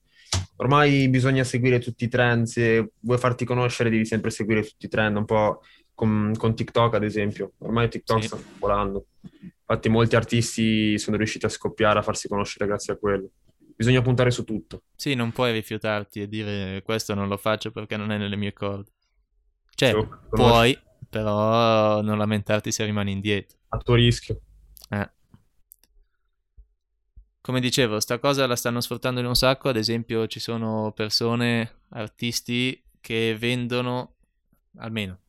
Ormai 0.57 1.09
bisogna 1.09 1.43
seguire 1.43 1.79
tutti 1.79 2.05
i 2.05 2.07
trend, 2.07 2.45
se 2.45 2.91
vuoi 2.99 3.17
farti 3.17 3.43
conoscere 3.45 3.89
devi 3.89 4.05
sempre 4.05 4.29
seguire 4.29 4.63
tutti 4.63 4.85
i 4.85 4.89
trend, 4.89 5.17
un 5.17 5.25
po' 5.25 5.61
con, 5.93 6.33
con 6.37 6.55
TikTok 6.55 6.93
ad 6.95 7.03
esempio. 7.03 7.53
Ormai 7.59 7.89
TikTok 7.89 8.21
Sì. 8.21 8.27
sta 8.27 8.37
volando. 8.59 9.07
Infatti 9.69 9.89
molti 9.89 10.15
artisti 10.15 10.97
sono 10.97 11.15
riusciti 11.15 11.45
a 11.45 11.49
scoppiare, 11.49 11.99
a 11.99 12.01
farsi 12.01 12.27
conoscere 12.27 12.65
grazie 12.65 12.93
a 12.93 12.95
quello. 12.97 13.29
Bisogna 13.75 14.01
puntare 14.01 14.31
su 14.31 14.43
tutto. 14.43 14.81
Sì, 14.95 15.13
non 15.13 15.31
puoi 15.31 15.51
rifiutarti 15.51 16.21
e 16.21 16.27
dire 16.27 16.81
questo 16.81 17.13
non 17.13 17.27
lo 17.27 17.37
faccio 17.37 17.69
perché 17.69 17.95
non 17.95 18.11
è 18.11 18.17
nelle 18.17 18.35
mie 18.35 18.51
corde. 18.51 18.91
Cioè, 19.75 19.91
conosci 19.91 20.27
puoi, 20.29 20.79
però 21.07 22.01
non 22.01 22.17
lamentarti 22.17 22.71
se 22.71 22.83
rimani 22.83 23.11
indietro. 23.11 23.59
A 23.67 23.77
tuo 23.77 23.93
rischio. 23.93 24.41
Eh. 24.89 25.11
Come 27.39 27.59
dicevo, 27.59 27.99
sta 27.99 28.17
cosa 28.17 28.47
la 28.47 28.55
stanno 28.55 28.81
sfruttando 28.81 29.19
in 29.19 29.27
un 29.27 29.35
sacco, 29.35 29.69
ad 29.69 29.77
esempio 29.77 30.25
ci 30.25 30.39
sono 30.39 30.91
persone, 30.93 31.83
artisti 31.89 32.83
che 32.99 33.37
vendono, 33.37 34.15
almeno, 34.77 35.19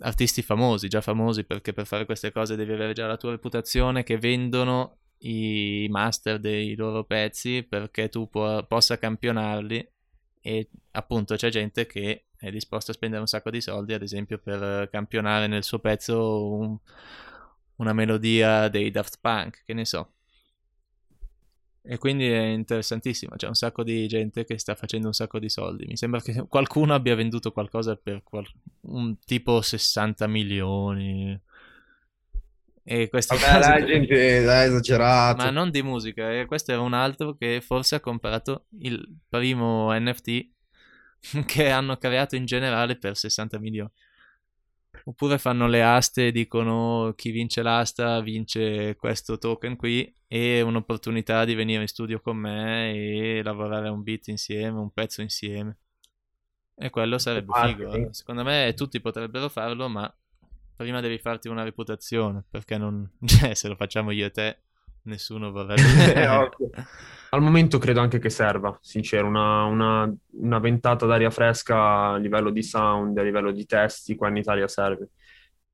artisti 0.00 0.42
famosi, 0.42 0.88
già 0.88 1.00
famosi 1.00 1.44
perché 1.44 1.72
per 1.72 1.86
fare 1.86 2.04
queste 2.04 2.32
cose 2.32 2.56
devi 2.56 2.72
avere 2.72 2.92
già 2.92 3.06
la 3.06 3.16
tua 3.16 3.30
reputazione, 3.30 4.02
che 4.02 4.18
vendono 4.18 4.98
i 5.18 5.86
master 5.90 6.38
dei 6.38 6.74
loro 6.74 7.04
pezzi 7.04 7.62
perché 7.62 8.08
tu 8.08 8.28
po- 8.28 8.64
possa 8.66 8.98
campionarli 8.98 9.88
e 10.40 10.68
appunto 10.92 11.36
c'è 11.36 11.48
gente 11.48 11.86
che 11.86 12.26
è 12.36 12.50
disposta 12.50 12.90
a 12.90 12.94
spendere 12.94 13.20
un 13.20 13.28
sacco 13.28 13.50
di 13.50 13.60
soldi, 13.60 13.94
ad 13.94 14.02
esempio 14.02 14.38
per 14.38 14.88
campionare 14.90 15.46
nel 15.46 15.62
suo 15.62 15.78
pezzo 15.78 16.52
un- 16.52 16.76
una 17.76 17.92
melodia 17.92 18.68
dei 18.68 18.90
Daft 18.90 19.18
Punk, 19.20 19.62
che 19.64 19.74
ne 19.74 19.84
so. 19.84 20.12
E 21.84 21.98
quindi 21.98 22.30
è 22.30 22.44
interessantissimo, 22.44 23.34
c'è 23.34 23.48
un 23.48 23.54
sacco 23.54 23.82
di 23.82 24.06
gente 24.06 24.44
che 24.44 24.56
sta 24.56 24.76
facendo 24.76 25.08
un 25.08 25.12
sacco 25.12 25.40
di 25.40 25.48
soldi. 25.48 25.84
Mi 25.86 25.96
sembra 25.96 26.20
che 26.20 26.46
qualcuno 26.48 26.94
abbia 26.94 27.16
venduto 27.16 27.50
qualcosa 27.50 27.96
per 27.96 28.22
qual- 28.22 28.46
un 28.82 29.18
tipo 29.18 29.60
60 29.60 30.28
milioni. 30.28 31.40
E 32.84 33.08
questi 33.08 33.36
Vabbè, 33.36 33.46
casi... 33.46 33.68
la 33.68 33.84
gente 33.84 34.14
è 34.14 34.64
esagerato. 34.64 35.42
Ma 35.42 35.50
non 35.50 35.70
di 35.70 35.82
musica, 35.82 36.32
eh. 36.32 36.46
questo 36.46 36.70
era 36.70 36.80
un 36.80 36.94
altro 36.94 37.34
che 37.34 37.60
forse 37.60 37.96
ha 37.96 38.00
comprato 38.00 38.66
il 38.78 39.18
primo 39.28 39.92
NFT 39.92 40.50
che 41.46 41.70
hanno 41.70 41.96
creato 41.96 42.36
in 42.36 42.44
generale 42.44 42.96
per 42.96 43.16
60 43.16 43.58
milioni. 43.58 43.90
Oppure 45.04 45.38
fanno 45.38 45.66
le 45.66 45.82
aste 45.82 46.28
e 46.28 46.32
dicono 46.32 47.12
chi 47.16 47.30
vince 47.30 47.62
l'asta 47.62 48.20
vince 48.20 48.96
questo 48.96 49.38
token 49.38 49.76
qui 49.76 50.14
e 50.28 50.60
un'opportunità 50.62 51.44
di 51.44 51.54
venire 51.54 51.82
in 51.82 51.88
studio 51.88 52.20
con 52.20 52.36
me 52.36 52.92
e 52.92 53.42
lavorare 53.42 53.88
un 53.88 54.02
beat 54.02 54.28
insieme, 54.28 54.78
un 54.78 54.90
pezzo 54.90 55.20
insieme. 55.20 55.78
E 56.74 56.90
quello 56.90 57.18
sarebbe 57.18 57.52
figo. 57.52 57.92
Eh. 57.92 58.08
Secondo 58.12 58.42
me 58.42 58.72
tutti 58.76 59.00
potrebbero 59.00 59.48
farlo, 59.48 59.88
ma 59.88 60.12
prima 60.74 61.00
devi 61.00 61.18
farti 61.18 61.48
una 61.48 61.62
reputazione, 61.62 62.44
perché 62.48 62.78
non... 62.78 63.08
Cioè, 63.24 63.54
se 63.54 63.68
lo 63.68 63.76
facciamo 63.76 64.10
io 64.10 64.26
e 64.26 64.30
te, 64.30 64.58
nessuno 65.04 65.50
vorrebbe... 65.50 65.82
Al 67.32 67.40
momento 67.40 67.78
credo 67.78 68.00
anche 68.00 68.18
che 68.18 68.28
serva, 68.28 68.78
sincero, 68.82 69.26
una, 69.26 69.64
una, 69.64 70.14
una, 70.32 70.58
ventata 70.58 71.06
d'aria 71.06 71.30
fresca 71.30 72.08
a 72.10 72.16
livello 72.18 72.50
di 72.50 72.62
sound, 72.62 73.16
a 73.16 73.22
livello 73.22 73.52
di 73.52 73.64
testi, 73.64 74.16
qua 74.16 74.28
in 74.28 74.36
Italia 74.36 74.68
serve. 74.68 75.08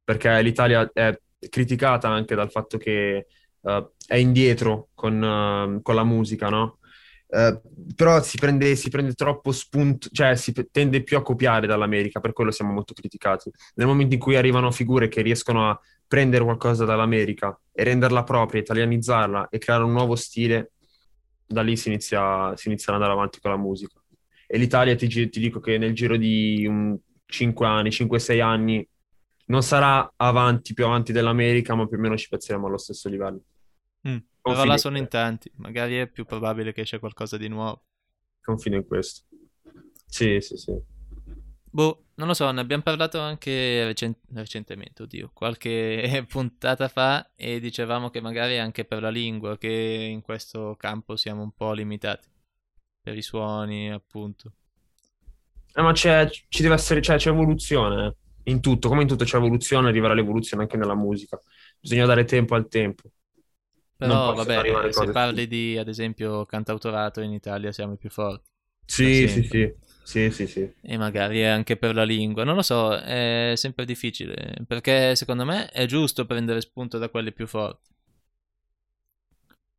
Perché 0.05 0.41
l'Italia 0.41 0.89
è 0.93 1.19
criticata 1.49 2.09
anche 2.09 2.37
dal 2.37 2.53
fatto 2.53 2.79
che 2.79 3.27
uh, 3.61 3.91
è 4.07 4.15
indietro 4.15 4.91
con, 4.95 5.21
uh, 5.21 5.83
con 5.83 5.97
la 5.97 6.05
musica, 6.05 6.49
no? 6.49 6.79
Uh, 7.27 7.61
però 7.95 8.23
si 8.23 8.39
prende, 8.39 8.77
si 8.77 8.89
prende, 8.89 9.15
troppo 9.15 9.51
spunto, 9.51 10.09
cioè 10.13 10.37
si 10.37 10.55
tende 10.71 11.03
più 11.03 11.17
a 11.17 11.23
copiare 11.23 11.67
dall'America, 11.67 12.21
per 12.21 12.33
quello 12.33 12.53
siamo 12.53 12.73
molto 12.73 12.95
criticati. 12.95 13.51
Nel 13.75 13.89
momento 13.89 14.15
in 14.15 14.21
cui 14.21 14.37
arrivano 14.37 14.71
figure 14.71 15.09
che 15.09 15.23
riescono 15.23 15.69
a 15.69 15.81
prendere 16.09 16.43
qualcosa 16.43 16.87
dall'America 16.87 17.57
e 17.71 17.85
renderla 17.85 18.25
propria, 18.25 18.61
italianizzarla 18.61 19.51
e 19.51 19.59
creare 19.59 19.85
un 19.85 19.93
nuovo 19.93 20.17
stile, 20.17 20.73
da 21.47 21.63
lì 21.63 21.77
si 21.77 21.89
inizia, 21.89 22.57
si 22.57 22.69
inizia 22.69 22.93
ad 22.93 22.99
andare 22.99 23.17
avanti 23.17 23.39
con 23.41 23.51
la 23.51 23.59
musica. 23.59 24.03
E 24.47 24.57
l'Italia 24.57 24.97
ti, 24.97 25.07
ti 25.07 25.39
dico 25.39 25.61
che 25.61 25.77
nel 25.77 25.95
giro 25.95 26.17
di 26.17 26.67
un 26.67 26.99
5 27.27 27.67
anni, 27.67 27.91
5-6 27.91 28.41
anni, 28.41 28.89
non 29.47 29.63
sarà 29.63 30.11
avanti, 30.17 30.73
più 30.73 30.87
avanti 30.87 31.13
dell'America, 31.13 31.75
ma 31.75 31.87
più 31.87 31.99
o 31.99 32.01
meno 32.01 32.17
ci 32.17 32.29
piazzeremo 32.29 32.67
allo 32.67 32.79
stesso 32.79 33.09
livello. 33.09 33.43
Mm, 34.09 34.17
però 34.41 34.65
là 34.65 34.79
sono 34.79 34.97
in 34.97 35.09
tanti, 35.09 35.51
magari 35.57 35.99
è 35.99 36.09
più 36.09 36.25
probabile 36.25 36.73
che 36.73 36.83
esce 36.83 36.99
qualcosa 36.99 37.37
di 37.37 37.49
nuovo. 37.49 37.85
Confido 38.43 38.77
in 38.77 38.87
questo. 38.87 39.25
Sì, 40.07 40.41
sì, 40.41 40.57
sì. 40.57 40.97
Boh, 41.71 42.05
non 42.15 42.27
lo 42.29 42.35
so, 42.35 42.51
ne 42.51 42.61
abbiamo 42.61 42.83
parlato 42.83 43.21
anche 43.21 43.85
recent- 43.85 44.19
recentemente, 44.33 45.03
oddio, 45.03 45.31
qualche 45.33 46.25
puntata 46.29 46.89
fa 46.89 47.31
e 47.37 47.61
dicevamo 47.61 48.11
che 48.11 48.21
magari 48.21 48.59
anche 48.59 48.85
per 48.85 49.03
la 49.03 49.11
lingua, 49.11 49.59
che 49.59 49.69
in 49.69 50.23
questo 50.23 50.75
campo 50.79 51.17
siamo 51.17 51.43
un 51.43 51.53
po' 51.53 51.73
limitati, 51.73 52.29
per 53.03 53.17
i 53.17 53.23
suoni, 53.23 53.91
appunto. 53.93 54.53
Eh, 55.75 55.83
ma 55.83 55.93
c'è, 55.93 56.29
ci 56.49 56.63
deve 56.63 56.75
essere, 56.75 57.01
cioè, 57.01 57.17
c'è 57.17 57.31
evoluzione 57.31 58.07
eh. 58.07 58.51
in 58.51 58.61
tutto, 58.61 58.89
come 58.89 59.03
in 59.03 59.09
tutto 59.09 59.25
c'è 59.25 59.37
evoluzione, 59.37 59.89
arriverà 59.89 60.15
l'evoluzione 60.15 60.65
anche 60.65 60.77
nella 60.77 60.97
musica. 60.97 61.39
Bisogna 61.81 62.07
dare 62.07 62.25
tempo 62.25 62.55
al 62.55 62.69
tempo. 62.69 63.11
Però 63.97 64.33
vabbè, 64.35 64.93
se 64.93 65.09
parli 65.09 65.47
di, 65.47 65.77
ad 65.77 65.89
esempio, 65.89 66.47
cantautorato 66.47 67.21
in 67.21 67.33
Italia 67.33 67.73
siamo 67.73 67.95
i 67.95 67.97
più 67.97 68.11
forti. 68.11 68.49
Sì, 68.87 69.29
sì, 69.29 69.43
sì. 69.43 69.75
Sì, 70.09 70.31
sì, 70.31 70.47
sì. 70.47 70.73
E 70.81 70.97
magari 70.97 71.45
anche 71.45 71.77
per 71.77 71.95
la 71.95 72.03
lingua, 72.03 72.43
non 72.43 72.55
lo 72.55 72.63
so, 72.63 72.97
è 72.97 73.53
sempre 73.57 73.85
difficile, 73.85 74.55
perché 74.67 75.15
secondo 75.15 75.45
me 75.45 75.69
è 75.69 75.85
giusto 75.85 76.25
prendere 76.25 76.63
spunto 76.63 76.97
da 76.97 77.11
quelli 77.11 77.31
più 77.31 77.47
forti. 77.47 77.91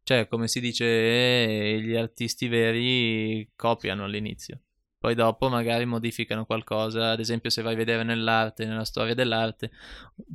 Cioè, 0.03 0.27
come 0.27 0.47
si 0.47 0.59
dice, 0.59 0.85
eh, 0.85 1.81
gli 1.81 1.95
artisti 1.95 2.47
veri 2.47 3.49
copiano 3.55 4.03
all'inizio. 4.03 4.61
Poi 4.99 5.15
dopo 5.15 5.49
magari 5.49 5.85
modificano 5.85 6.45
qualcosa, 6.45 7.09
ad 7.09 7.19
esempio 7.19 7.49
se 7.49 7.63
vai 7.63 7.73
a 7.73 7.77
vedere 7.77 8.03
nell'arte, 8.03 8.65
nella 8.65 8.85
storia 8.85 9.15
dell'arte, 9.15 9.71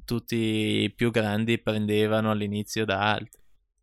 tutti 0.05 0.35
i 0.83 0.93
più 0.93 1.13
grandi 1.13 1.61
prendevano 1.61 2.33
all'inizio 2.33 2.85
da 2.85 3.13
altri. 3.13 3.41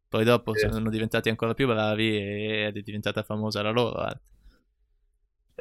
Poi 0.09 0.25
dopo 0.25 0.57
sì. 0.57 0.67
sono 0.69 0.89
diventati 0.89 1.29
ancora 1.29 1.53
più 1.53 1.67
bravi 1.67 2.17
ed 2.17 2.75
è 2.75 2.81
diventata 2.81 3.23
famosa 3.23 3.61
la 3.61 3.71
loro 3.71 3.95
arte. 3.95 4.30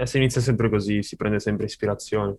E 0.01 0.07
si 0.07 0.16
inizia 0.16 0.40
sempre 0.40 0.70
così, 0.70 1.03
si 1.03 1.16
prende 1.16 1.40
sempre 1.40 1.66
ispirazione. 1.66 2.34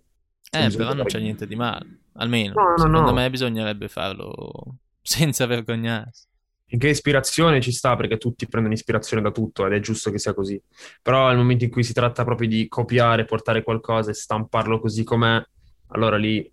Eh, 0.50 0.68
però 0.76 0.94
non 0.94 1.06
c'è 1.06 1.20
niente 1.20 1.46
di 1.46 1.54
male. 1.54 2.00
Almeno, 2.14 2.54
no, 2.54 2.70
no, 2.70 2.76
secondo 2.76 3.00
no. 3.00 3.12
me 3.12 3.30
bisognerebbe 3.30 3.86
farlo 3.86 4.78
senza 5.00 5.46
vergognarsi. 5.46 6.26
Finché 6.66 6.88
ispirazione 6.88 7.60
ci 7.60 7.70
sta, 7.70 7.94
perché 7.94 8.16
tutti 8.16 8.48
prendono 8.48 8.74
ispirazione 8.74 9.22
da 9.22 9.30
tutto 9.30 9.64
ed 9.64 9.74
è 9.74 9.78
giusto 9.78 10.10
che 10.10 10.18
sia 10.18 10.34
così. 10.34 10.60
Però 11.00 11.28
nel 11.28 11.36
momento 11.36 11.62
in 11.62 11.70
cui 11.70 11.84
si 11.84 11.92
tratta 11.92 12.24
proprio 12.24 12.48
di 12.48 12.66
copiare, 12.66 13.26
portare 13.26 13.62
qualcosa 13.62 14.10
e 14.10 14.14
stamparlo 14.14 14.80
così 14.80 15.04
com'è, 15.04 15.40
allora 15.88 16.16
lì 16.16 16.50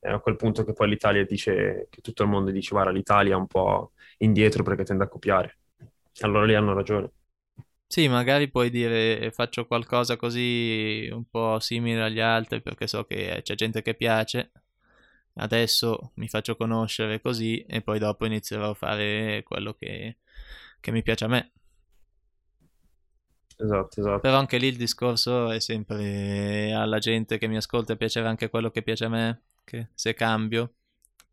è 0.00 0.08
a 0.08 0.18
quel 0.18 0.34
punto 0.34 0.64
che 0.64 0.72
poi 0.72 0.88
l'Italia 0.88 1.24
dice, 1.24 1.86
che 1.88 2.00
tutto 2.00 2.24
il 2.24 2.30
mondo 2.30 2.50
dice, 2.50 2.70
guarda, 2.70 2.90
l'Italia 2.90 3.34
è 3.34 3.38
un 3.38 3.46
po' 3.46 3.92
indietro 4.18 4.64
perché 4.64 4.82
tende 4.82 5.04
a 5.04 5.08
copiare. 5.08 5.58
Allora 6.22 6.46
lì 6.46 6.56
hanno 6.56 6.72
ragione. 6.72 7.10
Sì, 7.92 8.06
magari 8.06 8.48
puoi 8.48 8.70
dire 8.70 9.32
faccio 9.32 9.66
qualcosa 9.66 10.16
così 10.16 11.08
un 11.10 11.24
po' 11.28 11.58
simile 11.58 12.02
agli 12.04 12.20
altri 12.20 12.62
perché 12.62 12.86
so 12.86 13.04
che 13.04 13.40
c'è 13.42 13.56
gente 13.56 13.82
che 13.82 13.94
piace. 13.94 14.52
Adesso 15.34 16.12
mi 16.14 16.28
faccio 16.28 16.54
conoscere 16.54 17.20
così 17.20 17.64
e 17.66 17.82
poi 17.82 17.98
dopo 17.98 18.26
inizierò 18.26 18.70
a 18.70 18.74
fare 18.74 19.42
quello 19.42 19.74
che, 19.74 20.18
che 20.80 20.92
mi 20.92 21.02
piace 21.02 21.24
a 21.24 21.28
me. 21.28 21.50
Esatto, 23.56 24.00
esatto. 24.00 24.20
Però 24.20 24.38
anche 24.38 24.58
lì 24.58 24.68
il 24.68 24.76
discorso 24.76 25.50
è 25.50 25.58
sempre 25.60 26.72
alla 26.72 26.98
gente 26.98 27.38
che 27.38 27.48
mi 27.48 27.56
ascolta 27.56 27.96
piacerà 27.96 28.28
anche 28.28 28.50
quello 28.50 28.70
che 28.70 28.82
piace 28.82 29.06
a 29.06 29.08
me, 29.08 29.42
che 29.64 29.88
se 29.94 30.14
cambio 30.14 30.74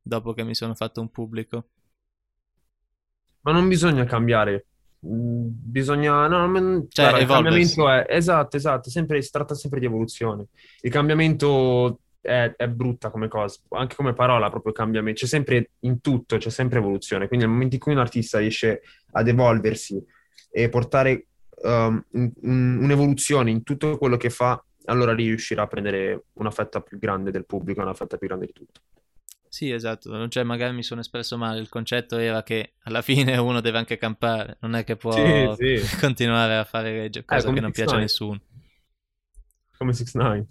dopo 0.01 0.33
che 0.33 0.43
mi 0.43 0.55
sono 0.55 0.73
fatto 0.73 1.01
un 1.01 1.11
pubblico. 1.11 1.69
Ma 3.41 3.51
non 3.51 3.67
bisogna 3.67 4.03
cambiare 4.05 4.65
bisogna 5.09 6.27
no, 6.27 6.87
cioè, 6.89 7.09
guarda, 7.09 7.19
il 7.19 7.27
cambiamento 7.27 7.89
è 7.89 8.05
esatto, 8.09 8.57
esatto, 8.57 8.89
sempre, 8.89 9.21
si 9.21 9.31
tratta 9.31 9.55
sempre 9.55 9.79
di 9.79 9.85
evoluzione. 9.85 10.47
Il 10.81 10.91
cambiamento 10.91 11.99
è, 12.19 12.53
è, 12.55 12.67
brutta 12.67 13.09
come 13.09 13.27
cosa, 13.27 13.59
anche 13.69 13.95
come 13.95 14.13
parola, 14.13 14.49
proprio 14.49 14.73
cambiamento. 14.73 15.21
C'è 15.21 15.27
sempre 15.27 15.71
in 15.81 16.01
tutto, 16.01 16.37
c'è 16.37 16.49
sempre 16.49 16.79
evoluzione. 16.79 17.27
Quindi 17.27 17.45
nel 17.45 17.53
momento 17.53 17.75
in 17.75 17.81
cui 17.81 17.93
un 17.93 17.99
artista 17.99 18.39
riesce 18.39 18.81
ad 19.11 19.27
evolversi 19.27 20.03
e 20.51 20.69
portare 20.69 21.27
um, 21.63 22.03
un, 22.11 22.31
un'evoluzione 22.81 23.49
in 23.49 23.63
tutto 23.63 23.97
quello 23.97 24.17
che 24.17 24.29
fa, 24.29 24.61
allora 24.85 25.13
lì 25.13 25.27
riuscirà 25.27 25.63
a 25.63 25.67
prendere 25.67 26.25
una 26.33 26.51
fetta 26.51 26.81
più 26.81 26.99
grande 26.99 27.31
del 27.31 27.45
pubblico, 27.45 27.81
una 27.81 27.93
fetta 27.93 28.17
più 28.17 28.27
grande 28.27 28.45
di 28.47 28.53
tutto. 28.53 28.81
Sì, 29.49 29.71
esatto, 29.71 30.27
cioè 30.27 30.43
magari 30.43 30.73
mi 30.73 30.83
sono 30.83 31.01
espresso 31.01 31.37
male, 31.37 31.59
il 31.59 31.69
concetto 31.69 32.17
era 32.17 32.43
che 32.43 32.73
alla 32.83 33.01
fine 33.01 33.37
uno 33.37 33.61
deve 33.61 33.77
anche 33.77 33.97
campare, 33.97 34.57
non 34.61 34.75
è 34.75 34.83
che 34.83 34.95
può 34.95 35.55
sì, 35.55 35.77
sì. 35.77 35.97
continuare 35.99 36.57
a 36.57 36.63
fare 36.63 36.91
legge, 36.91 37.23
cosa 37.23 37.49
eh, 37.49 37.53
che 37.53 37.59
non 37.59 37.71
piace 37.71 37.95
a 37.95 37.99
nessuno. 37.99 38.39
Come 39.77 39.93
6 39.93 40.07
9 40.13 40.47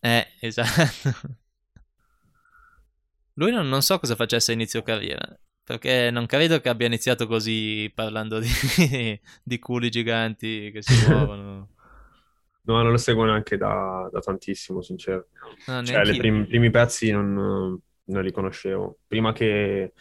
Eh, 0.00 0.26
esatto. 0.40 1.42
Lui 3.34 3.50
non, 3.50 3.68
non, 3.68 3.82
so 3.82 3.98
cosa 3.98 4.14
facesse 4.14 4.52
a 4.52 4.54
inizio 4.54 4.82
carriera, 4.82 5.26
perché 5.62 6.10
non 6.12 6.26
credo 6.26 6.60
che 6.60 6.68
abbia 6.68 6.86
iniziato 6.86 7.26
così 7.26 7.90
parlando 7.94 8.38
di, 8.38 8.48
di 9.42 9.58
culi 9.58 9.90
giganti 9.90 10.70
che 10.70 10.82
si 10.82 10.94
muovono. 11.08 11.68
No, 12.66 12.82
non 12.82 12.92
lo 12.92 12.96
seguo 12.96 13.24
neanche 13.24 13.56
da, 13.56 14.08
da 14.12 14.20
tantissimo, 14.20 14.80
sincero. 14.82 15.28
No, 15.66 15.84
cioè, 15.84 16.08
i 16.10 16.16
prim- 16.16 16.46
primi 16.46 16.70
pezzi 16.70 17.10
non 17.10 17.80
non 18.06 18.22
li 18.22 18.32
conoscevo. 18.32 18.98
Prima 19.06 19.32
che 19.32 19.92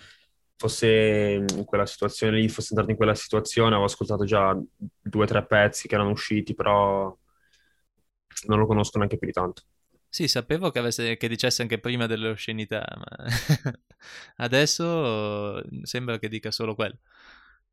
fosse 0.56 1.46
in 1.56 1.66
quella 1.66 1.86
situazione 1.86 2.38
lì, 2.38 2.48
fosse 2.50 2.70
entrato 2.70 2.92
in 2.92 2.98
quella 2.98 3.16
situazione, 3.16 3.72
avevo 3.72 3.86
ascoltato 3.86 4.24
già 4.26 4.58
due 5.02 5.24
o 5.24 5.28
tre 5.28 5.46
pezzi 5.46 5.88
che 5.88 5.96
erano 5.96 6.12
usciti, 6.12 6.54
però 6.54 7.16
non 8.48 8.60
lo 8.60 8.66
conosco 8.66 8.98
neanche 8.98 9.18
più 9.18 9.28
di 9.28 9.34
tanto. 9.34 9.64
Sì, 10.08 10.28
sapevo 10.28 10.70
che, 10.70 10.80
avesse, 10.80 11.18
che 11.18 11.28
dicesse 11.28 11.64
anche 11.64 11.80
prima 11.80 12.06
delle 12.06 12.30
oscenità, 12.30 12.86
ma 12.98 13.26
adesso 14.38 15.62
sembra 15.82 16.20
che 16.20 16.30
dica 16.30 16.52
solo 16.52 16.76
quello. 16.76 17.00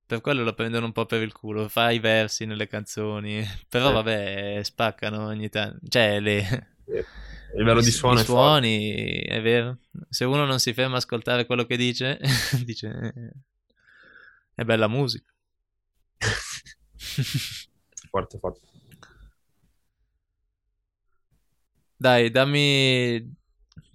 Per 0.06 0.20
quello 0.20 0.42
lo 0.42 0.54
prendono 0.54 0.86
un 0.86 0.92
po' 0.92 1.06
per 1.06 1.22
il 1.22 1.32
culo, 1.32 1.68
fa 1.68 1.90
i 1.90 2.00
versi 2.00 2.44
nelle 2.46 2.66
canzoni, 2.66 3.44
però 3.68 3.90
eh. 3.90 3.92
vabbè, 3.92 4.60
spaccano 4.62 5.26
ogni 5.26 5.48
tanto. 5.48 5.78
Cioè, 5.86 6.18
le... 6.18 6.68
Eh 6.86 7.29
a 7.52 7.58
livello 7.58 7.80
di 7.80 7.90
suono. 7.90 8.20
I 8.20 8.24
suoni, 8.24 9.20
è 9.22 9.40
vero. 9.40 9.78
Se 10.08 10.24
uno 10.24 10.44
non 10.44 10.58
si 10.58 10.72
ferma 10.72 10.94
a 10.94 10.98
ascoltare 10.98 11.46
quello 11.46 11.64
che 11.64 11.76
dice, 11.76 12.18
dice 12.64 13.12
è 14.54 14.64
bella 14.64 14.88
musica. 14.88 15.32
forte, 18.10 18.38
forte. 18.38 18.60
Dai, 21.96 22.30
dammi 22.30 23.38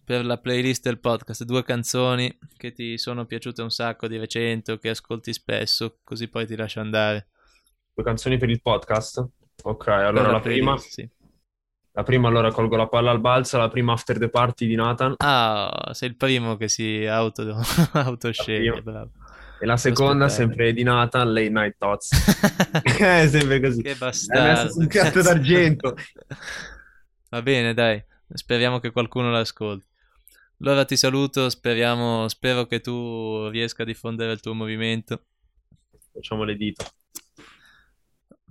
per 0.03 0.25
la 0.25 0.37
playlist 0.37 0.83
del 0.83 0.99
podcast 0.99 1.43
due 1.43 1.63
canzoni 1.63 2.37
che 2.57 2.71
ti 2.71 2.97
sono 2.97 3.25
piaciute 3.25 3.63
un 3.63 3.71
sacco 3.71 4.07
di 4.07 4.17
recente 4.17 4.73
o 4.73 4.77
che 4.77 4.89
ascolti 4.89 5.33
spesso, 5.33 5.99
così 6.03 6.27
poi 6.27 6.45
ti 6.45 6.55
lascio 6.55 6.79
andare. 6.79 7.29
Due 7.93 8.03
canzoni 8.03 8.37
per 8.37 8.49
il 8.49 8.61
podcast? 8.61 9.27
Ok, 9.63 9.87
allora 9.87 10.27
la, 10.27 10.31
la 10.33 10.39
prima... 10.39 10.73
playlist, 10.73 10.91
sì. 10.91 11.09
La 11.97 12.03
prima 12.03 12.27
allora 12.27 12.51
colgo 12.51 12.75
la 12.75 12.87
palla 12.87 13.11
al 13.11 13.21
balzo, 13.21 13.57
la 13.57 13.69
prima 13.69 13.93
after 13.93 14.17
the 14.17 14.27
party 14.27 14.67
di 14.67 14.75
Nathan. 14.75 15.13
Ah, 15.19 15.91
sei 15.93 16.09
il 16.09 16.17
primo 16.17 16.57
che 16.57 16.67
si 16.67 17.05
auto, 17.05 17.55
autosceglie, 17.93 18.71
prima. 18.71 18.91
bravo. 18.91 19.11
E 19.61 19.65
la 19.65 19.77
seconda 19.77 20.27
sempre 20.27 20.73
di 20.73 20.83
Nathan, 20.83 21.31
Late 21.31 21.49
Night 21.49 21.75
Thoughts. 21.77 22.81
È 22.83 23.27
sempre 23.31 23.61
così. 23.61 23.81
Che 23.81 23.95
bastardo. 23.95 24.63
messo 24.63 24.73
sul 24.73 24.87
piatto 24.87 25.21
d'argento. 25.21 25.95
Va 27.29 27.41
bene, 27.41 27.73
dai. 27.73 28.03
Speriamo 28.33 28.79
che 28.79 28.91
qualcuno 28.91 29.31
l'ascolti. 29.31 29.87
Allora 30.59 30.83
ti 30.83 30.97
saluto, 30.97 31.49
speriamo, 31.49 32.27
spero 32.27 32.65
che 32.65 32.81
tu 32.81 33.47
riesca 33.47 33.83
a 33.83 33.85
diffondere 33.85 34.33
il 34.33 34.41
tuo 34.41 34.53
movimento. 34.53 35.27
Facciamo 36.11 36.43
le 36.43 36.57
dita. 36.57 36.83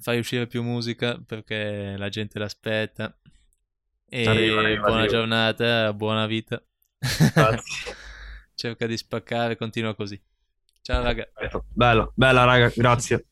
Fai 0.01 0.19
uscire 0.19 0.47
più 0.47 0.63
musica 0.63 1.21
perché 1.27 1.95
la 1.99 2.09
gente 2.09 2.39
l'aspetta. 2.39 3.15
E 4.09 4.27
Arriva, 4.27 4.61
arriva, 4.61 4.81
buona 4.83 5.01
arriva. 5.01 5.13
giornata, 5.17 5.93
buona 5.93 6.27
vita. 6.27 6.63
Grazie. 7.33 7.97
Cerca 8.55 8.87
di 8.87 8.97
spaccare, 8.97 9.57
continua 9.57 9.95
così. 9.95 10.21
Ciao 10.83 11.03
raga. 11.03 11.27
Bella, 11.73 12.11
bella 12.15 12.45
raga, 12.45 12.71
grazie. 12.75 13.27